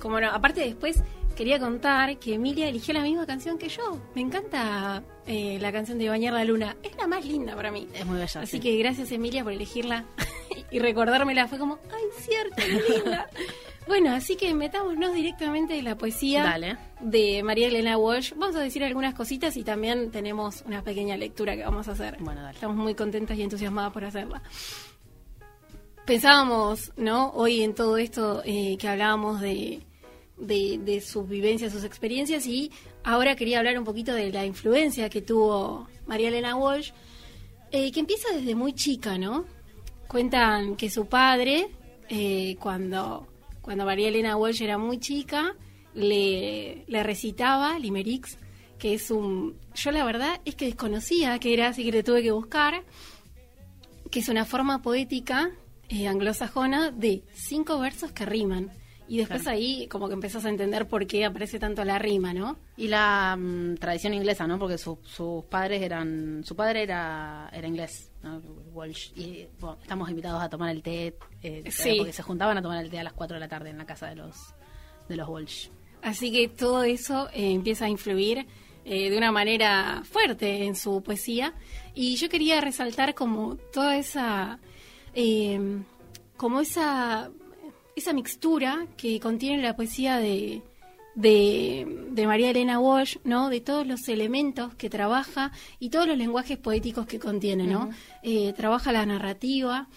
como 0.00 0.20
no. 0.20 0.30
Aparte 0.30 0.60
después 0.62 1.02
quería 1.34 1.58
contar 1.58 2.18
que 2.18 2.34
Emilia 2.34 2.68
eligió 2.68 2.94
la 2.94 3.02
misma 3.02 3.26
canción 3.26 3.58
que 3.58 3.68
yo. 3.68 4.00
Me 4.14 4.20
encanta 4.20 5.02
eh, 5.26 5.58
la 5.60 5.72
canción 5.72 5.98
de 5.98 6.08
Bañar 6.08 6.32
la 6.32 6.44
Luna. 6.44 6.76
Es 6.82 6.96
la 6.96 7.06
más 7.06 7.24
linda 7.24 7.54
para 7.54 7.70
mí. 7.70 7.88
Es 7.92 8.06
muy 8.06 8.18
bella. 8.18 8.40
Así 8.40 8.52
sí. 8.52 8.60
que 8.60 8.76
gracias 8.78 9.10
Emilia 9.12 9.42
por 9.42 9.52
elegirla 9.52 10.04
y 10.70 10.78
recordármela. 10.78 11.48
Fue 11.48 11.58
como, 11.58 11.78
ay, 11.92 12.04
cierto, 12.18 12.56
qué 12.56 12.94
linda. 12.94 13.28
bueno, 13.86 14.12
así 14.12 14.36
que 14.36 14.54
metámonos 14.54 15.14
directamente 15.14 15.78
en 15.78 15.84
la 15.84 15.96
poesía 15.96 16.44
Dale. 16.44 16.76
de 17.00 17.42
María 17.42 17.68
Elena 17.68 17.98
Walsh. 17.98 18.34
Vamos 18.36 18.56
a 18.56 18.60
decir 18.60 18.84
algunas 18.84 19.14
cositas 19.14 19.56
y 19.56 19.64
también 19.64 20.10
tenemos 20.10 20.62
una 20.66 20.82
pequeña 20.82 21.16
lectura 21.16 21.56
que 21.56 21.64
vamos 21.64 21.88
a 21.88 21.92
hacer. 21.92 22.16
Bueno, 22.20 22.42
dale. 22.42 22.54
Estamos 22.54 22.76
muy 22.76 22.94
contentas 22.94 23.36
y 23.36 23.42
entusiasmadas 23.42 23.92
por 23.92 24.04
hacerla. 24.04 24.42
Pensábamos, 26.06 26.92
¿no? 26.96 27.30
Hoy 27.30 27.62
en 27.62 27.74
todo 27.74 27.96
esto 27.96 28.42
eh, 28.44 28.76
que 28.78 28.88
hablábamos 28.88 29.40
de, 29.40 29.80
de, 30.36 31.00
sus 31.00 31.28
vivencias, 31.28 31.72
sus 31.72 31.84
experiencias 31.84 32.46
y 32.46 32.70
ahora 33.02 33.36
quería 33.36 33.58
hablar 33.58 33.78
un 33.78 33.84
poquito 33.84 34.12
de 34.14 34.32
la 34.32 34.44
influencia 34.44 35.08
que 35.08 35.22
tuvo 35.22 35.88
María 36.06 36.28
Elena 36.28 36.56
Walsh, 36.56 36.90
eh, 37.70 37.90
que 37.92 38.00
empieza 38.00 38.28
desde 38.32 38.54
muy 38.54 38.72
chica, 38.72 39.18
¿no? 39.18 39.44
Cuentan 40.08 40.76
que 40.76 40.90
su 40.90 41.06
padre, 41.06 41.68
eh, 42.08 42.56
cuando, 42.60 43.26
cuando 43.62 43.84
María 43.84 44.08
Elena 44.08 44.36
Walsh 44.36 44.62
era 44.62 44.78
muy 44.78 44.98
chica, 44.98 45.56
le, 45.94 46.84
le 46.86 47.02
recitaba 47.02 47.78
limericks, 47.78 48.38
que 48.78 48.94
es 48.94 49.10
un... 49.10 49.56
Yo 49.74 49.90
la 49.92 50.04
verdad 50.04 50.40
es 50.44 50.54
que 50.56 50.66
desconocía 50.66 51.38
que 51.38 51.54
era, 51.54 51.68
así 51.68 51.84
que 51.84 51.92
le 51.92 52.02
tuve 52.02 52.22
que 52.22 52.32
buscar, 52.32 52.84
que 54.10 54.20
es 54.20 54.28
una 54.28 54.44
forma 54.44 54.82
poética 54.82 55.50
eh, 55.88 56.08
anglosajona 56.08 56.90
de 56.90 57.22
cinco 57.34 57.78
versos 57.78 58.12
que 58.12 58.24
riman. 58.24 58.70
Y 59.06 59.18
después 59.18 59.42
Claro. 59.42 59.58
ahí 59.58 59.86
como 59.88 60.08
que 60.08 60.14
empezás 60.14 60.44
a 60.46 60.48
entender 60.48 60.88
por 60.88 61.06
qué 61.06 61.24
aparece 61.26 61.58
tanto 61.58 61.84
la 61.84 61.98
rima, 61.98 62.32
¿no? 62.32 62.56
Y 62.76 62.88
la 62.88 63.36
mm, 63.38 63.74
tradición 63.76 64.14
inglesa, 64.14 64.46
¿no? 64.46 64.58
Porque 64.58 64.78
su- 64.78 64.98
sus 65.02 65.44
padres 65.44 65.82
eran... 65.82 66.42
Su 66.44 66.56
padre 66.56 66.82
era, 66.84 67.50
era 67.52 67.68
inglés, 67.68 68.10
¿no? 68.22 68.40
Walsh. 68.72 69.12
Y 69.16 69.46
bueno, 69.60 69.76
estamos 69.82 70.08
invitados 70.08 70.42
a 70.42 70.48
tomar 70.48 70.70
el 70.70 70.82
té. 70.82 71.14
eh, 71.42 71.64
Sí. 71.70 71.96
Porque 71.98 72.12
se 72.14 72.22
juntaban 72.22 72.56
a 72.56 72.62
tomar 72.62 72.82
el 72.82 72.90
té 72.90 72.98
a 72.98 73.04
las 73.04 73.12
4 73.12 73.34
de 73.34 73.40
la 73.40 73.48
tarde 73.48 73.70
en 73.70 73.76
la 73.78 73.84
casa 73.84 74.06
de 74.08 74.16
los, 74.16 74.36
de 75.08 75.16
los 75.16 75.28
Walsh. 75.28 75.68
Así 76.02 76.32
que 76.32 76.48
todo 76.48 76.82
eso 76.82 77.28
eh, 77.34 77.52
empieza 77.52 77.84
a 77.84 77.88
influir 77.90 78.46
eh, 78.86 79.10
de 79.10 79.16
una 79.18 79.32
manera 79.32 80.02
fuerte 80.04 80.64
en 80.64 80.76
su 80.76 81.02
poesía. 81.02 81.52
Y 81.94 82.16
yo 82.16 82.28
quería 82.30 82.60
resaltar 82.62 83.14
como 83.14 83.56
toda 83.72 83.96
esa, 83.98 84.58
eh, 85.14 85.58
como 86.36 86.60
esa, 86.60 87.30
esa 87.96 88.12
mixtura 88.12 88.86
que 88.96 89.20
contiene 89.20 89.62
la 89.62 89.76
poesía 89.76 90.18
de, 90.18 90.62
de, 91.14 92.06
de 92.10 92.26
María 92.26 92.50
Elena 92.50 92.78
Walsh, 92.80 93.18
¿no? 93.24 93.48
De 93.48 93.60
todos 93.60 93.86
los 93.86 94.08
elementos 94.08 94.74
que 94.74 94.90
trabaja 94.90 95.52
y 95.78 95.90
todos 95.90 96.06
los 96.06 96.18
lenguajes 96.18 96.58
poéticos 96.58 97.06
que 97.06 97.18
contiene, 97.18 97.66
¿no? 97.66 97.90
Eh, 98.22 98.52
trabaja 98.54 98.92
la 98.92 99.06
narrativa, 99.06 99.88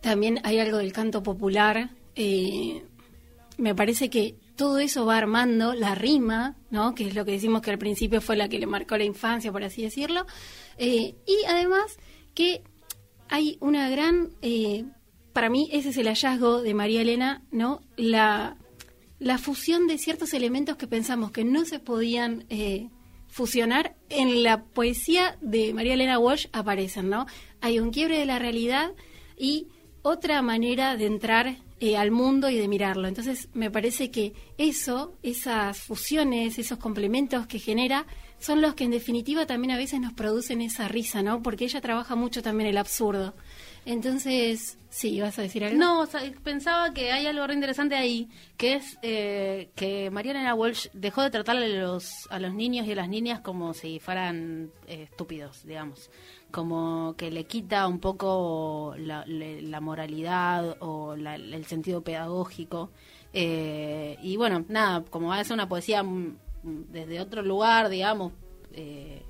también 0.00 0.40
hay 0.44 0.58
algo 0.58 0.78
del 0.78 0.92
canto 0.92 1.22
popular, 1.22 1.90
eh, 2.14 2.84
me 3.56 3.74
parece 3.74 4.10
que 4.10 4.36
todo 4.56 4.78
eso 4.78 5.06
va 5.06 5.16
armando 5.16 5.74
la 5.74 5.94
rima, 5.94 6.56
¿no? 6.70 6.94
Que 6.94 7.06
es 7.08 7.14
lo 7.14 7.24
que 7.24 7.32
decimos 7.32 7.62
que 7.62 7.70
al 7.70 7.78
principio 7.78 8.20
fue 8.20 8.36
la 8.36 8.48
que 8.48 8.58
le 8.58 8.66
marcó 8.66 8.96
la 8.96 9.04
infancia, 9.04 9.52
por 9.52 9.62
así 9.62 9.82
decirlo. 9.82 10.26
Eh, 10.78 11.14
y 11.26 11.44
además 11.48 11.96
que 12.34 12.62
hay 13.28 13.56
una 13.60 13.88
gran, 13.88 14.30
para 15.38 15.50
mí 15.50 15.68
ese 15.70 15.90
es 15.90 15.96
el 15.98 16.08
hallazgo 16.08 16.62
de 16.62 16.74
María 16.74 17.00
Elena, 17.00 17.42
¿no? 17.52 17.80
La, 17.96 18.56
la 19.20 19.38
fusión 19.38 19.86
de 19.86 19.96
ciertos 19.96 20.34
elementos 20.34 20.76
que 20.76 20.88
pensamos 20.88 21.30
que 21.30 21.44
no 21.44 21.64
se 21.64 21.78
podían 21.78 22.44
eh, 22.48 22.88
fusionar 23.28 23.94
en 24.08 24.42
la 24.42 24.64
poesía 24.64 25.38
de 25.40 25.72
María 25.74 25.94
Elena 25.94 26.18
Walsh 26.18 26.48
aparecen, 26.52 27.08
¿no? 27.08 27.26
Hay 27.60 27.78
un 27.78 27.92
quiebre 27.92 28.18
de 28.18 28.26
la 28.26 28.40
realidad 28.40 28.90
y 29.38 29.68
otra 30.02 30.42
manera 30.42 30.96
de 30.96 31.06
entrar 31.06 31.58
eh, 31.78 31.96
al 31.96 32.10
mundo 32.10 32.50
y 32.50 32.56
de 32.56 32.66
mirarlo. 32.66 33.06
Entonces, 33.06 33.48
me 33.54 33.70
parece 33.70 34.10
que 34.10 34.32
eso, 34.56 35.16
esas 35.22 35.78
fusiones, 35.78 36.58
esos 36.58 36.78
complementos 36.78 37.46
que 37.46 37.60
genera, 37.60 38.06
son 38.40 38.60
los 38.60 38.74
que 38.74 38.82
en 38.82 38.90
definitiva 38.90 39.46
también 39.46 39.70
a 39.70 39.76
veces 39.76 40.00
nos 40.00 40.14
producen 40.14 40.62
esa 40.62 40.88
risa, 40.88 41.22
¿no? 41.22 41.42
Porque 41.44 41.66
ella 41.66 41.80
trabaja 41.80 42.16
mucho 42.16 42.42
también 42.42 42.70
el 42.70 42.76
absurdo. 42.76 43.36
Entonces, 43.90 44.78
sí, 44.90 45.18
¿vas 45.18 45.38
a 45.38 45.42
decir 45.42 45.64
algo? 45.64 45.78
No, 45.78 46.06
pensaba 46.44 46.92
que 46.92 47.10
hay 47.10 47.26
algo 47.26 47.46
re 47.46 47.54
interesante 47.54 47.94
ahí, 47.94 48.28
que 48.58 48.74
es 48.74 48.98
eh, 49.00 49.70
que 49.74 50.10
Mariana 50.10 50.54
Walsh 50.54 50.88
dejó 50.92 51.22
de 51.22 51.30
tratar 51.30 51.56
a 51.56 51.66
los, 51.66 52.10
a 52.28 52.38
los 52.38 52.52
niños 52.52 52.86
y 52.86 52.92
a 52.92 52.96
las 52.96 53.08
niñas 53.08 53.40
como 53.40 53.72
si 53.72 53.98
fueran 53.98 54.70
eh, 54.86 55.04
estúpidos, 55.10 55.64
digamos. 55.64 56.10
Como 56.50 57.14
que 57.16 57.30
le 57.30 57.44
quita 57.44 57.88
un 57.88 57.98
poco 57.98 58.94
la, 58.98 59.24
le- 59.24 59.62
la 59.62 59.80
moralidad 59.80 60.76
o 60.80 61.16
la- 61.16 61.36
el 61.36 61.64
sentido 61.64 62.02
pedagógico. 62.02 62.90
Eh, 63.32 64.18
y 64.22 64.36
bueno, 64.36 64.66
nada, 64.68 65.02
como 65.08 65.28
va 65.28 65.38
a 65.38 65.44
ser 65.44 65.54
una 65.54 65.68
poesía 65.68 66.04
desde 66.62 67.20
otro 67.22 67.40
lugar, 67.40 67.88
digamos. 67.88 68.34
eh, 68.74 69.22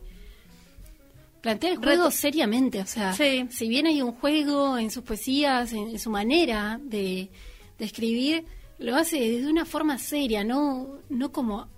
Plantea 1.40 1.70
el 1.70 1.76
juego 1.78 2.04
Reto- 2.06 2.10
seriamente, 2.10 2.80
o 2.80 2.86
sea, 2.86 3.12
Sí. 3.12 3.46
si 3.50 3.68
bien 3.68 3.86
hay 3.86 4.02
un 4.02 4.12
juego 4.12 4.76
en 4.78 4.90
sus 4.90 5.04
poesías, 5.04 5.72
en, 5.72 5.88
en 5.90 5.98
su 5.98 6.10
manera 6.10 6.80
de, 6.82 7.30
de 7.78 7.84
escribir, 7.84 8.44
lo 8.78 8.96
hace 8.96 9.18
desde 9.18 9.48
una 9.50 9.64
forma 9.64 9.98
seria, 9.98 10.42
no, 10.44 10.98
no 11.08 11.30
como, 11.32 11.68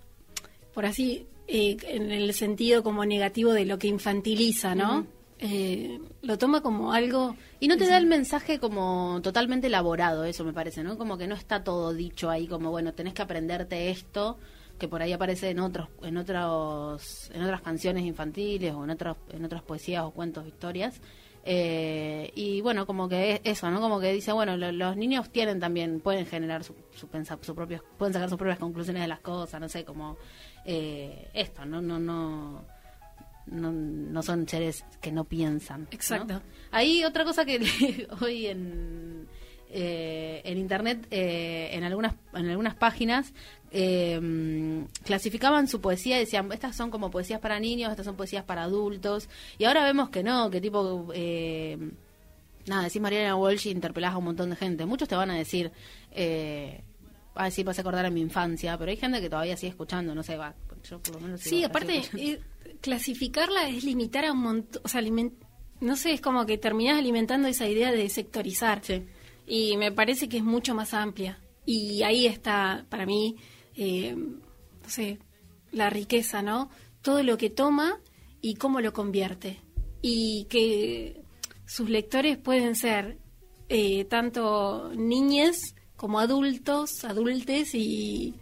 por 0.73 0.85
así, 0.85 1.25
eh, 1.47 1.77
en 1.83 2.11
el 2.11 2.33
sentido 2.33 2.81
como 2.83 3.05
negativo 3.05 3.53
de 3.53 3.65
lo 3.65 3.77
que 3.77 3.87
infantiliza, 3.87 4.73
¿no? 4.75 5.05
Eh, 5.39 5.99
lo 6.21 6.37
toma 6.37 6.61
como 6.61 6.93
algo... 6.93 7.35
Y 7.59 7.67
no 7.67 7.75
te 7.77 7.87
da 7.87 7.97
el 7.97 8.05
mensaje 8.05 8.59
como 8.59 9.19
totalmente 9.23 9.67
elaborado, 9.67 10.23
eso 10.25 10.43
me 10.43 10.53
parece, 10.53 10.83
¿no? 10.83 10.97
Como 10.97 11.17
que 11.17 11.25
no 11.27 11.33
está 11.35 11.63
todo 11.63 11.93
dicho 11.93 12.29
ahí, 12.29 12.47
como 12.47 12.69
bueno, 12.71 12.93
tenés 12.93 13.13
que 13.15 13.23
aprenderte 13.23 13.89
esto, 13.89 14.37
que 14.81 14.87
por 14.87 14.99
ahí 15.03 15.13
aparece 15.13 15.51
en 15.51 15.59
otros, 15.59 15.89
en 16.01 16.17
otros, 16.17 17.29
en 17.35 17.43
otras 17.43 17.61
canciones 17.61 18.03
infantiles 18.03 18.73
o 18.73 18.83
en 18.83 18.89
otros, 18.89 19.15
en 19.29 19.45
otras 19.45 19.61
poesías 19.61 20.03
o 20.03 20.09
cuentos, 20.11 20.47
historias. 20.47 20.99
Eh, 21.43 22.31
y 22.35 22.61
bueno, 22.61 22.85
como 22.87 23.07
que 23.07 23.33
es 23.33 23.41
eso, 23.43 23.69
¿no? 23.69 23.79
Como 23.79 23.99
que 23.99 24.11
dice, 24.11 24.31
bueno, 24.31 24.57
lo- 24.57 24.71
los 24.71 24.95
niños 24.97 25.29
tienen 25.31 25.59
también, 25.59 25.99
pueden 25.99 26.25
generar 26.25 26.63
su, 26.63 26.75
su, 26.95 27.07
pensa- 27.07 27.37
su 27.41 27.53
propios, 27.55 27.81
pueden 27.97 28.13
sacar 28.13 28.27
sus 28.29 28.37
propias 28.39 28.59
conclusiones 28.59 29.01
de 29.03 29.07
las 29.07 29.19
cosas, 29.19 29.61
no 29.61 29.69
sé, 29.69 29.85
como 29.85 30.17
eh, 30.65 31.29
esto, 31.33 31.63
¿no? 31.65 31.79
No, 31.81 31.99
no, 31.99 32.63
no, 33.47 33.71
no 33.71 34.21
son 34.23 34.47
seres 34.47 34.83
que 35.01 35.11
no 35.11 35.23
piensan. 35.25 35.81
¿no? 35.81 35.87
Exacto. 35.91 36.41
Hay 36.71 37.03
otra 37.03 37.23
cosa 37.23 37.43
que 37.45 38.07
hoy 38.21 38.45
en, 38.47 39.10
eh, 39.71 40.41
en 40.43 40.57
internet, 40.57 41.07
eh, 41.11 41.69
en 41.73 41.83
algunas 41.83 42.13
en 42.33 42.49
algunas 42.49 42.75
páginas, 42.75 43.33
eh, 43.71 44.85
clasificaban 45.05 45.67
su 45.67 45.81
poesía 45.81 46.17
y 46.17 46.21
decían, 46.21 46.51
estas 46.51 46.75
son 46.75 46.91
como 46.91 47.09
poesías 47.09 47.39
para 47.39 47.59
niños, 47.59 47.89
estas 47.89 48.05
son 48.05 48.15
poesías 48.15 48.43
para 48.43 48.63
adultos. 48.63 49.29
Y 49.57 49.65
ahora 49.65 49.83
vemos 49.83 50.09
que 50.09 50.23
no, 50.23 50.49
que 50.49 50.61
tipo... 50.61 51.07
Eh, 51.13 51.77
Nada, 52.67 52.83
decís 52.83 53.01
Mariana 53.01 53.35
Walsh 53.35 53.67
y 53.67 53.71
interpelás 53.71 54.13
a 54.13 54.17
un 54.17 54.25
montón 54.25 54.49
de 54.49 54.55
gente. 54.55 54.85
Muchos 54.85 55.09
te 55.09 55.15
van 55.15 55.31
a 55.31 55.35
decir, 55.35 55.71
eh, 56.11 56.81
ah, 57.35 57.49
sí, 57.49 57.63
vas 57.63 57.77
a 57.77 57.81
acordar 57.81 58.05
a 58.05 58.09
mi 58.09 58.21
infancia, 58.21 58.77
pero 58.77 58.91
hay 58.91 58.97
gente 58.97 59.19
que 59.19 59.29
todavía 59.29 59.57
sigue 59.57 59.71
escuchando, 59.71 60.13
no 60.13 60.23
sé, 60.23 60.37
va, 60.37 60.53
yo 60.87 60.99
por 60.99 61.15
lo 61.15 61.21
menos 61.21 61.41
Sí, 61.41 61.63
aparte, 61.63 62.03
eh, 62.17 62.39
clasificarla 62.81 63.69
es 63.69 63.83
limitar 63.83 64.25
a 64.25 64.31
un 64.31 64.39
montón, 64.39 64.81
o 64.85 64.87
sea, 64.87 65.01
no 65.79 65.95
sé, 65.95 66.13
es 66.13 66.21
como 66.21 66.45
que 66.45 66.57
terminás 66.57 66.99
alimentando 66.99 67.47
esa 67.47 67.67
idea 67.67 67.91
de 67.91 68.07
sectorizar. 68.09 68.81
Sí. 68.83 69.03
Y 69.53 69.75
me 69.75 69.91
parece 69.91 70.29
que 70.29 70.37
es 70.37 70.45
mucho 70.45 70.73
más 70.73 70.93
amplia. 70.93 71.37
Y 71.65 72.03
ahí 72.03 72.25
está, 72.25 72.85
para 72.87 73.05
mí, 73.05 73.35
eh, 73.75 74.15
no 74.15 74.89
sé, 74.89 75.19
la 75.73 75.89
riqueza, 75.89 76.41
¿no? 76.41 76.69
Todo 77.01 77.21
lo 77.21 77.37
que 77.37 77.49
toma 77.49 77.99
y 78.39 78.55
cómo 78.55 78.79
lo 78.79 78.93
convierte. 78.93 79.59
Y 80.01 80.45
que 80.45 81.21
sus 81.65 81.89
lectores 81.89 82.37
pueden 82.37 82.77
ser 82.77 83.17
eh, 83.67 84.05
tanto 84.05 84.93
niñes 84.95 85.75
como 85.97 86.21
adultos, 86.21 87.03
adultes 87.03 87.75
y, 87.75 88.35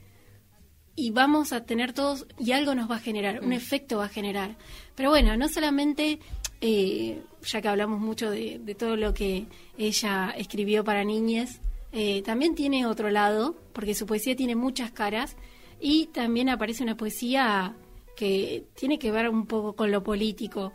y 0.96 1.10
vamos 1.10 1.54
a 1.54 1.66
tener 1.66 1.92
todos, 1.92 2.28
y 2.38 2.52
algo 2.52 2.76
nos 2.76 2.88
va 2.88 2.98
a 2.98 3.00
generar, 3.00 3.44
un 3.44 3.52
efecto 3.52 3.98
va 3.98 4.06
a 4.06 4.10
generar. 4.10 4.58
Pero 4.94 5.10
bueno, 5.10 5.36
no 5.38 5.50
solamente, 5.50 6.20
eh, 6.62 7.22
ya 7.44 7.62
que 7.62 7.68
hablamos 7.68 8.00
mucho 8.00 8.30
de, 8.30 8.60
de 8.60 8.76
todo 8.76 8.96
lo 8.96 9.14
que 9.14 9.46
ella 9.78 10.34
escribió 10.38 10.84
para 10.84 11.04
niñes, 11.04 11.62
eh, 11.92 12.22
también 12.22 12.56
tiene 12.56 12.86
otro 12.86 13.10
lado, 13.10 13.56
porque 13.74 13.96
su 13.96 14.06
poesía 14.06 14.36
tiene 14.36 14.56
muchas 14.56 14.92
caras, 14.92 15.36
y 15.80 16.08
también 16.08 16.50
aparece 16.50 16.84
una 16.84 16.98
poesía 16.98 17.76
que 18.16 18.66
tiene 18.76 19.00
que 19.00 19.12
ver 19.12 19.30
un 19.30 19.46
poco 19.46 19.74
con 19.74 19.92
lo 19.92 20.04
político. 20.04 20.74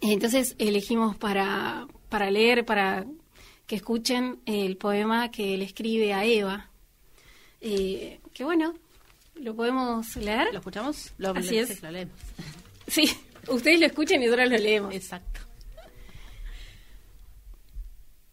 Entonces 0.00 0.56
elegimos 0.58 1.16
para, 1.16 1.86
para 2.08 2.30
leer, 2.30 2.64
para 2.64 3.06
que 3.66 3.76
escuchen 3.76 4.40
el 4.46 4.76
poema 4.76 5.30
que 5.30 5.56
le 5.56 5.64
escribe 5.64 6.12
a 6.12 6.24
Eva. 6.24 6.70
Eh, 7.60 8.18
que 8.34 8.42
bueno, 8.42 8.74
lo 9.36 9.54
podemos 9.54 10.16
leer. 10.16 10.48
¿Lo 10.52 10.58
escuchamos? 10.58 11.12
Lo, 11.18 11.30
Así 11.30 11.58
es. 11.58 11.80
lo 11.82 11.90
leemos. 11.90 12.14
Sí, 12.88 13.08
ustedes 13.48 13.80
lo 13.80 13.86
escuchan 13.86 14.22
y 14.22 14.26
nosotros 14.26 14.50
lo 14.50 14.56
leemos. 14.58 14.94
Exacto. 14.94 15.40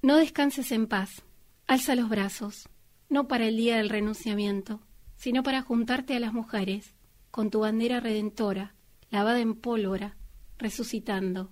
No 0.02 0.18
descanses 0.18 0.72
en 0.72 0.88
paz. 0.88 1.24
Alza 1.68 1.96
los 1.96 2.08
brazos, 2.10 2.70
no 3.10 3.28
para 3.28 3.46
el 3.48 3.58
día 3.58 3.78
del 3.78 3.90
renunciamiento, 3.90 4.80
sino 5.18 5.44
para 5.44 5.62
juntarte 5.62 6.16
a 6.16 6.20
las 6.20 6.32
mujeres, 6.32 6.94
con 7.30 7.50
tu 7.52 7.60
bandera 7.60 8.00
redentora, 8.00 8.74
lavada 9.10 9.40
en 9.42 9.54
pólvora, 9.56 10.16
resucitando. 10.58 11.50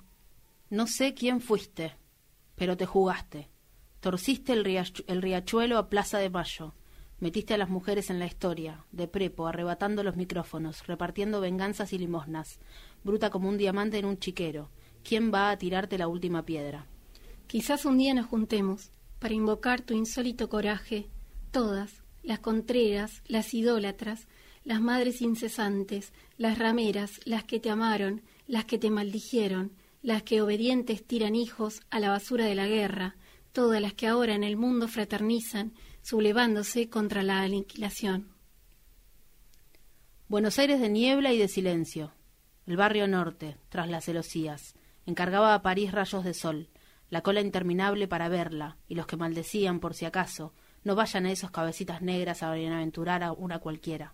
No 0.70 0.88
sé 0.88 1.14
quién 1.14 1.42
fuiste, 1.42 1.96
pero 2.56 2.78
te 2.78 2.86
jugaste. 2.86 3.50
Torciste 4.00 4.54
el, 4.54 4.64
riachu- 4.64 5.04
el 5.08 5.22
riachuelo 5.22 5.78
a 5.78 5.90
Plaza 5.90 6.18
de 6.20 6.30
Mayo. 6.30 6.74
Metiste 7.20 7.54
a 7.54 7.58
las 7.58 7.70
mujeres 7.70 8.10
en 8.10 8.20
la 8.20 8.26
historia, 8.26 8.86
de 8.92 9.08
prepo, 9.08 9.48
arrebatando 9.48 10.04
los 10.04 10.18
micrófonos, 10.18 10.86
repartiendo 10.86 11.40
venganzas 11.40 11.94
y 11.94 11.98
limosnas. 11.98 12.60
Bruta 13.04 13.30
como 13.30 13.48
un 13.48 13.58
diamante 13.58 13.98
en 13.98 14.06
un 14.06 14.18
chiquero. 14.18 14.70
¿Quién 15.04 15.32
va 15.34 15.50
a 15.50 15.58
tirarte 15.58 15.98
la 15.98 16.10
última 16.10 16.44
piedra? 16.46 16.88
Quizás 17.48 17.86
un 17.86 17.98
día 17.98 18.14
nos 18.14 18.26
juntemos 18.26 18.92
para 19.20 19.34
invocar 19.34 19.82
tu 19.82 19.94
insólito 19.94 20.50
coraje, 20.50 21.08
todas, 21.52 22.04
las 22.22 22.40
contreras, 22.40 23.22
las 23.28 23.54
idólatras, 23.54 24.28
las 24.66 24.82
madres 24.82 25.22
incesantes, 25.22 26.12
las 26.38 26.58
rameras, 26.58 27.22
las 27.24 27.44
que 27.44 27.60
te 27.60 27.70
amaron, 27.70 28.24
las 28.48 28.66
que 28.66 28.78
te 28.78 28.90
maldijeron, 28.90 29.72
las 30.02 30.24
que 30.24 30.42
obedientes 30.42 31.06
tiran 31.06 31.36
hijos 31.36 31.82
a 31.92 32.00
la 32.00 32.10
basura 32.10 32.46
de 32.46 32.56
la 32.56 32.68
guerra, 32.68 33.16
todas 33.54 33.82
las 33.82 33.94
que 33.94 34.08
ahora 34.08 34.36
en 34.36 34.44
el 34.44 34.58
mundo 34.58 34.88
fraternizan, 34.88 35.74
sublevándose 36.06 36.88
contra 36.88 37.24
la 37.24 37.42
aniquilación. 37.42 38.28
Buenos 40.28 40.60
Aires 40.60 40.80
de 40.80 40.88
niebla 40.88 41.34
y 41.34 41.40
de 41.40 41.48
silencio. 41.48 42.14
El 42.68 42.78
barrio 42.78 43.08
norte, 43.08 43.58
tras 43.70 43.90
las 43.90 44.06
celosías. 44.06 44.76
Encargaba 45.08 45.56
a 45.56 45.64
París 45.64 45.92
rayos 45.92 46.24
de 46.24 46.36
sol, 46.36 46.70
la 47.10 47.22
cola 47.22 47.42
interminable 47.42 48.08
para 48.08 48.30
verla, 48.30 48.78
y 48.88 48.94
los 48.94 49.08
que 49.08 49.18
maldecían 49.18 49.80
por 49.80 49.96
si 49.96 50.06
acaso, 50.06 50.54
no 50.84 50.94
vayan 50.94 51.26
a 51.26 51.32
esos 51.32 51.50
cabecitas 51.50 52.04
negras 52.04 52.44
a 52.44 52.54
bienaventurar 52.54 53.24
a 53.24 53.32
una 53.32 53.58
cualquiera. 53.58 54.14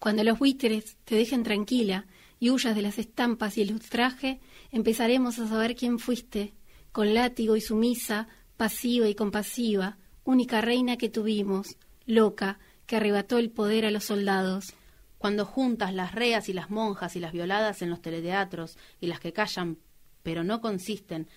Cuando 0.00 0.24
los 0.24 0.40
buitres 0.40 0.96
te 1.04 1.14
dejen 1.14 1.44
tranquila 1.44 2.06
y 2.40 2.50
huyas 2.50 2.74
de 2.74 2.82
las 2.82 2.98
estampas 2.98 3.56
y 3.56 3.62
el 3.62 3.72
ultraje, 3.72 4.40
empezaremos 4.72 5.38
a 5.38 5.46
saber 5.46 5.76
quién 5.76 6.00
fuiste, 6.00 6.54
con 6.90 7.14
látigo 7.14 7.54
y 7.54 7.60
sumisa, 7.60 8.26
pasiva 8.56 9.06
y 9.06 9.14
compasiva, 9.14 9.96
única 10.30 10.60
reina 10.60 10.96
que 10.96 11.08
tuvimos, 11.08 11.76
loca, 12.06 12.58
que 12.86 12.96
arrebató 12.96 13.38
el 13.38 13.50
poder 13.50 13.84
a 13.84 13.90
los 13.90 14.04
soldados. 14.04 14.74
Cuando 15.18 15.44
juntas 15.44 15.92
las 15.92 16.14
reas 16.14 16.48
y 16.48 16.52
las 16.52 16.70
monjas 16.70 17.14
y 17.16 17.20
las 17.20 17.32
violadas 17.32 17.82
en 17.82 17.90
los 17.90 18.00
teleteatros 18.00 18.78
y 19.00 19.06
las 19.08 19.20
que 19.20 19.32
callan 19.32 19.78
pero 20.22 20.44
no 20.44 20.60
consisten, 20.60 21.28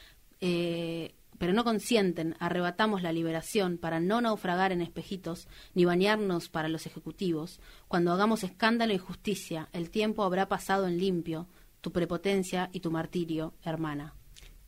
eh, 0.42 1.16
pero 1.38 1.54
no 1.54 1.64
consienten, 1.64 2.36
arrebatamos 2.40 3.02
la 3.02 3.12
liberación 3.12 3.78
para 3.78 4.00
no 4.00 4.22
naufragar 4.22 4.72
en 4.72 4.82
espejitos 4.82 5.48
ni 5.74 5.86
bañarnos 5.86 6.50
para 6.50 6.70
los 6.70 6.86
ejecutivos. 6.86 7.60
Cuando 7.88 8.12
hagamos 8.12 8.44
escándalo 8.44 8.94
y 8.94 8.98
justicia, 8.98 9.70
el 9.74 9.90
tiempo 9.90 10.24
habrá 10.24 10.48
pasado 10.48 10.88
en 10.88 11.00
limpio, 11.00 11.48
tu 11.82 11.92
prepotencia 11.92 12.70
y 12.72 12.80
tu 12.80 12.92
martirio, 12.92 13.54
hermana. 13.64 14.14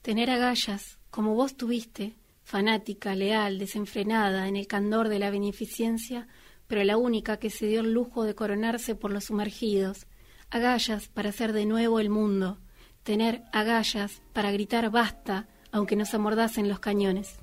Tener 0.01 0.29
agallas, 0.29 0.99
como 1.09 1.35
vos 1.35 1.55
tuviste, 1.55 2.15
fanática, 2.45 3.15
leal, 3.15 3.57
desenfrenada, 3.57 4.47
en 4.47 4.55
el 4.55 4.67
candor 4.67 5.09
de 5.09 5.19
la 5.19 5.31
beneficencia, 5.31 6.27
pero 6.67 6.83
la 6.83 6.95
única 6.95 7.37
que 7.37 7.49
se 7.49 7.65
dio 7.65 7.81
el 7.81 7.91
lujo 7.91 8.23
de 8.23 8.35
coronarse 8.35 8.95
por 8.95 9.11
los 9.11 9.25
sumergidos. 9.25 10.05
Agallas 10.51 11.09
para 11.09 11.29
hacer 11.29 11.51
de 11.51 11.65
nuevo 11.65 11.99
el 11.99 12.09
mundo. 12.09 12.59
Tener 13.03 13.43
agallas 13.51 14.21
para 14.31 14.51
gritar 14.51 14.89
basta, 14.91 15.47
aunque 15.71 15.95
nos 15.95 16.13
amordacen 16.13 16.69
los 16.69 16.79
cañones. 16.79 17.35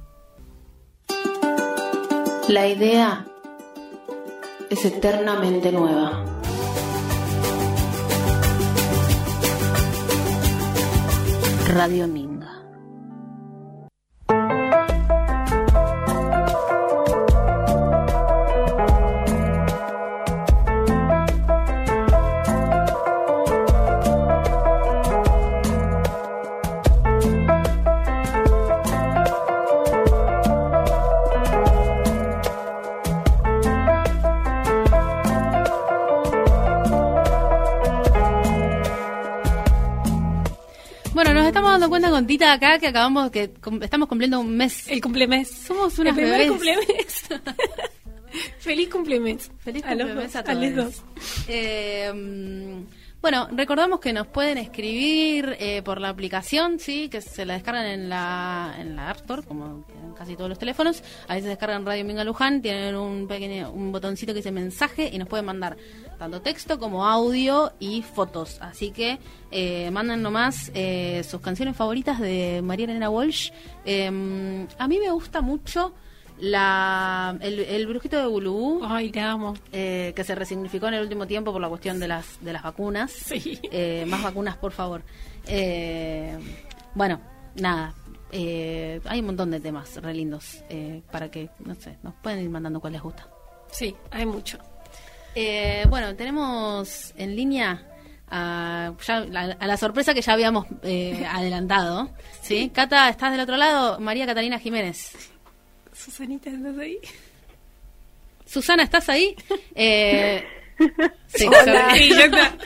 La 2.48 2.66
idea 2.66 3.26
es 4.70 4.84
eternamente 4.84 5.70
nueva. 5.72 6.24
Radio 11.68 12.06
Minga. 12.06 12.21
Tita 42.32 42.50
acá 42.54 42.78
que 42.78 42.86
acabamos, 42.86 43.30
que 43.30 43.52
estamos 43.82 44.08
cumpliendo 44.08 44.40
un 44.40 44.56
mes. 44.56 44.88
El 44.88 45.02
cumplemes. 45.02 45.50
Somos 45.50 45.92
El 45.98 46.00
unas 46.00 46.14
primer 46.14 46.32
bebés. 46.32 46.48
cumplemes. 46.50 47.24
Feliz 48.58 48.88
cumplemes. 48.88 49.50
Feliz 49.58 49.84
a 49.84 49.94
los 49.94 50.06
cumplemes 50.06 50.36
a 50.36 50.38
a 50.40 50.54
los 50.54 50.74
todos. 50.74 50.96
dos. 50.96 51.04
Eh, 51.48 52.10
bueno, 53.20 53.48
recordamos 53.52 54.00
que 54.00 54.14
nos 54.14 54.28
pueden 54.28 54.56
escribir 54.56 55.58
eh, 55.60 55.82
por 55.82 56.00
la 56.00 56.08
aplicación, 56.08 56.78
sí, 56.78 57.10
que 57.10 57.20
se 57.20 57.44
la 57.44 57.52
descargan 57.52 57.84
en 57.84 58.08
la, 58.08 58.76
en 58.78 58.96
la 58.96 59.10
App 59.10 59.18
Store, 59.18 59.42
como 59.42 59.84
en 60.12 60.18
casi 60.18 60.36
todos 60.36 60.48
los 60.48 60.58
teléfonos. 60.58 61.02
A 61.28 61.34
veces 61.34 61.48
descargan 61.48 61.84
Radio 61.84 62.04
Minga 62.04 62.22
Luján, 62.24 62.62
tienen 62.62 62.94
un 62.94 63.26
pequeño 63.26 63.70
un 63.72 63.90
botoncito 63.92 64.32
que 64.32 64.38
dice 64.38 64.52
mensaje 64.52 65.10
y 65.12 65.18
nos 65.18 65.28
pueden 65.28 65.46
mandar 65.46 65.76
tanto 66.18 66.40
texto 66.40 66.78
como 66.78 67.06
audio 67.06 67.72
y 67.80 68.02
fotos. 68.02 68.58
Así 68.60 68.90
que 68.92 69.18
eh, 69.50 69.90
manden 69.90 70.22
nomás 70.22 70.70
eh, 70.74 71.22
sus 71.28 71.40
canciones 71.40 71.76
favoritas 71.76 72.20
de 72.20 72.60
María 72.62 72.84
Elena 72.84 73.10
Walsh. 73.10 73.50
Eh, 73.84 74.06
a 74.78 74.88
mí 74.88 74.98
me 74.98 75.10
gusta 75.10 75.40
mucho 75.40 75.92
la 76.38 77.36
el, 77.40 77.60
el 77.60 77.86
brujito 77.86 78.16
de 78.18 78.26
Bulú 78.26 78.80
Ay, 78.84 79.10
te 79.10 79.20
amo. 79.20 79.54
eh, 79.72 80.12
que 80.16 80.24
se 80.24 80.34
resignificó 80.34 80.88
en 80.88 80.94
el 80.94 81.02
último 81.02 81.26
tiempo 81.26 81.52
por 81.52 81.60
la 81.60 81.68
cuestión 81.68 82.00
de 82.00 82.08
las 82.08 82.42
de 82.44 82.52
las 82.52 82.62
vacunas. 82.62 83.10
Sí. 83.12 83.58
Eh, 83.70 84.04
más 84.08 84.22
vacunas, 84.22 84.56
por 84.56 84.72
favor. 84.72 85.02
Eh, 85.46 86.36
bueno, 86.94 87.20
nada. 87.56 87.94
Eh, 88.32 89.00
hay 89.04 89.20
un 89.20 89.26
montón 89.26 89.50
de 89.50 89.60
temas 89.60 89.94
re 90.02 90.14
lindos 90.14 90.64
eh, 90.68 91.02
para 91.12 91.30
que, 91.30 91.50
no 91.60 91.74
sé, 91.74 91.96
nos 92.02 92.14
pueden 92.14 92.40
ir 92.42 92.50
mandando 92.50 92.80
cuál 92.80 92.94
les 92.94 93.02
gusta. 93.02 93.28
Sí, 93.70 93.94
hay 94.10 94.26
mucho. 94.26 94.58
Eh, 95.34 95.84
bueno, 95.88 96.14
tenemos 96.16 97.12
en 97.16 97.36
línea 97.36 97.86
a, 98.28 98.92
ya- 99.06 99.20
la- 99.20 99.56
a 99.58 99.66
la 99.66 99.76
sorpresa 99.76 100.12
que 100.14 100.22
ya 100.22 100.32
habíamos 100.32 100.66
eh, 100.82 101.24
adelantado. 101.30 102.10
¿sí? 102.42 102.70
Cata, 102.74 103.08
¿estás 103.08 103.30
del 103.32 103.40
otro 103.40 103.56
lado? 103.56 104.00
María 104.00 104.26
Catalina 104.26 104.58
Jiménez. 104.58 105.12
Susanita, 105.92 106.50
¿estás 106.50 106.78
ahí? 106.78 106.98
Susana, 108.46 108.82
¿estás 108.82 109.08
ahí? 109.08 109.34
Eh, 109.74 110.44
sí, 111.26 111.46
Hola. 111.46 111.94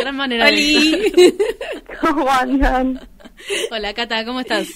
Gran 0.00 0.16
manera 0.16 0.46
de-. 0.46 1.34
¿Cómo 2.00 2.28
andan? 2.30 3.00
Hola, 3.70 3.94
Cata, 3.94 4.24
¿cómo 4.24 4.40
estás? 4.40 4.68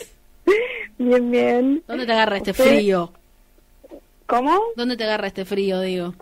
Bien, 0.98 1.30
bien. 1.30 1.82
¿Dónde 1.86 2.06
te 2.06 2.12
agarra 2.12 2.36
este 2.36 2.50
¿Usted? 2.52 2.64
frío? 2.76 3.12
¿Cómo? 4.26 4.58
¿Dónde 4.76 4.96
te 4.96 5.04
agarra 5.04 5.26
este 5.28 5.44
frío, 5.44 5.80
digo? 5.80 6.14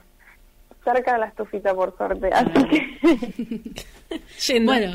Cerca 0.84 1.12
de 1.12 1.18
la 1.20 1.26
estufita, 1.26 1.74
por 1.74 1.96
suerte. 1.96 2.28
Así 2.32 2.50
que, 2.68 3.60
Yendo. 4.46 4.72
Bueno, 4.72 4.94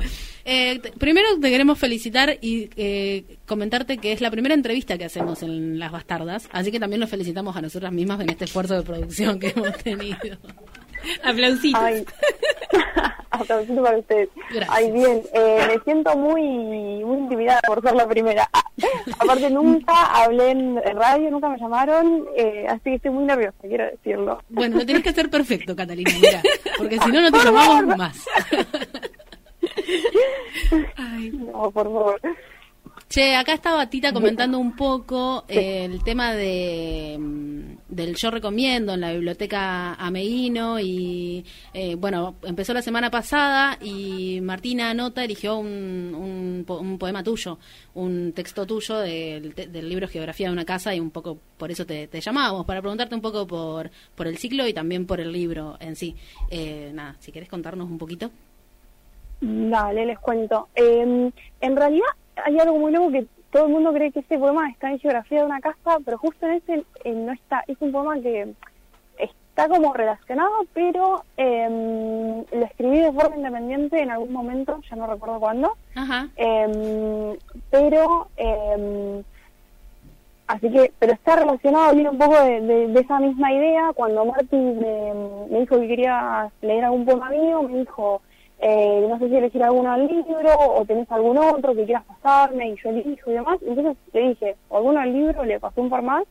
Eh, 0.49 0.79
primero 0.97 1.27
te 1.41 1.49
queremos 1.49 1.77
felicitar 1.77 2.37
y 2.41 2.69
eh, 2.77 3.23
comentarte 3.45 3.97
que 3.97 4.13
es 4.13 4.21
la 4.21 4.31
primera 4.31 4.53
entrevista 4.53 4.97
que 4.97 5.03
hacemos 5.05 5.43
en 5.43 5.77
Las 5.77 5.91
Bastardas, 5.91 6.47
así 6.53 6.71
que 6.71 6.79
también 6.79 7.01
nos 7.01 7.09
felicitamos 7.09 7.55
a 7.57 7.61
nosotras 7.61 7.91
mismas 7.91 8.21
en 8.21 8.29
este 8.29 8.45
esfuerzo 8.45 8.75
de 8.75 8.83
producción 8.83 9.39
que 9.41 9.49
hemos 9.55 9.75
tenido. 9.83 10.37
Aplausitos. 11.23 11.81
Ay, 11.81 12.05
aplausito 13.31 13.83
para 13.83 13.97
ustedes. 13.97 14.29
Gracias. 14.51 14.69
Ay, 14.69 14.91
bien, 14.91 15.21
eh, 15.33 15.67
me 15.67 15.79
siento 15.83 16.15
muy 16.17 16.41
muy 17.03 17.17
intimidada 17.19 17.59
por 17.67 17.81
ser 17.81 17.95
la 17.95 18.07
primera. 18.07 18.49
Aparte, 19.19 19.49
nunca 19.49 20.23
hablé 20.23 20.51
en 20.51 20.77
radio, 20.95 21.31
nunca 21.31 21.49
me 21.49 21.57
llamaron, 21.57 22.25
eh, 22.35 22.65
así 22.67 22.81
que 22.83 22.95
estoy 22.95 23.11
muy 23.11 23.25
nerviosa, 23.25 23.57
quiero 23.61 23.85
decirlo. 23.85 24.41
Bueno, 24.49 24.77
lo 24.77 24.85
tenés 24.85 25.03
que 25.03 25.09
hacer 25.09 25.29
perfecto, 25.29 25.75
Catalina, 25.75 26.11
mira, 26.21 26.41
porque 26.77 26.99
si 26.99 27.11
no, 27.11 27.21
no 27.21 27.31
te 27.31 27.43
llamamos 27.43 27.97
más. 27.97 28.25
Ay, 30.97 31.31
No, 31.31 31.71
por 31.71 31.85
favor. 31.85 32.21
Che, 33.09 33.35
acá 33.35 33.53
estaba 33.53 33.87
Tita 33.89 34.11
comentando 34.11 34.59
un 34.59 34.75
poco 34.75 35.45
eh, 35.47 35.85
el 35.85 36.03
tema 36.03 36.33
de 36.33 37.15
mm, 37.17 37.77
del 37.87 38.15
yo 38.17 38.29
recomiendo 38.29 38.93
en 38.93 38.99
la 38.99 39.13
biblioteca 39.13 39.93
Ameíno 39.93 40.77
y 40.77 41.45
eh, 41.73 41.95
bueno, 41.95 42.35
empezó 42.43 42.73
la 42.73 42.81
semana 42.81 43.09
pasada 43.09 43.77
y 43.81 44.41
Martina 44.41 44.93
Nota 44.93 45.23
eligió 45.23 45.57
un, 45.57 46.13
un, 46.13 46.65
po- 46.67 46.79
un 46.79 46.97
poema 46.97 47.23
tuyo, 47.23 47.59
un 47.93 48.33
texto 48.33 48.65
tuyo 48.65 48.97
del, 48.97 49.53
del 49.55 49.87
libro 49.87 50.09
Geografía 50.09 50.47
de 50.47 50.53
una 50.53 50.65
casa 50.65 50.93
y 50.93 50.99
un 50.99 51.09
poco 51.11 51.37
por 51.57 51.71
eso 51.71 51.85
te, 51.85 52.07
te 52.07 52.19
llamábamos, 52.19 52.65
para 52.65 52.81
preguntarte 52.81 53.15
un 53.15 53.21
poco 53.21 53.47
por, 53.47 53.89
por 54.15 54.27
el 54.27 54.37
ciclo 54.37 54.67
y 54.67 54.73
también 54.73 55.05
por 55.07 55.21
el 55.21 55.31
libro 55.31 55.77
en 55.79 55.95
sí. 55.95 56.13
Eh, 56.51 56.91
nada, 56.93 57.15
si 57.19 57.31
querés 57.31 57.47
contarnos 57.47 57.89
un 57.89 57.97
poquito. 57.97 58.31
Dale, 59.39 60.05
les 60.05 60.19
cuento. 60.19 60.67
Eh, 60.75 61.31
en 61.61 61.75
realidad 61.75 62.07
hay 62.45 62.59
algo 62.59 62.77
muy 62.77 62.91
loco 62.91 63.11
que 63.11 63.25
todo 63.51 63.65
el 63.65 63.71
mundo 63.71 63.93
cree 63.93 64.11
que 64.11 64.19
este 64.19 64.37
poema 64.37 64.69
está 64.69 64.91
en 64.91 64.99
geografía 64.99 65.39
de 65.39 65.45
una 65.45 65.59
casa, 65.61 65.97
pero 66.05 66.17
justo 66.17 66.45
en 66.45 66.53
ese 66.53 66.83
eh, 67.03 67.13
no 67.13 67.31
está. 67.31 67.63
Es 67.67 67.77
un 67.81 67.91
poema 67.91 68.19
que 68.19 68.53
está 69.17 69.69
como 69.69 69.93
relacionado, 69.93 70.51
pero 70.73 71.23
eh, 71.37 72.43
lo 72.51 72.65
escribí 72.65 72.99
de 72.99 73.11
forma 73.11 73.37
independiente 73.37 74.01
en 74.01 74.11
algún 74.11 74.31
momento, 74.33 74.79
ya 74.89 74.95
no 74.97 75.07
recuerdo 75.07 75.39
cuándo. 75.39 75.73
Ajá. 75.95 76.27
Eh, 76.35 77.37
pero 77.71 78.27
eh, 78.37 79.23
así 80.47 80.69
que 80.71 80.91
pero 80.99 81.13
está 81.13 81.35
relacionado 81.37 81.93
viene 81.93 82.09
un 82.09 82.17
poco 82.17 82.39
de, 82.41 82.61
de- 82.61 82.87
de 82.87 82.99
esa 83.01 83.19
misma 83.19 83.51
idea 83.51 83.91
cuando 83.95 84.25
Marty 84.25 84.55
me, 84.55 85.13
me 85.49 85.59
dijo 85.61 85.79
que 85.79 85.87
quería 85.87 86.49
leer 86.61 86.85
algún 86.85 87.05
poema 87.05 87.29
mío 87.29 87.63
me 87.63 87.79
dijo 87.79 88.21
eh, 88.59 89.05
no 89.07 89.19
sé 89.19 89.29
si 89.29 89.35
elegir 89.35 89.63
alguno 89.63 89.91
al 89.91 90.07
libro 90.07 90.49
o 90.57 90.83
tenés 90.85 91.11
algún 91.11 91.37
otro 91.37 91.75
que 91.75 91.85
quieras 91.85 92.03
pasarme 92.05 92.69
y 92.69 92.75
yo 92.77 92.89
elijo 92.89 93.29
y 93.29 93.33
demás. 93.33 93.59
Entonces 93.61 93.97
le 94.13 94.29
dije 94.29 94.55
o 94.69 94.77
alguno 94.77 94.99
al 94.99 95.13
libro 95.13 95.45
le 95.45 95.59
pasé 95.59 95.79
un 95.79 95.89
par 95.89 96.01
más 96.01 96.23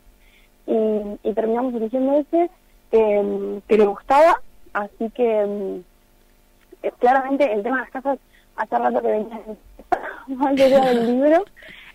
y, 0.65 1.33
terminamos 1.33 1.73
eligiendo 1.73 2.13
ese 2.19 2.49
que, 2.91 3.77
le 3.77 3.85
gustaba. 3.85 4.41
Así 4.73 5.09
que 5.11 5.81
eh, 6.83 6.91
claramente 6.99 7.51
el 7.51 7.63
tema 7.63 7.77
de 7.77 7.81
las 7.83 7.91
casas 7.91 8.19
hace 8.57 8.77
rato 8.77 9.01
que 9.01 9.07
venía 9.07 9.39
allá 10.65 10.85
del 10.85 11.07
libro. 11.07 11.45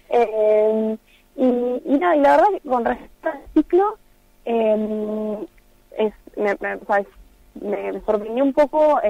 Eh, 0.08 0.96
y, 1.36 1.98
nada 1.98 2.16
y 2.16 2.20
la 2.20 2.30
verdad 2.36 2.46
que 2.52 2.68
con 2.68 2.84
respecto 2.84 3.28
al 3.28 3.40
ciclo 3.54 3.98
eh, 4.44 5.46
es, 5.98 6.14
me, 6.36 6.56
me, 7.60 8.00
sorprendió 8.00 8.44
un 8.44 8.52
poco 8.52 9.00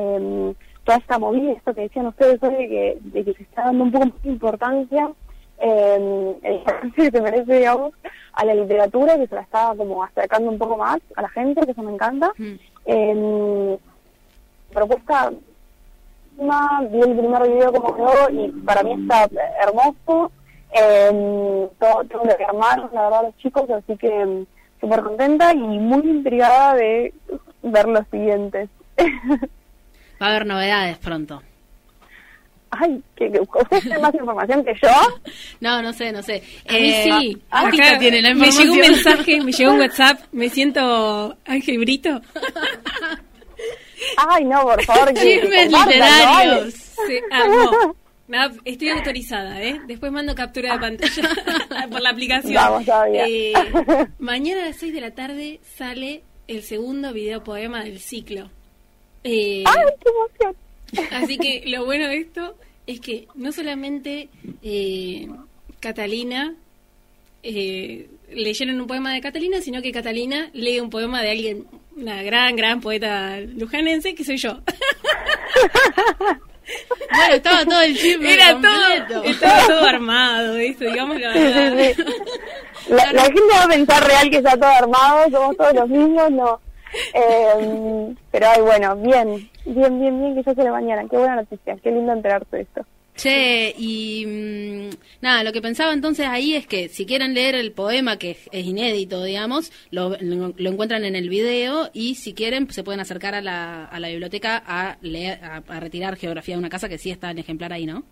toda 0.84 0.98
esta 0.98 1.18
movida 1.18 1.52
esto 1.52 1.74
que 1.74 1.82
decían 1.82 2.06
ustedes 2.06 2.42
hoy 2.42 2.54
de 2.54 2.68
que, 2.68 2.98
de 3.00 3.24
que 3.24 3.34
se 3.34 3.42
está 3.42 3.64
dando 3.64 3.84
un 3.84 3.92
poco 3.92 4.06
más 4.06 4.22
de 4.22 4.30
importancia 4.30 5.10
eh, 5.58 6.36
el 6.42 7.12
que 7.12 7.20
merece 7.20 7.58
digamos 7.58 7.92
a 8.32 8.44
la 8.44 8.54
literatura 8.54 9.16
que 9.16 9.28
se 9.28 9.34
la 9.34 9.42
está 9.42 9.74
como 9.76 10.02
acercando 10.02 10.50
un 10.50 10.58
poco 10.58 10.76
más 10.76 10.98
a 11.14 11.22
la 11.22 11.28
gente 11.28 11.64
que 11.64 11.70
eso 11.70 11.82
me 11.82 11.92
encanta. 11.92 12.32
Mm. 12.36 12.54
eh, 12.86 13.78
propuesta 14.72 15.30
vi 16.90 17.00
el 17.00 17.16
primer 17.16 17.42
video 17.42 17.72
como 17.72 17.94
quedó 17.94 18.30
y 18.30 18.48
para 18.64 18.82
mí 18.82 18.92
está 19.02 19.28
hermoso. 19.62 20.32
Eh, 20.74 21.68
todo, 21.78 22.04
todo 22.04 22.24
lo 22.24 22.36
que 22.36 22.44
armaron 22.44 22.88
la 22.94 23.02
verdad 23.02 23.22
los 23.24 23.36
chicos 23.36 23.68
así 23.68 23.94
que 23.98 24.46
súper 24.80 25.02
contenta 25.02 25.52
y 25.52 25.58
muy 25.58 26.00
intrigada 26.08 26.74
de 26.74 27.12
ver 27.62 27.88
los 27.88 28.06
siguientes 28.10 28.70
Va 30.22 30.26
a 30.26 30.30
haber 30.30 30.46
novedades 30.46 30.98
pronto. 30.98 31.42
ay 32.70 33.02
que, 33.16 33.30
que 33.30 33.40
ustedes 33.40 33.82
tienen 33.82 34.00
más 34.00 34.14
información 34.14 34.64
que 34.64 34.72
yo 34.80 34.88
No, 35.60 35.82
no 35.82 35.92
sé, 35.92 36.12
no 36.12 36.22
sé. 36.22 36.42
A 36.68 36.72
mí 36.74 36.90
Eh, 36.90 37.02
sí. 37.04 37.42
ah, 37.50 37.66
Acá 37.66 37.98
tiene 37.98 38.22
la 38.22 38.34
me 38.34 38.50
llegó 38.50 38.72
un 38.72 38.78
mensaje, 38.80 39.40
me 39.42 39.52
llegó 39.52 39.72
un 39.72 39.80
WhatsApp, 39.80 40.20
me 40.32 40.48
siento 40.48 41.36
Ángel 41.44 41.78
Brito. 41.78 42.20
ay 44.16 44.44
no 44.44 44.62
por 44.62 44.82
favor 44.84 45.12
Chismes 45.14 45.70
literarios. 45.70 46.74
Armó. 47.30 47.96
Nada, 48.28 48.54
estoy 48.64 48.88
autorizada, 48.90 49.60
¿eh? 49.62 49.80
Después 49.86 50.10
mando 50.10 50.34
captura 50.34 50.72
de 50.74 50.78
pantalla 50.78 51.28
por 51.90 52.00
la 52.00 52.10
aplicación. 52.10 52.54
Vamos. 52.54 52.84
Eh, 53.12 53.52
mañana 54.20 54.62
a 54.62 54.66
las 54.68 54.76
6 54.76 54.94
de 54.94 55.00
la 55.02 55.10
tarde 55.10 55.60
sale 55.76 56.22
el 56.48 56.62
segundo 56.62 57.12
video 57.12 57.42
poema 57.44 57.84
del 57.84 57.98
ciclo. 57.98 58.50
Eh, 59.24 59.62
ay 59.66 59.84
qué 60.02 60.10
emoción 60.10 60.56
Así 61.12 61.38
que 61.38 61.62
lo 61.66 61.84
bueno 61.84 62.08
de 62.08 62.18
esto 62.18 62.54
es 62.86 63.00
que 63.00 63.28
no 63.34 63.52
solamente 63.52 64.28
eh, 64.62 65.28
Catalina 65.80 66.54
eh, 67.44 68.08
leyeron 68.30 68.80
un 68.80 68.86
poema 68.86 69.12
de 69.14 69.20
Catalina, 69.20 69.60
sino 69.60 69.80
que 69.82 69.92
Catalina 69.92 70.50
lee 70.52 70.80
un 70.80 70.90
poema 70.90 71.22
de 71.22 71.30
alguien, 71.30 71.66
una 71.96 72.22
gran, 72.22 72.56
gran 72.56 72.80
poeta 72.80 73.38
lujanense, 73.40 74.14
que 74.14 74.24
soy 74.24 74.36
yo. 74.36 74.58
Bueno, 77.14 77.34
estaba 77.34 77.64
todo 77.64 77.82
el 77.82 77.96
chisme 77.98 78.32
Era 78.34 78.52
completo. 78.52 79.06
todo, 79.08 79.24
estaba 79.24 79.66
todo 79.66 79.84
armado, 79.84 80.56
eso, 80.56 80.84
digamos 80.84 81.20
la 81.20 81.32
Sí, 81.34 81.38
sí, 81.38 81.44
verdad. 81.44 81.92
sí. 81.96 82.04
La, 82.88 83.12
la 83.12 83.22
gente 83.24 83.40
va 83.52 83.64
a 83.64 83.68
pensar 83.68 84.06
real 84.06 84.30
que 84.30 84.36
está 84.38 84.52
todo 84.56 84.66
armado, 84.66 85.30
somos 85.30 85.56
todos 85.56 85.74
los 85.74 85.88
mismos, 85.88 86.30
no. 86.30 86.60
Eh, 87.14 88.14
pero 88.30 88.46
ay, 88.48 88.60
bueno, 88.62 88.96
bien, 88.96 89.50
bien, 89.64 90.00
bien, 90.00 90.20
bien 90.20 90.34
que 90.34 90.42
ya 90.42 90.54
se 90.54 90.62
le 90.62 90.70
mañana. 90.70 91.06
Qué 91.08 91.16
buena 91.16 91.36
noticia, 91.36 91.76
qué 91.82 91.90
lindo 91.90 92.12
enterarse 92.12 92.56
de 92.56 92.62
esto. 92.62 92.84
Che, 93.14 93.74
y 93.76 94.24
mm, 94.26 94.96
nada, 95.20 95.44
lo 95.44 95.52
que 95.52 95.60
pensaba 95.60 95.92
entonces 95.92 96.26
ahí 96.26 96.54
es 96.54 96.66
que 96.66 96.88
si 96.88 97.04
quieren 97.04 97.34
leer 97.34 97.54
el 97.54 97.72
poema, 97.72 98.16
que 98.16 98.32
es, 98.32 98.48
es 98.52 98.64
inédito, 98.64 99.22
digamos, 99.22 99.70
lo, 99.90 100.16
lo, 100.20 100.54
lo 100.56 100.70
encuentran 100.70 101.04
en 101.04 101.14
el 101.14 101.28
video 101.28 101.90
y 101.92 102.14
si 102.14 102.32
quieren 102.32 102.70
se 102.70 102.82
pueden 102.82 103.00
acercar 103.00 103.34
a 103.34 103.42
la, 103.42 103.84
a 103.84 104.00
la 104.00 104.08
biblioteca 104.08 104.62
a 104.66 104.96
leer, 105.02 105.44
a, 105.44 105.56
a 105.56 105.80
retirar 105.80 106.16
Geografía 106.16 106.54
de 106.54 106.60
una 106.60 106.70
casa, 106.70 106.88
que 106.88 106.98
sí 106.98 107.10
está 107.10 107.30
en 107.30 107.38
ejemplar 107.38 107.72
ahí, 107.72 107.84
¿no? 107.84 108.04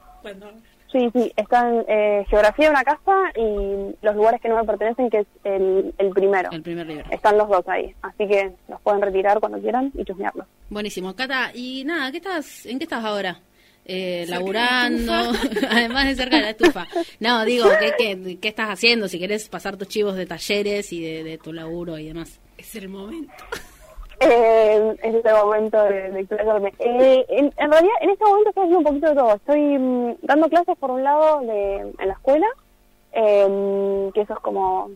Sí, 0.93 1.09
sí, 1.13 1.33
están 1.37 1.85
eh, 1.87 2.25
Geografía 2.29 2.67
de 2.67 2.71
una 2.71 2.85
casa 2.85 3.15
y 3.37 3.95
los 4.03 4.17
lugares 4.17 4.41
que 4.41 4.49
no 4.49 4.57
me 4.57 4.65
pertenecen, 4.65 5.09
que 5.09 5.19
es 5.21 5.27
el, 5.45 5.95
el 5.99 6.11
primero. 6.11 6.51
El 6.51 6.63
primer 6.63 6.87
libro. 6.87 7.05
Están 7.11 7.39
los 7.39 7.49
dos 7.49 7.67
ahí, 7.69 7.95
así 8.03 8.27
que 8.27 8.53
los 8.69 8.81
pueden 8.81 9.01
retirar 9.01 9.39
cuando 9.39 9.61
quieran 9.61 9.93
y 9.95 10.05
chusmearlos. 10.05 10.47
Buenísimo. 10.69 11.15
Cata, 11.15 11.53
y 11.55 11.85
nada, 11.85 12.11
¿qué 12.11 12.17
estás, 12.17 12.67
¿en 12.67 12.79
qué 12.79 12.85
estás 12.85 13.05
ahora? 13.05 13.41
Eh, 13.85 14.27
laburando, 14.29 15.13
además 15.71 16.07
de 16.07 16.15
cerca 16.15 16.37
de 16.37 16.43
la 16.43 16.51
estufa. 16.51 16.87
No, 17.19 17.45
digo, 17.45 17.69
¿qué, 17.79 17.95
qué, 17.97 18.39
qué 18.39 18.49
estás 18.49 18.69
haciendo? 18.69 19.09
Si 19.09 19.19
querés 19.19 19.49
pasar 19.49 19.77
tus 19.77 19.89
chivos 19.89 20.17
de 20.17 20.27
talleres 20.27 20.93
y 20.93 21.03
de, 21.03 21.25
de 21.25 21.39
tu 21.39 21.53
laburo 21.53 21.99
y 21.99 22.09
demás. 22.09 22.41
Es 22.59 22.75
el 22.77 22.89
momento. 22.89 23.33
Eh, 24.21 24.97
es 25.03 25.15
el 25.25 25.35
momento 25.35 25.83
de, 25.85 26.11
de 26.11 26.21
explayarme. 26.21 26.73
Eh, 26.79 27.25
en, 27.31 27.47
en 27.57 27.71
realidad, 27.73 27.95
en 28.03 28.11
este 28.11 28.25
momento 28.25 28.49
estoy 28.51 28.63
haciendo 28.65 28.79
un 28.79 28.85
poquito 28.85 29.09
de 29.09 29.15
todo. 29.15 29.35
Estoy 29.35 29.61
mm, 29.79 30.15
dando 30.23 30.49
clases, 30.49 30.77
por 30.79 30.91
un 30.91 31.03
lado, 31.05 31.41
de, 31.41 31.77
en 31.99 32.07
la 32.09 32.13
escuela, 32.13 32.47
eh, 33.13 34.11
que 34.15 34.21
eso 34.21 34.35
es 34.35 34.39
como... 34.41 34.91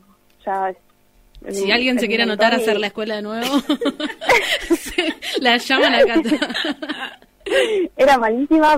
ya 0.45 0.71
es- 0.71 1.57
Si 1.57 1.71
alguien 1.73 1.99
se 1.99 2.07
quiere 2.07 2.25
anotar 2.25 2.53
a 2.53 2.57
hacer 2.57 2.79
la 2.79 2.89
escuela 2.89 3.17
de 3.17 3.23
nuevo, 3.23 3.47
la 5.41 5.57
llaman 5.57 5.95
a 5.95 6.05
Cata. 6.05 7.19
Era 7.99 8.17
malísima, 8.17 8.75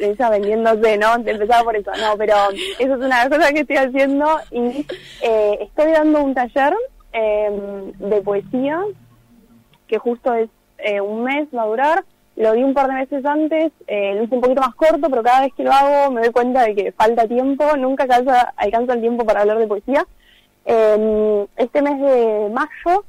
ella 0.00 0.30
vendiéndose, 0.30 0.96
¿no? 0.96 1.14
Empezaba 1.16 1.64
por 1.64 1.76
eso. 1.76 1.90
No, 2.00 2.16
pero 2.16 2.34
eso 2.78 2.94
es 2.94 2.98
una 2.98 3.28
cosa 3.28 3.52
que 3.52 3.60
estoy 3.60 3.76
haciendo 3.76 4.26
y 4.50 4.86
eh, 5.22 5.58
estoy 5.60 5.92
dando 5.92 6.22
un 6.22 6.34
taller 6.34 6.74
eh, 7.12 7.50
de 7.98 8.20
poesía 8.22 8.82
que 9.88 9.98
justo 9.98 10.34
es 10.34 10.48
eh, 10.78 11.00
un 11.00 11.24
mes, 11.24 11.48
va 11.56 11.62
a 11.62 11.66
durar. 11.66 12.04
Lo 12.36 12.52
di 12.52 12.62
un 12.62 12.74
par 12.74 12.86
de 12.88 12.92
meses 12.94 13.24
antes, 13.24 13.72
eh, 13.86 14.14
lo 14.14 14.24
hice 14.24 14.34
un 14.34 14.40
poquito 14.42 14.60
más 14.60 14.74
corto, 14.74 15.08
pero 15.08 15.22
cada 15.22 15.40
vez 15.40 15.54
que 15.54 15.64
lo 15.64 15.72
hago 15.72 16.12
me 16.12 16.20
doy 16.20 16.30
cuenta 16.32 16.64
de 16.64 16.74
que 16.74 16.92
falta 16.92 17.26
tiempo, 17.26 17.64
nunca 17.78 18.02
alcanza, 18.02 18.52
alcanza 18.58 18.92
el 18.92 19.00
tiempo 19.00 19.24
para 19.24 19.40
hablar 19.40 19.58
de 19.58 19.66
poesía. 19.66 20.04
Eh, 20.66 21.46
este 21.56 21.80
mes 21.80 21.98
de 21.98 22.50
mayo 22.52 23.04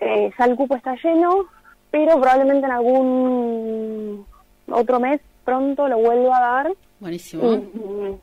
eh, 0.00 0.30
ya 0.38 0.44
el 0.44 0.56
cupo 0.56 0.76
está 0.76 0.94
lleno, 1.02 1.46
pero 1.90 2.20
probablemente 2.20 2.66
en 2.66 2.72
algún 2.72 4.26
otro 4.70 5.00
mes 5.00 5.20
pronto 5.44 5.88
lo 5.88 5.98
vuelvo 5.98 6.34
a 6.34 6.40
dar. 6.40 6.72
Buenísimo. 7.00 7.54
y- 7.54 8.18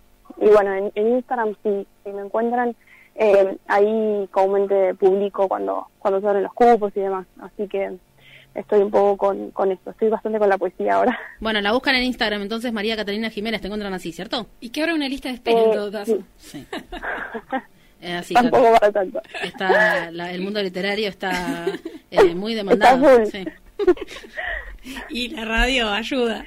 y 0.45 0.49
bueno, 0.51 0.73
en, 0.73 0.91
en 0.95 1.07
Instagram 1.15 1.55
sí, 1.63 1.87
si 2.03 2.11
me 2.11 2.21
encuentran, 2.21 2.75
eh, 3.21 3.57
ahí 3.67 4.27
comúnmente 4.31 4.95
publico 4.95 5.47
cuando, 5.47 5.87
cuando 5.99 6.21
se 6.21 6.27
abren 6.27 6.43
los 6.43 6.53
cupos 6.53 6.91
y 6.95 7.01
demás. 7.01 7.27
Así 7.41 7.67
que 7.67 7.91
estoy 8.55 8.81
un 8.81 8.89
poco 8.91 9.15
con, 9.17 9.51
con 9.51 9.71
esto, 9.71 9.91
estoy 9.91 10.09
bastante 10.09 10.39
con 10.39 10.49
la 10.49 10.57
poesía 10.57 10.95
ahora. 10.95 11.19
Bueno, 11.39 11.61
la 11.61 11.71
buscan 11.73 11.95
en 11.95 12.03
Instagram, 12.03 12.41
entonces 12.41 12.71
María 12.73 12.95
Catalina 12.95 13.29
Jiménez, 13.29 13.61
te 13.61 13.67
encuentran 13.67 13.93
así, 13.93 14.11
¿cierto? 14.11 14.47
Y 14.59 14.69
que 14.69 14.81
ahora 14.81 14.93
una 14.95 15.07
lista 15.07 15.29
de 15.29 15.35
espera 15.35 15.61
en 15.61 15.69
Eh, 15.69 15.73
todo 15.73 15.91
caso. 15.91 16.17
sí. 16.37 16.65
Sí. 16.65 16.67
Eh, 18.01 18.13
así, 18.13 18.33
Tampoco 18.33 18.71
para 18.79 18.93
tanto. 18.93 19.21
está 19.43 20.09
la- 20.11 20.31
el 20.31 20.39
mundo 20.39 20.63
literario 20.63 21.09
está 21.09 21.65
eh, 22.11 22.33
muy 22.33 22.53
demandado. 22.55 23.25
sí. 23.25 23.43
Y 25.09 25.27
la 25.35 25.43
radio 25.43 25.89
ayuda. 25.89 26.45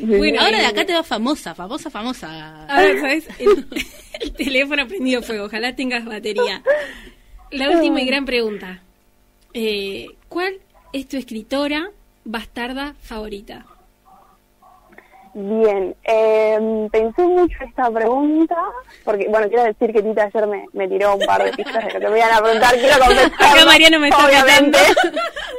Bueno, 0.00 0.40
Ahora 0.40 0.58
de 0.58 0.64
eh, 0.64 0.66
acá 0.66 0.84
te 0.84 0.92
va 0.92 1.02
famosa, 1.02 1.54
famosa, 1.54 1.90
famosa. 1.90 2.66
A 2.66 2.82
ver, 2.82 3.00
¿sabes? 3.00 3.28
El, 3.38 3.66
el 4.20 4.32
teléfono 4.32 4.86
prendido 4.86 5.22
fuego. 5.22 5.46
Ojalá 5.46 5.74
tengas 5.74 6.04
batería. 6.04 6.62
La 7.50 7.70
última 7.70 8.00
y 8.00 8.06
gran 8.06 8.24
pregunta. 8.24 8.80
Eh, 9.54 10.08
¿Cuál 10.28 10.54
es 10.92 11.08
tu 11.08 11.16
escritora 11.16 11.90
bastarda 12.24 12.94
favorita? 13.02 13.64
Bien, 15.34 15.94
eh, 16.04 16.88
pensé 16.90 17.22
mucho 17.22 17.56
esta 17.64 17.90
pregunta, 17.92 18.56
porque, 19.04 19.28
bueno, 19.28 19.46
quiero 19.48 19.64
decir 19.64 19.92
que 19.92 20.02
Tita 20.02 20.24
ayer 20.24 20.46
me, 20.48 20.64
me 20.72 20.88
tiró 20.88 21.14
un 21.14 21.24
par 21.26 21.44
de 21.44 21.52
pistas 21.52 21.84
de 21.86 21.92
lo 21.94 22.00
que 22.00 22.08
me 22.08 22.18
iban 22.18 22.32
a 22.32 22.42
preguntar, 22.42 22.74
quiero 22.74 22.98
contestar. 23.06 23.52
Acá 23.56 23.64
Mariano 23.64 24.00
me 24.00 24.08
está 24.08 24.26
obviamente. 24.26 24.78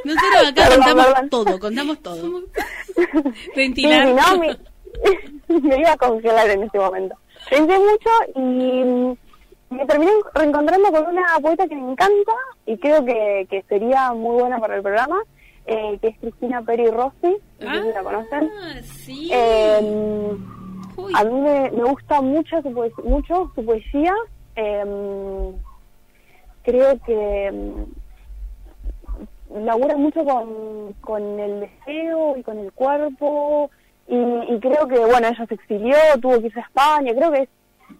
Nosotros 0.04 0.48
acá 0.48 0.54
Perdón, 0.54 0.76
contamos 0.76 1.06
perdón. 1.06 1.30
todo, 1.30 1.60
contamos 1.60 2.02
todo. 2.02 2.42
Ventilar. 3.56 4.08
no, 4.08 4.38
me, 4.38 4.56
me 5.60 5.78
iba 5.78 5.92
a 5.92 5.96
congelar 5.96 6.48
en 6.50 6.62
este 6.64 6.78
momento. 6.78 7.16
Pensé 7.48 7.78
mucho 7.78 8.10
y 8.36 8.84
mm, 8.84 9.16
me 9.70 9.86
terminé 9.86 10.12
reencontrando 10.34 10.90
con 10.90 11.06
una 11.06 11.38
poeta 11.40 11.66
que 11.68 11.74
me 11.76 11.92
encanta 11.92 12.32
y 12.66 12.76
creo 12.78 13.04
que, 13.04 13.46
que 13.50 13.62
sería 13.68 14.12
muy 14.12 14.40
buena 14.40 14.58
para 14.58 14.76
el 14.76 14.82
programa, 14.82 15.16
eh, 15.66 15.98
que 16.00 16.08
es 16.08 16.18
Cristina 16.18 16.62
Peri 16.62 16.88
Rossi, 16.88 17.36
no 17.60 17.72
sé 17.74 17.82
si 17.82 17.88
la 17.92 18.02
conocen. 18.02 18.50
Ah, 18.62 18.74
sí. 18.82 19.30
Eh, 19.32 20.36
Uy. 20.96 21.12
a 21.14 21.24
mí 21.24 21.40
me, 21.40 21.70
me 21.70 21.84
gusta 21.84 22.20
mucho 22.20 22.60
su, 22.62 22.70
poes- 22.72 23.04
mucho 23.04 23.50
su 23.54 23.64
poesía. 23.64 24.14
eh, 24.56 25.52
creo 26.62 26.98
que 27.06 27.50
mm, 27.52 27.82
labura 29.54 29.96
mucho 29.96 30.24
con, 30.24 30.92
con 31.00 31.40
el 31.40 31.60
deseo 31.60 32.36
y 32.36 32.42
con 32.42 32.58
el 32.58 32.72
cuerpo. 32.72 33.70
Y, 34.08 34.16
y 34.16 34.58
creo 34.60 34.88
que, 34.88 34.98
bueno, 34.98 35.28
ella 35.28 35.46
se 35.46 35.54
exilió, 35.54 35.96
tuvo 36.20 36.40
que 36.40 36.46
irse 36.46 36.60
a 36.60 36.64
España. 36.64 37.12
Creo 37.14 37.32
que 37.32 37.42
es, 37.42 37.48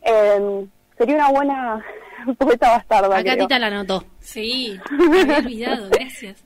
eh, 0.02 0.66
sería 0.98 1.14
una 1.16 1.28
buena 1.30 1.84
poeta 2.38 2.70
bastarda. 2.70 3.16
Acá. 3.16 3.36
Tita 3.36 3.58
la 3.58 3.68
anotó. 3.68 4.04
Sí, 4.18 4.78
me 4.90 5.20
había 5.20 5.38
olvidado, 5.38 5.88
gracias. 5.90 6.44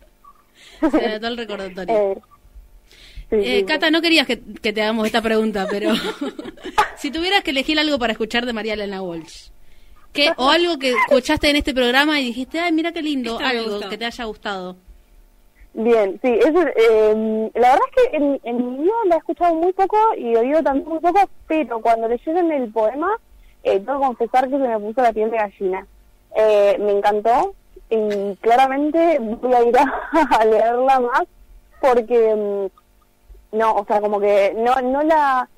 Se 0.90 1.04
anotó 1.06 1.28
el 1.28 1.36
recordatorio. 1.36 1.94
Eh, 1.96 2.14
sí, 3.30 3.36
Eh, 3.36 3.58
sí, 3.60 3.64
Cata, 3.64 3.90
no 3.90 4.02
querías 4.02 4.26
que, 4.26 4.40
que 4.60 4.72
te 4.72 4.82
hagamos 4.82 5.06
esta 5.06 5.22
pregunta, 5.22 5.66
pero 5.70 5.92
si 6.96 7.10
tuvieras 7.10 7.42
que 7.42 7.50
elegir 7.50 7.78
algo 7.78 7.98
para 7.98 8.12
escuchar 8.12 8.44
de 8.44 8.52
María 8.52 8.74
Elena 8.74 9.00
Walsh, 9.02 9.48
¿qué, 10.12 10.30
o 10.36 10.50
algo 10.50 10.78
que 10.78 10.90
escuchaste 10.90 11.48
en 11.48 11.56
este 11.56 11.72
programa 11.72 12.20
y 12.20 12.26
dijiste, 12.26 12.60
ay, 12.60 12.72
mira 12.72 12.92
qué 12.92 13.00
lindo, 13.02 13.38
algo 13.38 13.88
que 13.88 13.96
te 13.96 14.04
haya 14.04 14.24
gustado. 14.24 14.76
Bien, 15.76 16.20
sí, 16.22 16.38
eso, 16.40 16.60
eh, 16.76 17.50
la 17.54 17.72
verdad 17.72 17.86
es 17.88 18.10
que 18.10 18.16
en, 18.16 18.40
en 18.44 18.56
mi 18.56 18.82
vida 18.84 18.94
la 19.06 19.16
he 19.16 19.18
escuchado 19.18 19.54
muy 19.54 19.72
poco 19.72 19.96
y 20.16 20.36
oído 20.36 20.62
también 20.62 20.88
muy 20.88 21.00
poco, 21.00 21.18
pero 21.48 21.80
cuando 21.80 22.06
leyeron 22.06 22.52
el 22.52 22.72
poema, 22.72 23.18
eh, 23.64 23.80
tengo 23.80 23.98
que 23.98 24.06
confesar 24.06 24.44
que 24.44 24.50
se 24.50 24.58
me 24.58 24.78
puso 24.78 25.02
la 25.02 25.12
piel 25.12 25.32
de 25.32 25.36
gallina. 25.36 25.86
Eh, 26.36 26.76
me 26.78 26.92
encantó 26.92 27.54
y 27.90 28.36
claramente 28.36 29.18
voy 29.18 29.52
a 29.52 29.62
ir 29.64 29.76
a, 29.78 30.36
a 30.38 30.44
leerla 30.44 31.00
más 31.00 31.24
porque, 31.80 32.34
mm, 33.52 33.56
no, 33.56 33.74
o 33.74 33.84
sea, 33.84 34.00
como 34.00 34.20
que 34.20 34.54
no, 34.56 34.74
no 34.80 35.02
la 35.02 35.48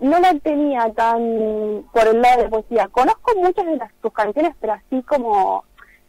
no 0.00 0.18
la 0.20 0.34
tenía 0.34 0.92
tan 0.92 1.84
por 1.92 2.06
el 2.06 2.20
lado 2.20 2.42
de 2.42 2.48
poesía. 2.50 2.88
Conozco 2.88 3.32
muchas 3.36 3.64
de 3.66 3.76
las, 3.76 3.90
sus 4.02 4.12
canciones, 4.12 4.54
pero 4.60 4.74
así 4.74 5.02
como 5.02 5.64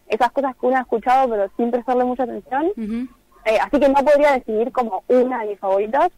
esas 0.08 0.32
cosas 0.32 0.56
que 0.56 0.66
uno 0.66 0.78
ha 0.78 0.82
escuchado, 0.82 1.30
pero 1.30 1.50
sin 1.58 1.72
prestarle 1.72 2.06
mucha 2.06 2.24
atención. 2.24 2.72
Eh, 3.46 3.58
así 3.62 3.80
que 3.80 3.90
no 3.90 3.96
podría 3.96 4.34
decidir 4.34 4.72
como 4.72 5.04
una 5.08 5.42
de 5.42 5.50
mis 5.50 5.60
favoritas, 5.60 6.10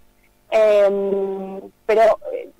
eh, 0.51 1.59
pero 1.85 2.01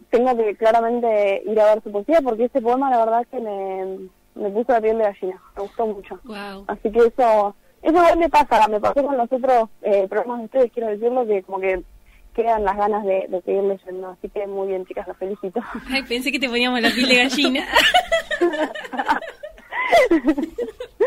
tengo 0.09 0.36
que 0.36 0.55
claramente 0.55 1.43
ir 1.45 1.59
a 1.59 1.73
ver 1.73 1.84
su 1.84 1.91
poesía 1.91 2.21
porque 2.21 2.45
ese 2.45 2.61
poema 2.61 2.89
la 2.89 2.99
verdad 2.99 3.28
que 3.30 3.39
me, 3.39 4.09
me 4.36 4.49
puso 4.49 4.71
la 4.73 4.82
piel 4.82 4.97
de 4.97 5.05
gallina, 5.05 5.41
me 5.55 5.61
gustó 5.63 5.88
mucho. 5.88 6.19
Wow. 6.23 6.65
Así 6.67 6.91
que 6.91 6.99
eso, 6.99 7.55
eso 7.82 7.97
igual 7.97 8.17
me 8.17 8.30
pasa, 8.30 8.67
me 8.67 8.80
pasó 8.80 9.03
con 9.03 9.17
los 9.17 9.32
otros 9.32 9.69
eh, 9.82 10.07
programas 10.09 10.39
de 10.39 10.45
ustedes, 10.45 10.71
quiero 10.73 10.89
decirlo, 10.89 11.25
que 11.25 11.43
como 11.43 11.59
que 11.59 11.82
quedan 12.34 12.63
las 12.63 12.78
ganas 12.78 13.03
de, 13.03 13.25
de 13.30 13.41
seguir 13.41 13.63
leyendo. 13.63 14.09
Así 14.09 14.30
que 14.30 14.45
muy 14.47 14.67
bien, 14.67 14.86
chicas, 14.86 15.07
las 15.07 15.17
felicito. 15.17 15.59
Ay, 15.89 16.03
pensé 16.03 16.32
que 16.32 16.39
te 16.39 16.47
poníamos 16.47 16.82
la 16.82 16.91
piel 16.91 17.07
de 17.09 17.15
gallina. 17.15 17.65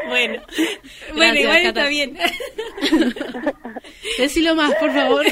bueno, 0.09 0.43
bueno, 1.15 1.15
Gracias, 1.15 1.37
igual 1.45 1.63
Cata. 1.63 1.69
está 1.69 1.89
bien. 1.89 2.17
Decilo 4.19 4.55
más, 4.55 4.75
por 4.77 4.91
favor. 4.93 5.25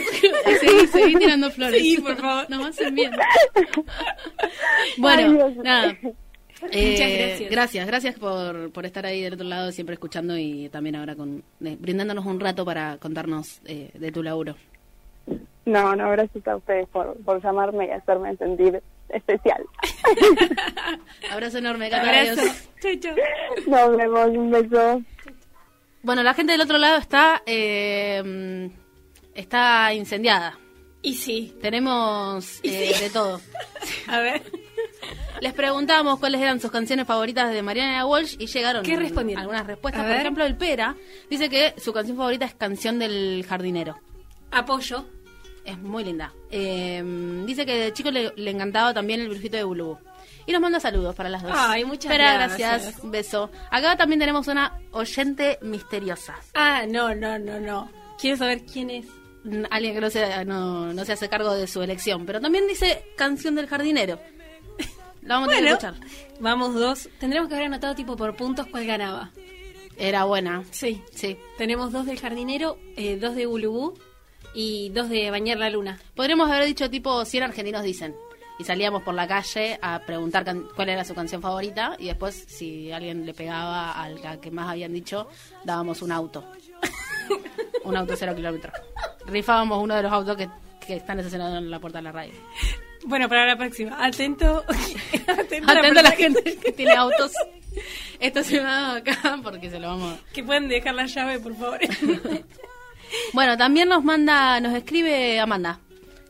seguí, 0.61 0.87
seguí 0.89 1.15
tirando 1.17 1.51
flores. 1.51 1.83
Sí, 1.83 1.99
por 2.01 2.17
favor. 2.17 2.47
Hacen 2.67 2.95
bien. 2.95 3.13
Bueno, 4.99 5.45
Ay, 5.47 5.55
nada. 5.63 5.97
Eh, 6.73 6.91
Muchas 6.93 7.13
gracias. 7.13 7.51
Gracias, 7.51 7.87
gracias 7.87 8.19
por, 8.19 8.73
por 8.73 8.85
estar 8.85 9.07
ahí 9.07 9.23
del 9.23 9.35
otro 9.35 9.47
lado, 9.47 9.71
siempre 9.71 9.95
escuchando 9.95 10.37
y 10.37 10.69
también 10.71 10.97
ahora 10.97 11.15
con 11.15 11.43
eh, 11.65 11.77
brindándonos 11.79 12.27
un 12.27 12.41
rato 12.41 12.65
para 12.65 12.97
contarnos 12.99 13.61
eh, 13.65 13.91
de 13.95 14.11
tu 14.13 14.23
laburo. 14.25 14.57
No, 15.67 15.95
no, 15.95 16.11
gracias 16.11 16.47
a 16.49 16.57
ustedes 16.57 16.89
por, 16.89 17.17
por 17.23 17.43
llamarme 17.43 17.87
y 17.87 17.91
hacerme 17.91 18.37
sentir 18.39 18.83
especial. 19.11 19.63
Abrazo 21.33 21.59
enorme, 21.59 21.87
Abrazo. 21.87 22.41
adiós. 22.41 22.69
Chau, 22.81 22.95
chau. 23.01 23.17
Nos 23.67 23.97
vemos, 23.97 24.29
un 24.29 24.51
beso. 24.51 25.03
Bueno, 26.03 26.23
la 26.23 26.35
gente 26.35 26.53
del 26.53 26.61
otro 26.61 26.79
lado 26.79 26.97
está 26.99 27.43
eh, 27.47 28.71
está 29.35 29.93
incendiada. 29.95 30.59
Y 31.03 31.15
sí, 31.15 31.55
Tenemos 31.61 32.61
eh, 32.65 32.95
de 33.01 33.11
todo. 33.11 33.41
a 34.09 34.19
ver. 34.21 34.43
Les 35.41 35.53
preguntamos 35.53 36.19
cuáles 36.19 36.41
eran 36.41 36.61
sus 36.61 36.73
canciones 36.73 37.07
favoritas 37.07 37.53
de 37.53 37.63
Mariana 37.63 38.05
Walsh 38.05 38.35
y 38.41 38.47
llegaron 38.47 38.83
¿Qué 38.85 38.97
respondieron? 38.97 39.43
algunas 39.43 39.65
respuestas. 39.67 40.01
A 40.01 40.05
Por 40.05 40.11
ver. 40.13 40.21
ejemplo, 40.23 40.45
el 40.45 40.57
Pera 40.57 40.97
dice 41.31 41.49
que 41.49 41.75
su 41.79 41.93
canción 41.93 42.17
favorita 42.17 42.45
es 42.47 42.55
Canción 42.55 42.99
del 42.99 43.45
Jardinero. 43.49 43.97
Apoyo. 44.51 45.07
Es 45.69 45.79
muy 45.79 46.03
linda. 46.05 46.33
Eh, 46.51 47.03
dice 47.47 47.67
que 47.67 47.75
de 47.77 47.93
chico 47.93 48.11
le, 48.11 48.33
le 48.37 48.51
encantaba 48.51 48.95
también 48.95 49.21
el 49.21 49.29
brujito 49.29 49.57
de 49.59 49.65
Bulubú. 49.65 49.99
Y 50.47 50.53
nos 50.53 50.63
manda 50.63 50.81
saludos 50.81 51.15
para 51.15 51.29
las 51.29 51.43
dos. 51.43 51.53
Ay, 51.55 51.85
muchas 51.85 52.11
gracias. 52.11 52.59
gracias. 52.59 53.11
Beso. 53.11 53.51
Acá 53.71 53.97
también 53.97 54.19
tenemos 54.19 54.49
una 54.49 54.81
oyente 54.93 55.59
misteriosa. 55.61 56.37
Ah, 56.55 56.85
no, 56.89 57.15
no, 57.15 57.39
no, 57.39 57.61
no. 57.61 57.91
Quiero 58.19 58.39
saber 58.39 58.65
quién 58.65 58.89
es. 58.89 59.07
Alguien 59.71 59.95
que 59.95 60.01
no 60.01 60.09
se, 60.09 60.45
no, 60.47 60.93
no 60.95 61.05
se 61.05 61.13
hace 61.13 61.29
cargo 61.29 61.53
de 61.53 61.67
su 61.67 61.83
elección. 61.83 62.25
Pero 62.25 62.41
también 62.41 62.67
dice 62.67 63.05
Canción 63.17 63.55
del 63.57 63.67
Jardinero. 63.67 64.19
La 65.21 65.35
vamos 65.35 65.51
a 65.51 65.53
Bueno, 65.53 65.67
que 65.79 65.87
escuchar. 65.87 65.95
vamos 66.41 66.75
dos. 66.75 67.09
Tendremos 67.21 67.49
que 67.51 67.55
haber 67.55 67.67
anotado 67.67 67.95
tipo 67.95 68.17
por 68.17 68.35
puntos 68.35 68.67
cuál 68.69 68.87
ganaba. 68.87 69.31
Era 69.99 70.25
buena. 70.25 70.65
Sí. 70.71 71.03
Sí. 71.13 71.37
Tenemos 71.59 71.93
dos 71.93 72.07
del 72.07 72.19
jardinero, 72.19 72.79
eh, 72.97 73.19
dos 73.21 73.35
de 73.35 73.47
Ulubú 73.47 73.99
y 74.55 74.89
dos 74.91 75.09
de 75.09 75.31
Bañar 75.31 75.59
la 75.59 75.71
Luna. 75.71 75.99
Podríamos 76.15 76.51
haber 76.51 76.65
dicho 76.67 76.89
tipo 76.91 77.25
100 77.25 77.43
argentinos 77.45 77.83
dicen. 77.83 78.15
Y 78.61 78.65
salíamos 78.65 79.05
por 79.05 79.15
la 79.15 79.29
calle 79.29 79.79
a 79.81 80.01
preguntar 80.01 80.45
can- 80.45 80.67
cuál 80.75 80.89
era 80.89 81.05
su 81.05 81.15
canción 81.15 81.41
favorita 81.41 81.95
y 81.97 82.07
después 82.07 82.35
si 82.49 82.91
alguien 82.91 83.25
le 83.25 83.33
pegaba 83.33 83.93
al 83.93 84.41
que 84.41 84.51
más 84.51 84.69
habían 84.69 84.93
dicho, 84.93 85.29
dábamos 85.65 86.03
un 86.03 86.11
auto. 86.11 86.45
un 87.85 87.97
auto 87.97 88.15
cero 88.17 88.35
kilómetros. 88.35 88.75
Rifábamos 89.27 89.81
uno 89.83 89.95
de 89.95 90.03
los 90.03 90.11
autos 90.13 90.37
que, 90.37 90.49
que 90.85 90.97
están 90.97 91.19
estacionados 91.21 91.59
en 91.59 91.71
la 91.71 91.79
puerta 91.79 91.99
de 91.99 92.03
la 92.05 92.13
radio. 92.13 92.35
Bueno, 93.05 93.29
para 93.29 93.47
la 93.47 93.57
próxima. 93.57 94.05
Atento. 94.05 94.65
Atento, 95.29 95.71
Atento 95.71 96.01
a 96.01 96.03
la 96.03 96.11
gente 96.11 96.57
que 96.57 96.73
tiene 96.73 96.95
autos 96.95 97.31
estacionados 98.19 99.03
acá 99.03 99.39
porque 99.41 99.71
se 99.71 99.79
lo 99.79 99.87
vamos 99.87 100.19
a... 100.19 100.33
Que 100.33 100.43
pueden 100.43 100.67
dejar 100.69 100.97
la 100.97 101.07
llave, 101.07 101.39
por 101.39 101.55
favor. 101.55 101.79
Bueno, 103.33 103.57
también 103.57 103.89
nos 103.89 104.05
manda, 104.05 104.61
nos 104.61 104.75
escribe 104.75 105.39
Amanda, 105.41 105.81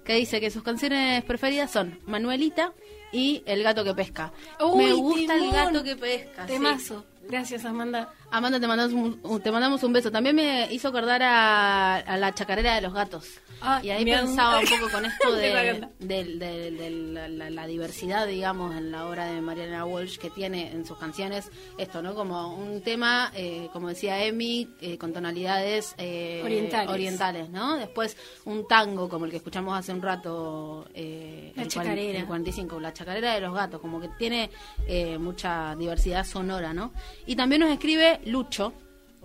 que 0.04 0.14
dice 0.14 0.40
que 0.40 0.50
sus 0.50 0.62
canciones 0.62 1.22
preferidas 1.24 1.70
son 1.70 1.98
Manuelita 2.06 2.72
y 3.12 3.42
El 3.46 3.62
gato 3.62 3.84
que 3.84 3.94
pesca. 3.94 4.32
Uy, 4.60 4.84
Me 4.84 4.92
gusta 4.92 5.34
el 5.36 5.50
gato 5.50 5.82
que 5.82 5.96
pesca. 5.96 6.46
sí. 6.46 6.52
Temazo. 6.54 7.04
Gracias, 7.28 7.64
Amanda. 7.66 8.12
Amanda, 8.30 8.60
te 8.60 8.66
mandamos 8.66 8.92
un, 9.22 9.40
te 9.40 9.50
mandamos 9.50 9.82
un 9.82 9.92
beso. 9.92 10.10
También 10.12 10.36
me 10.36 10.70
hizo 10.72 10.88
acordar 10.88 11.22
a, 11.22 11.96
a 11.96 12.16
la 12.18 12.34
chacarera 12.34 12.74
de 12.74 12.82
los 12.82 12.92
gatos. 12.92 13.26
Ah, 13.60 13.80
y 13.82 13.90
ahí 13.90 14.04
pensaba 14.04 14.60
un 14.60 14.66
poco 14.66 14.88
con 14.92 15.04
esto 15.04 15.32
de, 15.34 15.70
encanta. 15.70 15.88
de- 15.98 16.24
de- 16.36 16.70
de 16.70 16.90
la, 16.90 17.26
la- 17.28 17.50
la 17.50 17.66
diversidad, 17.66 18.26
digamos, 18.26 18.76
en 18.76 18.92
la 18.92 19.06
obra 19.08 19.24
de 19.32 19.40
Mariana 19.40 19.84
Walsh 19.84 20.18
que 20.18 20.30
tiene 20.30 20.70
en 20.70 20.84
sus 20.86 20.96
canciones 20.98 21.50
esto, 21.76 22.00
¿no? 22.02 22.14
Como 22.14 22.54
un 22.54 22.82
tema, 22.82 23.32
eh, 23.34 23.68
como 23.72 23.88
decía 23.88 24.22
Emi, 24.24 24.68
eh, 24.80 24.96
con 24.98 25.12
tonalidades 25.12 25.94
eh, 25.98 26.40
Orientales. 26.44 26.88
orientales, 26.90 27.48
¿no? 27.50 27.76
Después 27.78 28.16
un 28.44 28.68
tango 28.68 29.08
como 29.08 29.24
el 29.24 29.30
que 29.32 29.38
escuchamos 29.38 29.76
hace 29.76 29.92
un 29.92 30.02
rato, 30.02 30.86
eh, 30.94 31.52
La 31.56 31.62
el 31.62 31.68
chacarera. 31.68 32.18
el 32.20 32.26
45, 32.26 32.78
la 32.78 32.92
chacarera 32.92 33.34
de 33.34 33.40
los 33.40 33.54
gatos, 33.54 33.80
como 33.80 34.00
que 34.00 34.08
tiene 34.18 34.50
eh, 34.86 35.18
mucha 35.18 35.74
diversidad 35.74 36.24
sonora, 36.24 36.72
¿no? 36.72 36.92
Y 37.26 37.34
también 37.34 37.62
nos 37.62 37.70
escribe 37.70 38.17
Lucho, 38.26 38.72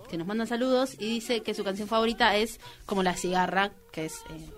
que 0.08 0.16
nos 0.18 0.26
manda 0.26 0.46
saludos 0.46 0.94
y 0.98 1.08
dice 1.08 1.40
que 1.42 1.54
su 1.54 1.64
canción 1.64 1.88
favorita 1.88 2.36
es 2.36 2.60
como 2.86 3.02
La 3.02 3.14
cigarra, 3.14 3.70
que 3.92 4.06
es, 4.06 4.14
eh, 4.30 4.50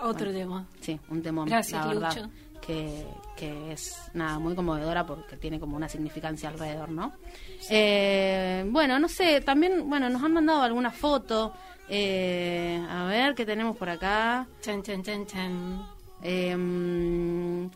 Otro 0.00 0.32
tema. 0.32 0.66
sí, 0.80 0.98
un 1.08 1.22
temón, 1.22 1.48
Gracias, 1.48 1.80
la 1.84 1.92
verdad, 1.92 2.16
Lucho. 2.16 2.30
que, 2.60 3.06
que 3.36 3.72
es, 3.72 3.96
nada, 4.14 4.38
muy 4.38 4.54
conmovedora 4.54 5.06
porque 5.06 5.36
tiene 5.36 5.60
como 5.60 5.76
una 5.76 5.88
significancia 5.88 6.48
alrededor, 6.48 6.90
¿no? 6.90 7.12
Eh, 7.70 8.64
bueno, 8.68 8.98
no 8.98 9.08
sé, 9.08 9.40
también, 9.40 9.88
bueno, 9.88 10.08
nos 10.08 10.22
han 10.22 10.32
mandado 10.32 10.62
alguna 10.62 10.90
foto, 10.90 11.52
eh, 11.88 12.84
a 12.88 13.04
ver, 13.04 13.34
¿qué 13.34 13.44
tenemos 13.46 13.76
por 13.76 13.88
acá? 13.88 14.46
Chan, 14.60 14.82
chan, 14.82 15.02
chan, 15.02 15.26
chan. 15.26 15.86
Eh, 16.22 17.68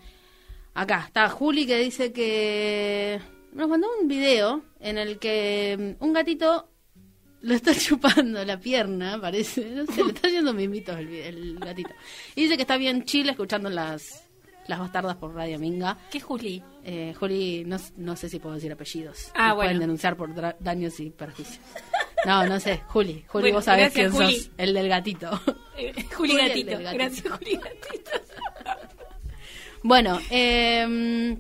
acá 0.74 1.04
está 1.06 1.28
Juli 1.28 1.66
que 1.66 1.76
dice 1.78 2.12
que 2.12 3.20
nos 3.52 3.68
mandó 3.68 3.88
un 4.00 4.08
video 4.08 4.62
en 4.80 4.98
el 4.98 5.18
que 5.18 5.96
mm, 6.00 6.04
un 6.04 6.12
gatito 6.12 6.68
lo 7.42 7.54
está 7.54 7.74
chupando 7.78 8.44
la 8.44 8.58
pierna, 8.58 9.18
parece. 9.20 9.64
No 9.70 9.86
sé, 9.86 10.04
le 10.04 10.12
está 10.12 10.28
haciendo 10.28 10.52
mimitos 10.52 10.98
el, 10.98 11.58
gatito. 11.58 11.90
Y 12.34 12.42
dice 12.42 12.56
que 12.56 12.62
está 12.62 12.76
bien 12.76 13.04
chile 13.04 13.30
escuchando 13.32 13.70
las, 13.70 14.28
las 14.66 14.78
bastardas 14.78 15.16
por 15.16 15.34
Radio 15.34 15.58
Minga. 15.58 15.96
¿Qué 16.10 16.18
es 16.18 16.24
Juli? 16.24 16.62
Eh, 16.84 17.14
Juli, 17.18 17.64
no, 17.66 17.76
no 17.96 18.16
sé 18.16 18.28
si 18.28 18.38
puedo 18.38 18.54
decir 18.54 18.72
apellidos. 18.72 19.30
Ah, 19.34 19.48
Nos 19.48 19.56
bueno. 19.56 19.68
Pueden 19.68 19.80
denunciar 19.80 20.16
por 20.16 20.34
daños 20.60 20.98
y 21.00 21.10
perjuicios. 21.10 21.60
No, 22.26 22.44
no 22.46 22.60
sé. 22.60 22.82
Juli, 22.88 23.24
Juli, 23.28 23.44
Bueno, 23.44 23.56
vos 23.56 23.64
sabés 23.64 23.94
gracias, 23.94 24.12
quién 24.12 24.26
Juli. 24.26 24.40
sos. 24.40 24.50
El 24.58 24.74
del 24.74 24.88
gatito. 24.88 25.30
Eh, 25.78 25.94
Juli 26.14 26.36
Gatito. 26.36 26.72
gatito. 26.72 26.92
Gracias, 26.92 27.32
Juli 27.32 27.56
Gatito. 27.56 28.10
Bueno, 29.82 30.20
eh, 30.28 31.38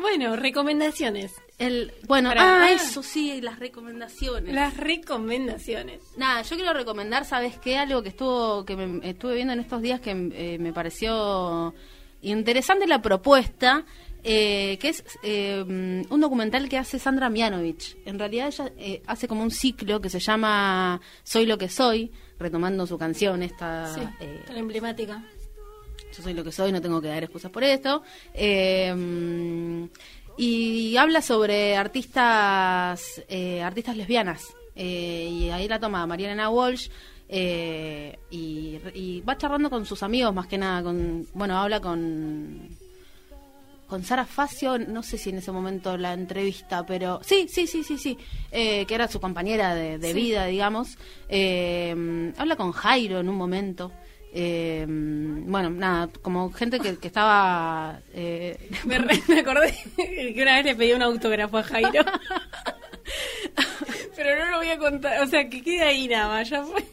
Bueno, 0.00 0.36
recomendaciones. 0.36 1.32
El, 1.58 1.92
bueno, 2.06 2.28
Para- 2.30 2.42
ah, 2.42 2.64
ah. 2.64 2.72
eso 2.72 3.02
sí, 3.02 3.40
las 3.40 3.58
recomendaciones. 3.58 4.54
Las 4.54 4.76
recomendaciones. 4.76 6.00
Nada, 6.16 6.42
yo 6.42 6.56
quiero 6.56 6.74
recomendar, 6.74 7.24
¿sabes 7.24 7.58
qué? 7.58 7.78
Algo 7.78 8.02
que 8.02 8.10
estuvo 8.10 8.64
que 8.64 8.76
me, 8.76 9.08
estuve 9.08 9.34
viendo 9.34 9.54
en 9.54 9.60
estos 9.60 9.80
días 9.80 10.00
que 10.00 10.10
eh, 10.10 10.58
me 10.58 10.72
pareció 10.72 11.74
interesante 12.22 12.86
la 12.86 13.00
propuesta, 13.00 13.84
eh, 14.22 14.76
que 14.80 14.88
es 14.88 15.04
eh, 15.22 15.62
un 15.66 16.20
documental 16.20 16.68
que 16.68 16.78
hace 16.78 16.98
Sandra 16.98 17.30
Mianovich. 17.30 17.96
En 18.04 18.18
realidad 18.18 18.48
ella 18.48 18.72
eh, 18.76 19.02
hace 19.06 19.28
como 19.28 19.42
un 19.42 19.50
ciclo 19.50 20.00
que 20.00 20.10
se 20.10 20.18
llama 20.18 21.00
Soy 21.22 21.46
lo 21.46 21.56
que 21.56 21.68
soy, 21.68 22.10
retomando 22.38 22.86
su 22.86 22.98
canción, 22.98 23.42
esta... 23.42 23.94
Sí, 23.94 24.00
eh, 24.20 24.42
tan 24.46 24.56
emblemática. 24.56 25.22
Yo 26.16 26.22
soy 26.22 26.34
lo 26.34 26.42
que 26.44 26.52
soy, 26.52 26.72
no 26.72 26.80
tengo 26.80 27.00
que 27.00 27.08
dar 27.08 27.22
excusas 27.22 27.50
por 27.50 27.62
esto. 27.64 28.02
Eh, 28.34 29.88
y 30.38 30.96
habla 30.96 31.22
sobre 31.22 31.76
artistas, 31.76 33.22
eh, 33.28 33.62
artistas 33.62 33.96
lesbianas. 33.96 34.44
Eh, 34.74 35.28
y 35.32 35.50
ahí 35.50 35.68
la 35.68 35.80
toma 35.80 36.06
Mariana 36.06 36.50
Walsh. 36.50 36.88
eh, 37.28 38.18
y, 38.30 38.78
y 38.94 39.20
va 39.22 39.36
charlando 39.36 39.68
con 39.70 39.84
sus 39.84 40.02
amigos 40.04 40.32
más 40.32 40.46
que 40.46 40.58
nada 40.58 40.80
con 40.84 41.26
bueno 41.34 41.58
habla 41.58 41.80
con 41.80 42.68
con 43.88 44.04
Sara 44.04 44.24
Facio 44.24 44.78
no 44.78 45.02
sé 45.02 45.18
si 45.18 45.30
en 45.30 45.38
ese 45.38 45.50
momento 45.50 45.96
la 45.96 46.12
entrevista 46.12 46.86
pero 46.86 47.18
sí 47.24 47.48
sí 47.48 47.66
sí 47.66 47.82
sí 47.82 47.98
sí 47.98 48.16
eh, 48.52 48.86
que 48.86 48.94
era 48.94 49.08
su 49.08 49.18
compañera 49.20 49.74
de, 49.74 49.98
de 49.98 50.12
Sí. 50.12 50.14
vida 50.14 50.46
digamos 50.46 50.98
Eh, 51.28 52.32
habla 52.38 52.54
con 52.54 52.70
Jairo 52.70 53.18
en 53.18 53.28
un 53.28 53.34
momento 53.36 53.90
Eh, 54.38 54.84
bueno 54.86 55.70
nada 55.70 56.10
como 56.20 56.52
gente 56.52 56.78
que, 56.78 56.98
que 56.98 57.06
estaba 57.06 58.00
eh, 58.12 58.68
Me, 58.84 58.98
re- 58.98 59.22
me 59.28 59.40
acordé 59.40 59.72
que 59.96 60.38
una 60.42 60.56
vez 60.56 60.64
le 60.66 60.76
pedí 60.76 60.92
un 60.92 61.00
autógrafo 61.00 61.56
a 61.56 61.62
Jairo. 61.62 62.04
Pero 64.16 64.36
no 64.44 64.50
lo 64.50 64.56
voy 64.58 64.68
a 64.70 64.78
contar. 64.78 65.22
O 65.22 65.26
sea, 65.26 65.48
que 65.48 65.62
quede 65.62 65.82
ahí 65.82 66.08
nada 66.08 66.28
más. 66.28 66.48
Ya 66.50 66.62
fue. 66.64 66.84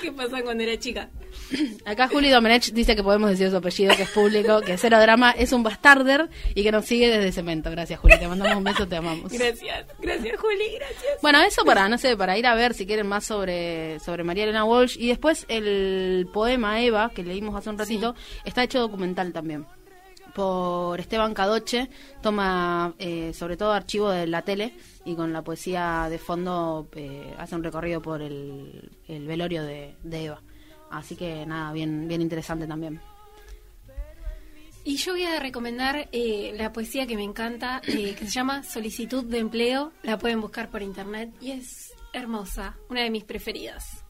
Que 0.00 0.12
pasan 0.12 0.42
cuando 0.42 0.62
era 0.62 0.78
chica. 0.78 1.08
Acá 1.84 2.08
Juli 2.08 2.30
Domenech 2.30 2.72
dice 2.72 2.94
que 2.94 3.02
podemos 3.02 3.30
decir 3.30 3.50
su 3.50 3.56
apellido, 3.56 3.94
que 3.96 4.02
es 4.02 4.10
público, 4.10 4.60
que 4.60 4.76
Cero 4.76 5.00
Drama 5.00 5.32
es 5.32 5.52
un 5.52 5.62
bastarder 5.62 6.28
y 6.54 6.62
que 6.62 6.72
nos 6.72 6.84
sigue 6.84 7.08
desde 7.08 7.32
Cemento. 7.32 7.70
Gracias, 7.70 7.98
Juli. 8.00 8.18
Te 8.18 8.28
mandamos 8.28 8.56
un 8.56 8.64
beso, 8.64 8.86
te 8.86 8.96
amamos. 8.96 9.32
Gracias. 9.32 9.86
Gracias, 9.98 10.40
Juli. 10.40 10.76
Gracias. 10.76 11.22
Bueno, 11.22 11.42
eso 11.42 11.64
para, 11.64 11.88
no 11.88 11.98
sé, 11.98 12.16
para 12.16 12.38
ir 12.38 12.46
a 12.46 12.54
ver 12.54 12.74
si 12.74 12.86
quieren 12.86 13.06
más 13.06 13.24
sobre, 13.24 13.98
sobre 14.00 14.24
María 14.24 14.44
Elena 14.44 14.64
Walsh. 14.64 14.96
Y 14.98 15.08
después 15.08 15.46
el 15.48 16.28
poema 16.32 16.80
Eva, 16.80 17.10
que 17.14 17.22
leímos 17.22 17.54
hace 17.56 17.70
un 17.70 17.78
ratito, 17.78 18.14
está 18.44 18.62
hecho 18.62 18.80
documental 18.80 19.32
también. 19.32 19.66
Por 20.34 21.00
Esteban 21.00 21.34
Cadoche, 21.34 21.90
toma 22.22 22.94
eh, 22.98 23.32
sobre 23.34 23.56
todo 23.56 23.72
archivo 23.72 24.10
de 24.10 24.28
la 24.28 24.42
tele 24.42 24.74
y 25.04 25.16
con 25.16 25.32
la 25.32 25.42
poesía 25.42 26.06
de 26.08 26.18
fondo 26.18 26.88
eh, 26.94 27.34
hace 27.36 27.56
un 27.56 27.64
recorrido 27.64 28.00
por 28.00 28.22
el, 28.22 28.90
el 29.08 29.26
velorio 29.26 29.64
de, 29.64 29.96
de 30.04 30.24
Eva. 30.26 30.40
Así 30.90 31.16
que 31.16 31.46
nada, 31.46 31.72
bien, 31.72 32.08
bien 32.08 32.20
interesante 32.20 32.66
también. 32.66 33.00
Y 34.82 34.96
yo 34.96 35.12
voy 35.12 35.24
a 35.24 35.38
recomendar 35.38 36.08
eh, 36.10 36.54
la 36.56 36.72
poesía 36.72 37.06
que 37.06 37.16
me 37.16 37.22
encanta, 37.22 37.82
eh, 37.86 38.14
que 38.14 38.24
se 38.24 38.30
llama 38.30 38.62
Solicitud 38.62 39.24
de 39.24 39.38
Empleo. 39.38 39.92
La 40.02 40.18
pueden 40.18 40.40
buscar 40.40 40.70
por 40.70 40.82
internet 40.82 41.30
y 41.40 41.52
es 41.52 41.92
hermosa, 42.12 42.76
una 42.88 43.02
de 43.02 43.10
mis 43.10 43.24
preferidas. 43.24 44.04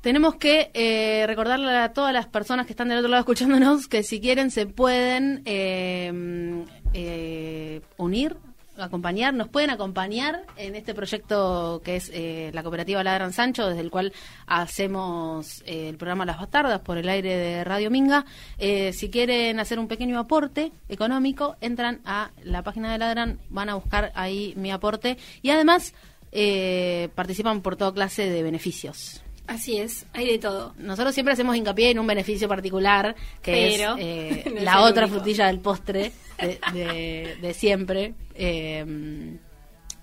Tenemos 0.00 0.36
que 0.36 0.70
eh, 0.72 1.24
recordarle 1.26 1.76
a 1.76 1.92
todas 1.92 2.12
las 2.12 2.26
personas 2.26 2.66
que 2.66 2.72
están 2.72 2.88
del 2.88 2.98
otro 2.98 3.10
lado 3.10 3.20
escuchándonos 3.20 3.86
que 3.86 4.02
si 4.02 4.20
quieren 4.20 4.50
se 4.50 4.66
pueden 4.66 5.42
eh, 5.44 6.64
eh, 6.94 7.82
unir, 7.98 8.36
acompañar, 8.82 9.34
nos 9.34 9.48
pueden 9.48 9.70
acompañar 9.70 10.44
en 10.56 10.74
este 10.74 10.94
proyecto 10.94 11.80
que 11.84 11.96
es 11.96 12.10
eh, 12.12 12.50
la 12.52 12.62
cooperativa 12.62 13.02
Ladran 13.02 13.32
Sancho, 13.32 13.68
desde 13.68 13.80
el 13.80 13.90
cual 13.90 14.12
hacemos 14.46 15.62
eh, 15.66 15.88
el 15.88 15.96
programa 15.96 16.24
Las 16.24 16.38
Bastardas 16.38 16.80
por 16.80 16.98
el 16.98 17.08
aire 17.08 17.36
de 17.36 17.64
Radio 17.64 17.90
Minga. 17.90 18.24
Eh, 18.58 18.92
si 18.92 19.10
quieren 19.10 19.60
hacer 19.60 19.78
un 19.78 19.88
pequeño 19.88 20.18
aporte 20.18 20.72
económico, 20.88 21.56
entran 21.60 22.00
a 22.04 22.30
la 22.42 22.62
página 22.62 22.92
de 22.92 22.98
Ladran, 22.98 23.38
van 23.48 23.68
a 23.68 23.74
buscar 23.74 24.12
ahí 24.14 24.54
mi 24.56 24.70
aporte 24.70 25.18
y 25.42 25.50
además 25.50 25.94
eh, 26.32 27.08
participan 27.14 27.60
por 27.60 27.76
toda 27.76 27.92
clase 27.92 28.30
de 28.30 28.42
beneficios. 28.42 29.22
Así 29.46 29.78
es, 29.78 30.06
hay 30.12 30.26
de 30.26 30.38
todo. 30.38 30.74
Nosotros 30.78 31.12
siempre 31.14 31.32
hacemos 31.34 31.56
hincapié 31.56 31.90
en 31.90 31.98
un 31.98 32.06
beneficio 32.06 32.48
particular, 32.48 33.16
que 33.42 33.52
Pero, 33.76 33.96
es 33.96 34.04
eh, 34.46 34.52
no 34.54 34.60
la 34.62 34.80
otra 34.82 35.04
único. 35.06 35.16
frutilla 35.18 35.46
del 35.48 35.58
postre 35.58 36.12
de, 36.38 36.58
de- 36.72 37.36
de 37.40 37.54
siempre, 37.54 38.14
eh, 38.34 39.36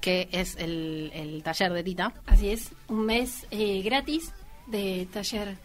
que 0.02 0.28
es 0.32 0.56
el, 0.58 1.12
el 1.14 1.44
taller 1.44 1.72
de 1.74 1.84
Tita. 1.84 2.14
Así 2.26 2.50
es, 2.50 2.70
un 2.90 3.06
mes 3.06 3.46
eh, 3.52 3.82
gratis 3.84 4.34
de 4.68 5.08
taller 5.14 5.56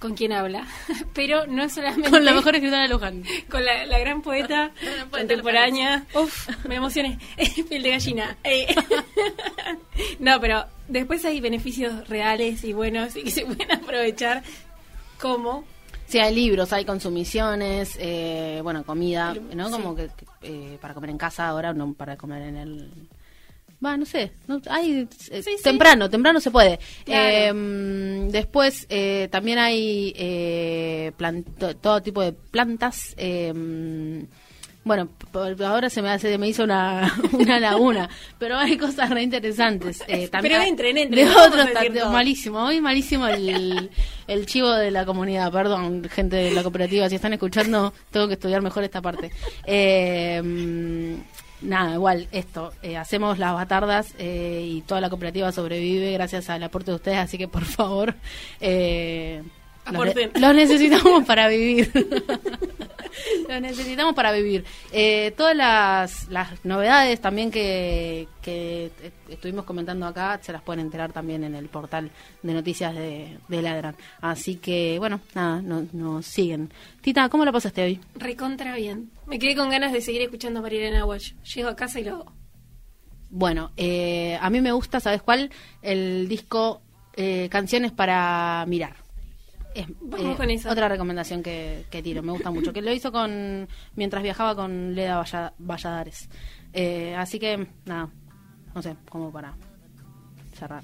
con 0.00 0.14
quien 0.14 0.32
habla. 0.32 0.66
Pero 1.14 1.46
no 1.46 1.62
es 1.62 1.74
solamente 1.74 2.10
Con 2.10 2.24
la 2.24 2.32
mejor 2.32 2.56
escritora 2.56 2.82
de 2.82 2.88
Luján. 2.88 3.22
con 3.50 3.64
la, 3.64 3.86
la 3.86 3.98
gran 4.00 4.22
poeta 4.22 4.72
poeta 4.80 5.06
contemporánea. 5.10 6.06
Uf, 6.14 6.48
me 6.66 6.76
emocioné. 6.76 7.18
Piel 7.68 7.82
de 7.82 7.90
gallina. 7.90 8.36
Eh, 8.42 8.74
no, 10.18 10.40
pero 10.40 10.64
después 10.88 11.24
hay 11.24 11.40
beneficios 11.40 12.08
reales 12.08 12.64
y 12.64 12.72
buenos 12.72 13.14
y 13.16 13.22
que 13.22 13.30
se 13.30 13.44
pueden 13.44 13.70
aprovechar 13.70 14.42
como 15.20 15.64
Sí, 16.10 16.18
hay 16.18 16.34
libros, 16.34 16.72
hay 16.72 16.84
consumiciones, 16.84 17.96
eh, 18.00 18.58
bueno, 18.64 18.82
comida, 18.82 19.32
¿no? 19.54 19.68
Sí. 19.68 19.72
Como 19.72 19.94
que, 19.94 20.08
que, 20.08 20.26
eh, 20.42 20.78
para 20.80 20.92
comer 20.92 21.10
en 21.10 21.18
casa 21.18 21.46
ahora, 21.46 21.72
no 21.72 21.92
para 21.92 22.16
comer 22.16 22.42
en 22.42 22.56
el... 22.56 22.90
Va, 23.84 23.96
no 23.96 24.04
sé, 24.04 24.32
no, 24.46 24.60
hay 24.68 25.08
eh, 25.30 25.42
Sí, 25.42 25.52
sí. 25.56 25.62
temprano, 25.62 26.10
temprano 26.10 26.38
se 26.38 26.50
puede. 26.50 26.78
Claro. 27.04 27.28
Eh, 27.28 27.52
mm, 27.52 28.28
después 28.28 28.86
eh, 28.90 29.28
también 29.30 29.58
hay 29.58 30.12
eh, 30.16 31.12
todo 31.80 32.02
tipo 32.02 32.20
de 32.20 32.32
plantas. 32.32 33.14
mm, 33.18 34.20
bueno, 34.82 35.08
ahora 35.64 35.88
se 35.90 36.00
me 36.02 36.08
hace, 36.10 36.36
me 36.38 36.48
hizo 36.48 36.64
una, 36.64 37.14
una 37.32 37.58
laguna, 37.60 38.08
pero 38.38 38.56
hay 38.58 38.76
cosas 38.76 39.08
re 39.10 39.22
interesantes. 39.22 40.02
eh, 40.08 40.28
también 40.28 40.54
Pero 40.54 40.68
entren, 40.68 40.98
entren, 40.98 41.26
De 41.26 41.34
otros 41.34 41.66
malísimo, 42.10 42.62
hoy 42.64 42.80
malísimo 42.80 43.26
el, 43.28 43.90
el 44.26 44.46
chivo 44.46 44.70
de 44.72 44.90
la 44.90 45.04
comunidad, 45.06 45.50
perdón, 45.52 46.06
gente 46.10 46.36
de 46.36 46.50
la 46.50 46.62
cooperativa, 46.62 47.08
si 47.08 47.14
están 47.16 47.32
escuchando, 47.34 47.92
tengo 48.10 48.26
que 48.26 48.34
estudiar 48.34 48.60
mejor 48.62 48.84
esta 48.84 49.00
parte. 49.02 49.30
Eh, 49.66 51.16
nada, 51.62 51.94
igual, 51.94 52.28
esto, 52.32 52.72
eh, 52.82 52.96
hacemos 52.96 53.38
las 53.38 53.54
batardas 53.54 54.14
eh, 54.18 54.64
y 54.66 54.82
toda 54.82 55.00
la 55.00 55.10
cooperativa 55.10 55.52
sobrevive 55.52 56.12
gracias 56.12 56.50
al 56.50 56.62
aporte 56.62 56.90
de 56.90 56.96
ustedes, 56.96 57.18
así 57.18 57.38
que 57.38 57.48
por 57.48 57.64
favor, 57.64 58.14
eh, 58.60 59.42
Aporten. 59.84 60.30
los 60.40 60.54
necesitamos 60.54 61.24
para 61.26 61.48
vivir. 61.48 61.90
los 63.48 63.60
necesitamos 63.60 64.14
para 64.14 64.32
vivir. 64.32 64.64
Eh, 64.92 65.32
todas 65.36 65.56
las, 65.56 66.28
las 66.28 66.64
novedades 66.64 67.20
también 67.20 67.50
que, 67.50 68.28
que 68.42 68.90
estuvimos 69.28 69.64
comentando 69.64 70.06
acá 70.06 70.38
se 70.42 70.52
las 70.52 70.62
pueden 70.62 70.80
enterar 70.80 71.12
también 71.12 71.44
en 71.44 71.54
el 71.54 71.68
portal 71.68 72.10
de 72.42 72.54
noticias 72.54 72.94
de, 72.94 73.38
de 73.48 73.62
Ladran. 73.62 73.96
Así 74.20 74.56
que, 74.56 74.96
bueno, 74.98 75.20
nada, 75.34 75.60
no- 75.62 75.86
nos 75.92 76.26
siguen. 76.26 76.70
Tita, 77.00 77.28
¿cómo 77.28 77.44
la 77.44 77.52
pasaste 77.52 77.82
hoy? 77.82 78.00
Recontra 78.14 78.76
bien. 78.76 79.10
Me 79.26 79.38
quedé 79.38 79.56
con 79.56 79.70
ganas 79.70 79.92
de 79.92 80.00
seguir 80.00 80.22
escuchando 80.22 80.62
Marilena 80.62 81.04
Walsh. 81.04 81.32
Llego 81.54 81.68
a 81.68 81.76
casa 81.76 82.00
y 82.00 82.04
lo 82.04 82.14
hago. 82.16 82.32
Bueno, 83.32 83.70
eh, 83.76 84.36
a 84.40 84.50
mí 84.50 84.60
me 84.60 84.72
gusta, 84.72 84.98
¿sabes 85.00 85.22
cuál? 85.22 85.50
El 85.82 86.28
disco 86.28 86.82
eh, 87.16 87.48
Canciones 87.50 87.92
para 87.92 88.64
Mirar. 88.66 88.96
Es 89.74 89.86
eh, 89.88 90.34
con 90.36 90.50
eso. 90.50 90.68
otra 90.70 90.88
recomendación 90.88 91.42
que, 91.42 91.84
que 91.90 92.02
tiro, 92.02 92.22
me 92.22 92.32
gusta 92.32 92.50
mucho. 92.50 92.72
Que 92.72 92.82
lo 92.82 92.92
hizo 92.92 93.12
con 93.12 93.68
mientras 93.94 94.22
viajaba 94.22 94.54
con 94.56 94.94
Leda 94.94 95.18
Valla- 95.18 95.52
Valladares. 95.58 96.28
Eh, 96.72 97.14
así 97.16 97.38
que, 97.38 97.66
nada, 97.84 98.08
no 98.74 98.82
sé, 98.82 98.96
como 99.08 99.30
para 99.32 99.54
cerrar. 100.58 100.82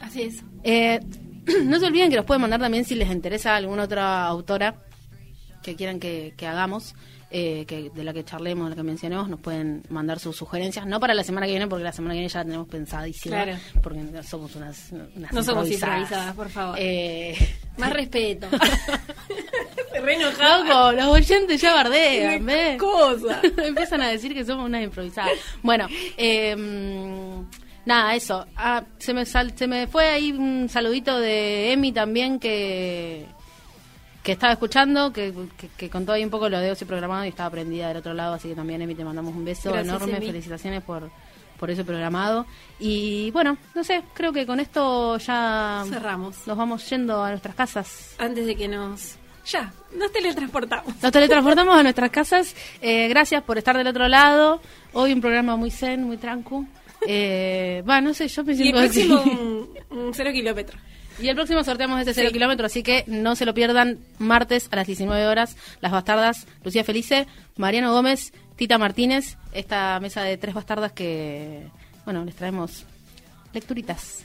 Así 0.00 0.22
es. 0.22 0.42
Eh, 0.64 1.00
no 1.64 1.78
se 1.78 1.86
olviden 1.86 2.10
que 2.10 2.16
nos 2.16 2.24
pueden 2.24 2.42
mandar 2.42 2.60
también 2.60 2.84
si 2.84 2.94
les 2.94 3.10
interesa 3.10 3.56
alguna 3.56 3.84
otra 3.84 4.26
autora 4.26 4.82
que 5.62 5.76
quieran 5.76 5.98
que, 6.00 6.34
que 6.36 6.46
hagamos, 6.46 6.94
eh, 7.30 7.64
que 7.66 7.90
de 7.90 8.04
la 8.04 8.12
que 8.14 8.24
charlemos, 8.24 8.66
de 8.66 8.70
la 8.70 8.76
que 8.76 8.82
mencionemos, 8.82 9.28
nos 9.28 9.40
pueden 9.40 9.82
mandar 9.90 10.18
sus 10.18 10.34
sugerencias, 10.36 10.86
no 10.86 10.98
para 11.00 11.12
la 11.14 11.22
semana 11.24 11.46
que 11.46 11.52
viene, 11.52 11.66
porque 11.66 11.84
la 11.84 11.92
semana 11.92 12.14
que 12.14 12.20
viene 12.20 12.32
ya 12.32 12.38
la 12.40 12.44
tenemos 12.46 12.68
pensadísima, 12.68 13.42
Claro. 13.44 13.58
porque 13.82 14.00
somos 14.22 14.54
unas, 14.56 14.90
unas 15.14 15.32
No 15.32 15.42
somos 15.42 15.70
improvisadas. 15.70 16.34
por 16.34 16.48
favor. 16.48 16.76
Eh, 16.78 17.36
Más 17.76 17.92
respeto. 17.92 18.48
Se 19.92 20.00
re 20.00 20.14
enojaba. 20.14 20.58
Loco, 20.64 20.92
los 20.92 21.06
oyentes 21.08 21.60
ya 21.60 21.74
bardean, 21.74 22.44
¿ves? 22.46 22.78
Cosa. 22.78 23.40
Empiezan 23.64 24.02
a 24.02 24.08
decir 24.08 24.32
que 24.34 24.44
somos 24.44 24.64
unas 24.66 24.82
improvisadas. 24.82 25.32
Bueno, 25.62 25.86
eh, 26.16 26.56
nada, 27.84 28.14
eso. 28.14 28.46
Ah, 28.56 28.84
se, 28.98 29.12
me 29.14 29.24
sal- 29.26 29.52
se 29.56 29.66
me 29.66 29.86
fue 29.86 30.06
ahí 30.08 30.32
un 30.32 30.68
saludito 30.68 31.18
de 31.18 31.72
Emi 31.72 31.92
también 31.92 32.38
que 32.38 33.26
que 34.28 34.32
estaba 34.32 34.52
escuchando, 34.52 35.10
que, 35.10 35.32
que, 35.56 35.68
que 35.68 35.88
contó 35.88 36.12
ahí 36.12 36.22
un 36.22 36.28
poco 36.28 36.50
lo 36.50 36.58
de 36.60 36.70
Ocio 36.70 36.86
Programado 36.86 37.24
y 37.24 37.28
estaba 37.28 37.48
prendida 37.48 37.88
del 37.88 37.96
otro 37.96 38.12
lado, 38.12 38.34
así 38.34 38.46
que 38.50 38.54
también 38.54 38.82
Emi 38.82 38.94
te 38.94 39.02
mandamos 39.02 39.34
un 39.34 39.42
beso 39.42 39.72
Gracias, 39.72 39.88
enorme, 39.96 40.20
felicitaciones 40.20 40.82
por 40.82 41.10
por 41.58 41.70
ese 41.70 41.82
programado 41.82 42.44
y 42.78 43.30
bueno, 43.30 43.56
no 43.74 43.82
sé, 43.82 44.02
creo 44.12 44.30
que 44.30 44.44
con 44.44 44.60
esto 44.60 45.16
ya 45.16 45.82
Cerramos. 45.88 46.46
nos 46.46 46.56
vamos 46.58 46.88
yendo 46.90 47.24
a 47.24 47.30
nuestras 47.30 47.54
casas. 47.54 48.14
Antes 48.18 48.44
de 48.46 48.54
que 48.54 48.68
nos... 48.68 49.16
Ya, 49.46 49.72
nos 49.96 50.12
teletransportamos. 50.12 51.02
Nos 51.02 51.10
teletransportamos 51.10 51.74
a 51.74 51.82
nuestras 51.82 52.10
casas. 52.10 52.54
Eh, 52.82 53.08
gracias 53.08 53.42
por 53.44 53.56
estar 53.56 53.76
del 53.78 53.86
otro 53.86 54.06
lado. 54.08 54.60
Hoy 54.92 55.14
un 55.14 55.22
programa 55.22 55.56
muy 55.56 55.70
zen, 55.70 56.04
muy 56.04 56.18
tranquilo. 56.18 56.66
Eh, 57.06 57.82
va, 57.88 58.02
no 58.02 58.12
sé, 58.12 58.28
yo 58.28 58.44
me 58.44 58.52
Y 58.52 58.56
el 58.56 58.62
siento 58.62 58.80
así. 58.80 59.08
próximo 59.08 59.68
un, 59.90 59.98
un 59.98 60.14
cero 60.14 60.30
kilómetro. 60.32 60.78
Y 61.20 61.28
el 61.28 61.34
próximo 61.34 61.64
sorteamos 61.64 62.00
ese 62.00 62.14
cero 62.14 62.28
Sí. 62.28 62.32
kilómetro, 62.34 62.66
así 62.66 62.82
que 62.82 63.04
no 63.06 63.34
se 63.36 63.44
lo 63.44 63.54
pierdan. 63.54 63.98
Martes 64.18 64.68
a 64.70 64.76
las 64.76 64.86
19 64.86 65.26
horas, 65.26 65.56
Las 65.80 65.92
Bastardas, 65.92 66.46
Lucía 66.64 66.84
Felice, 66.84 67.26
Mariano 67.56 67.92
Gómez, 67.92 68.32
Tita 68.56 68.78
Martínez. 68.78 69.36
Esta 69.52 69.98
mesa 70.00 70.22
de 70.22 70.36
tres 70.36 70.54
bastardas 70.54 70.92
que, 70.92 71.66
bueno, 72.04 72.24
les 72.24 72.36
traemos 72.36 72.84
lecturitas. 73.52 74.24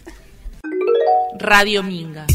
Radio 1.39 1.81
Minga. 1.83 2.25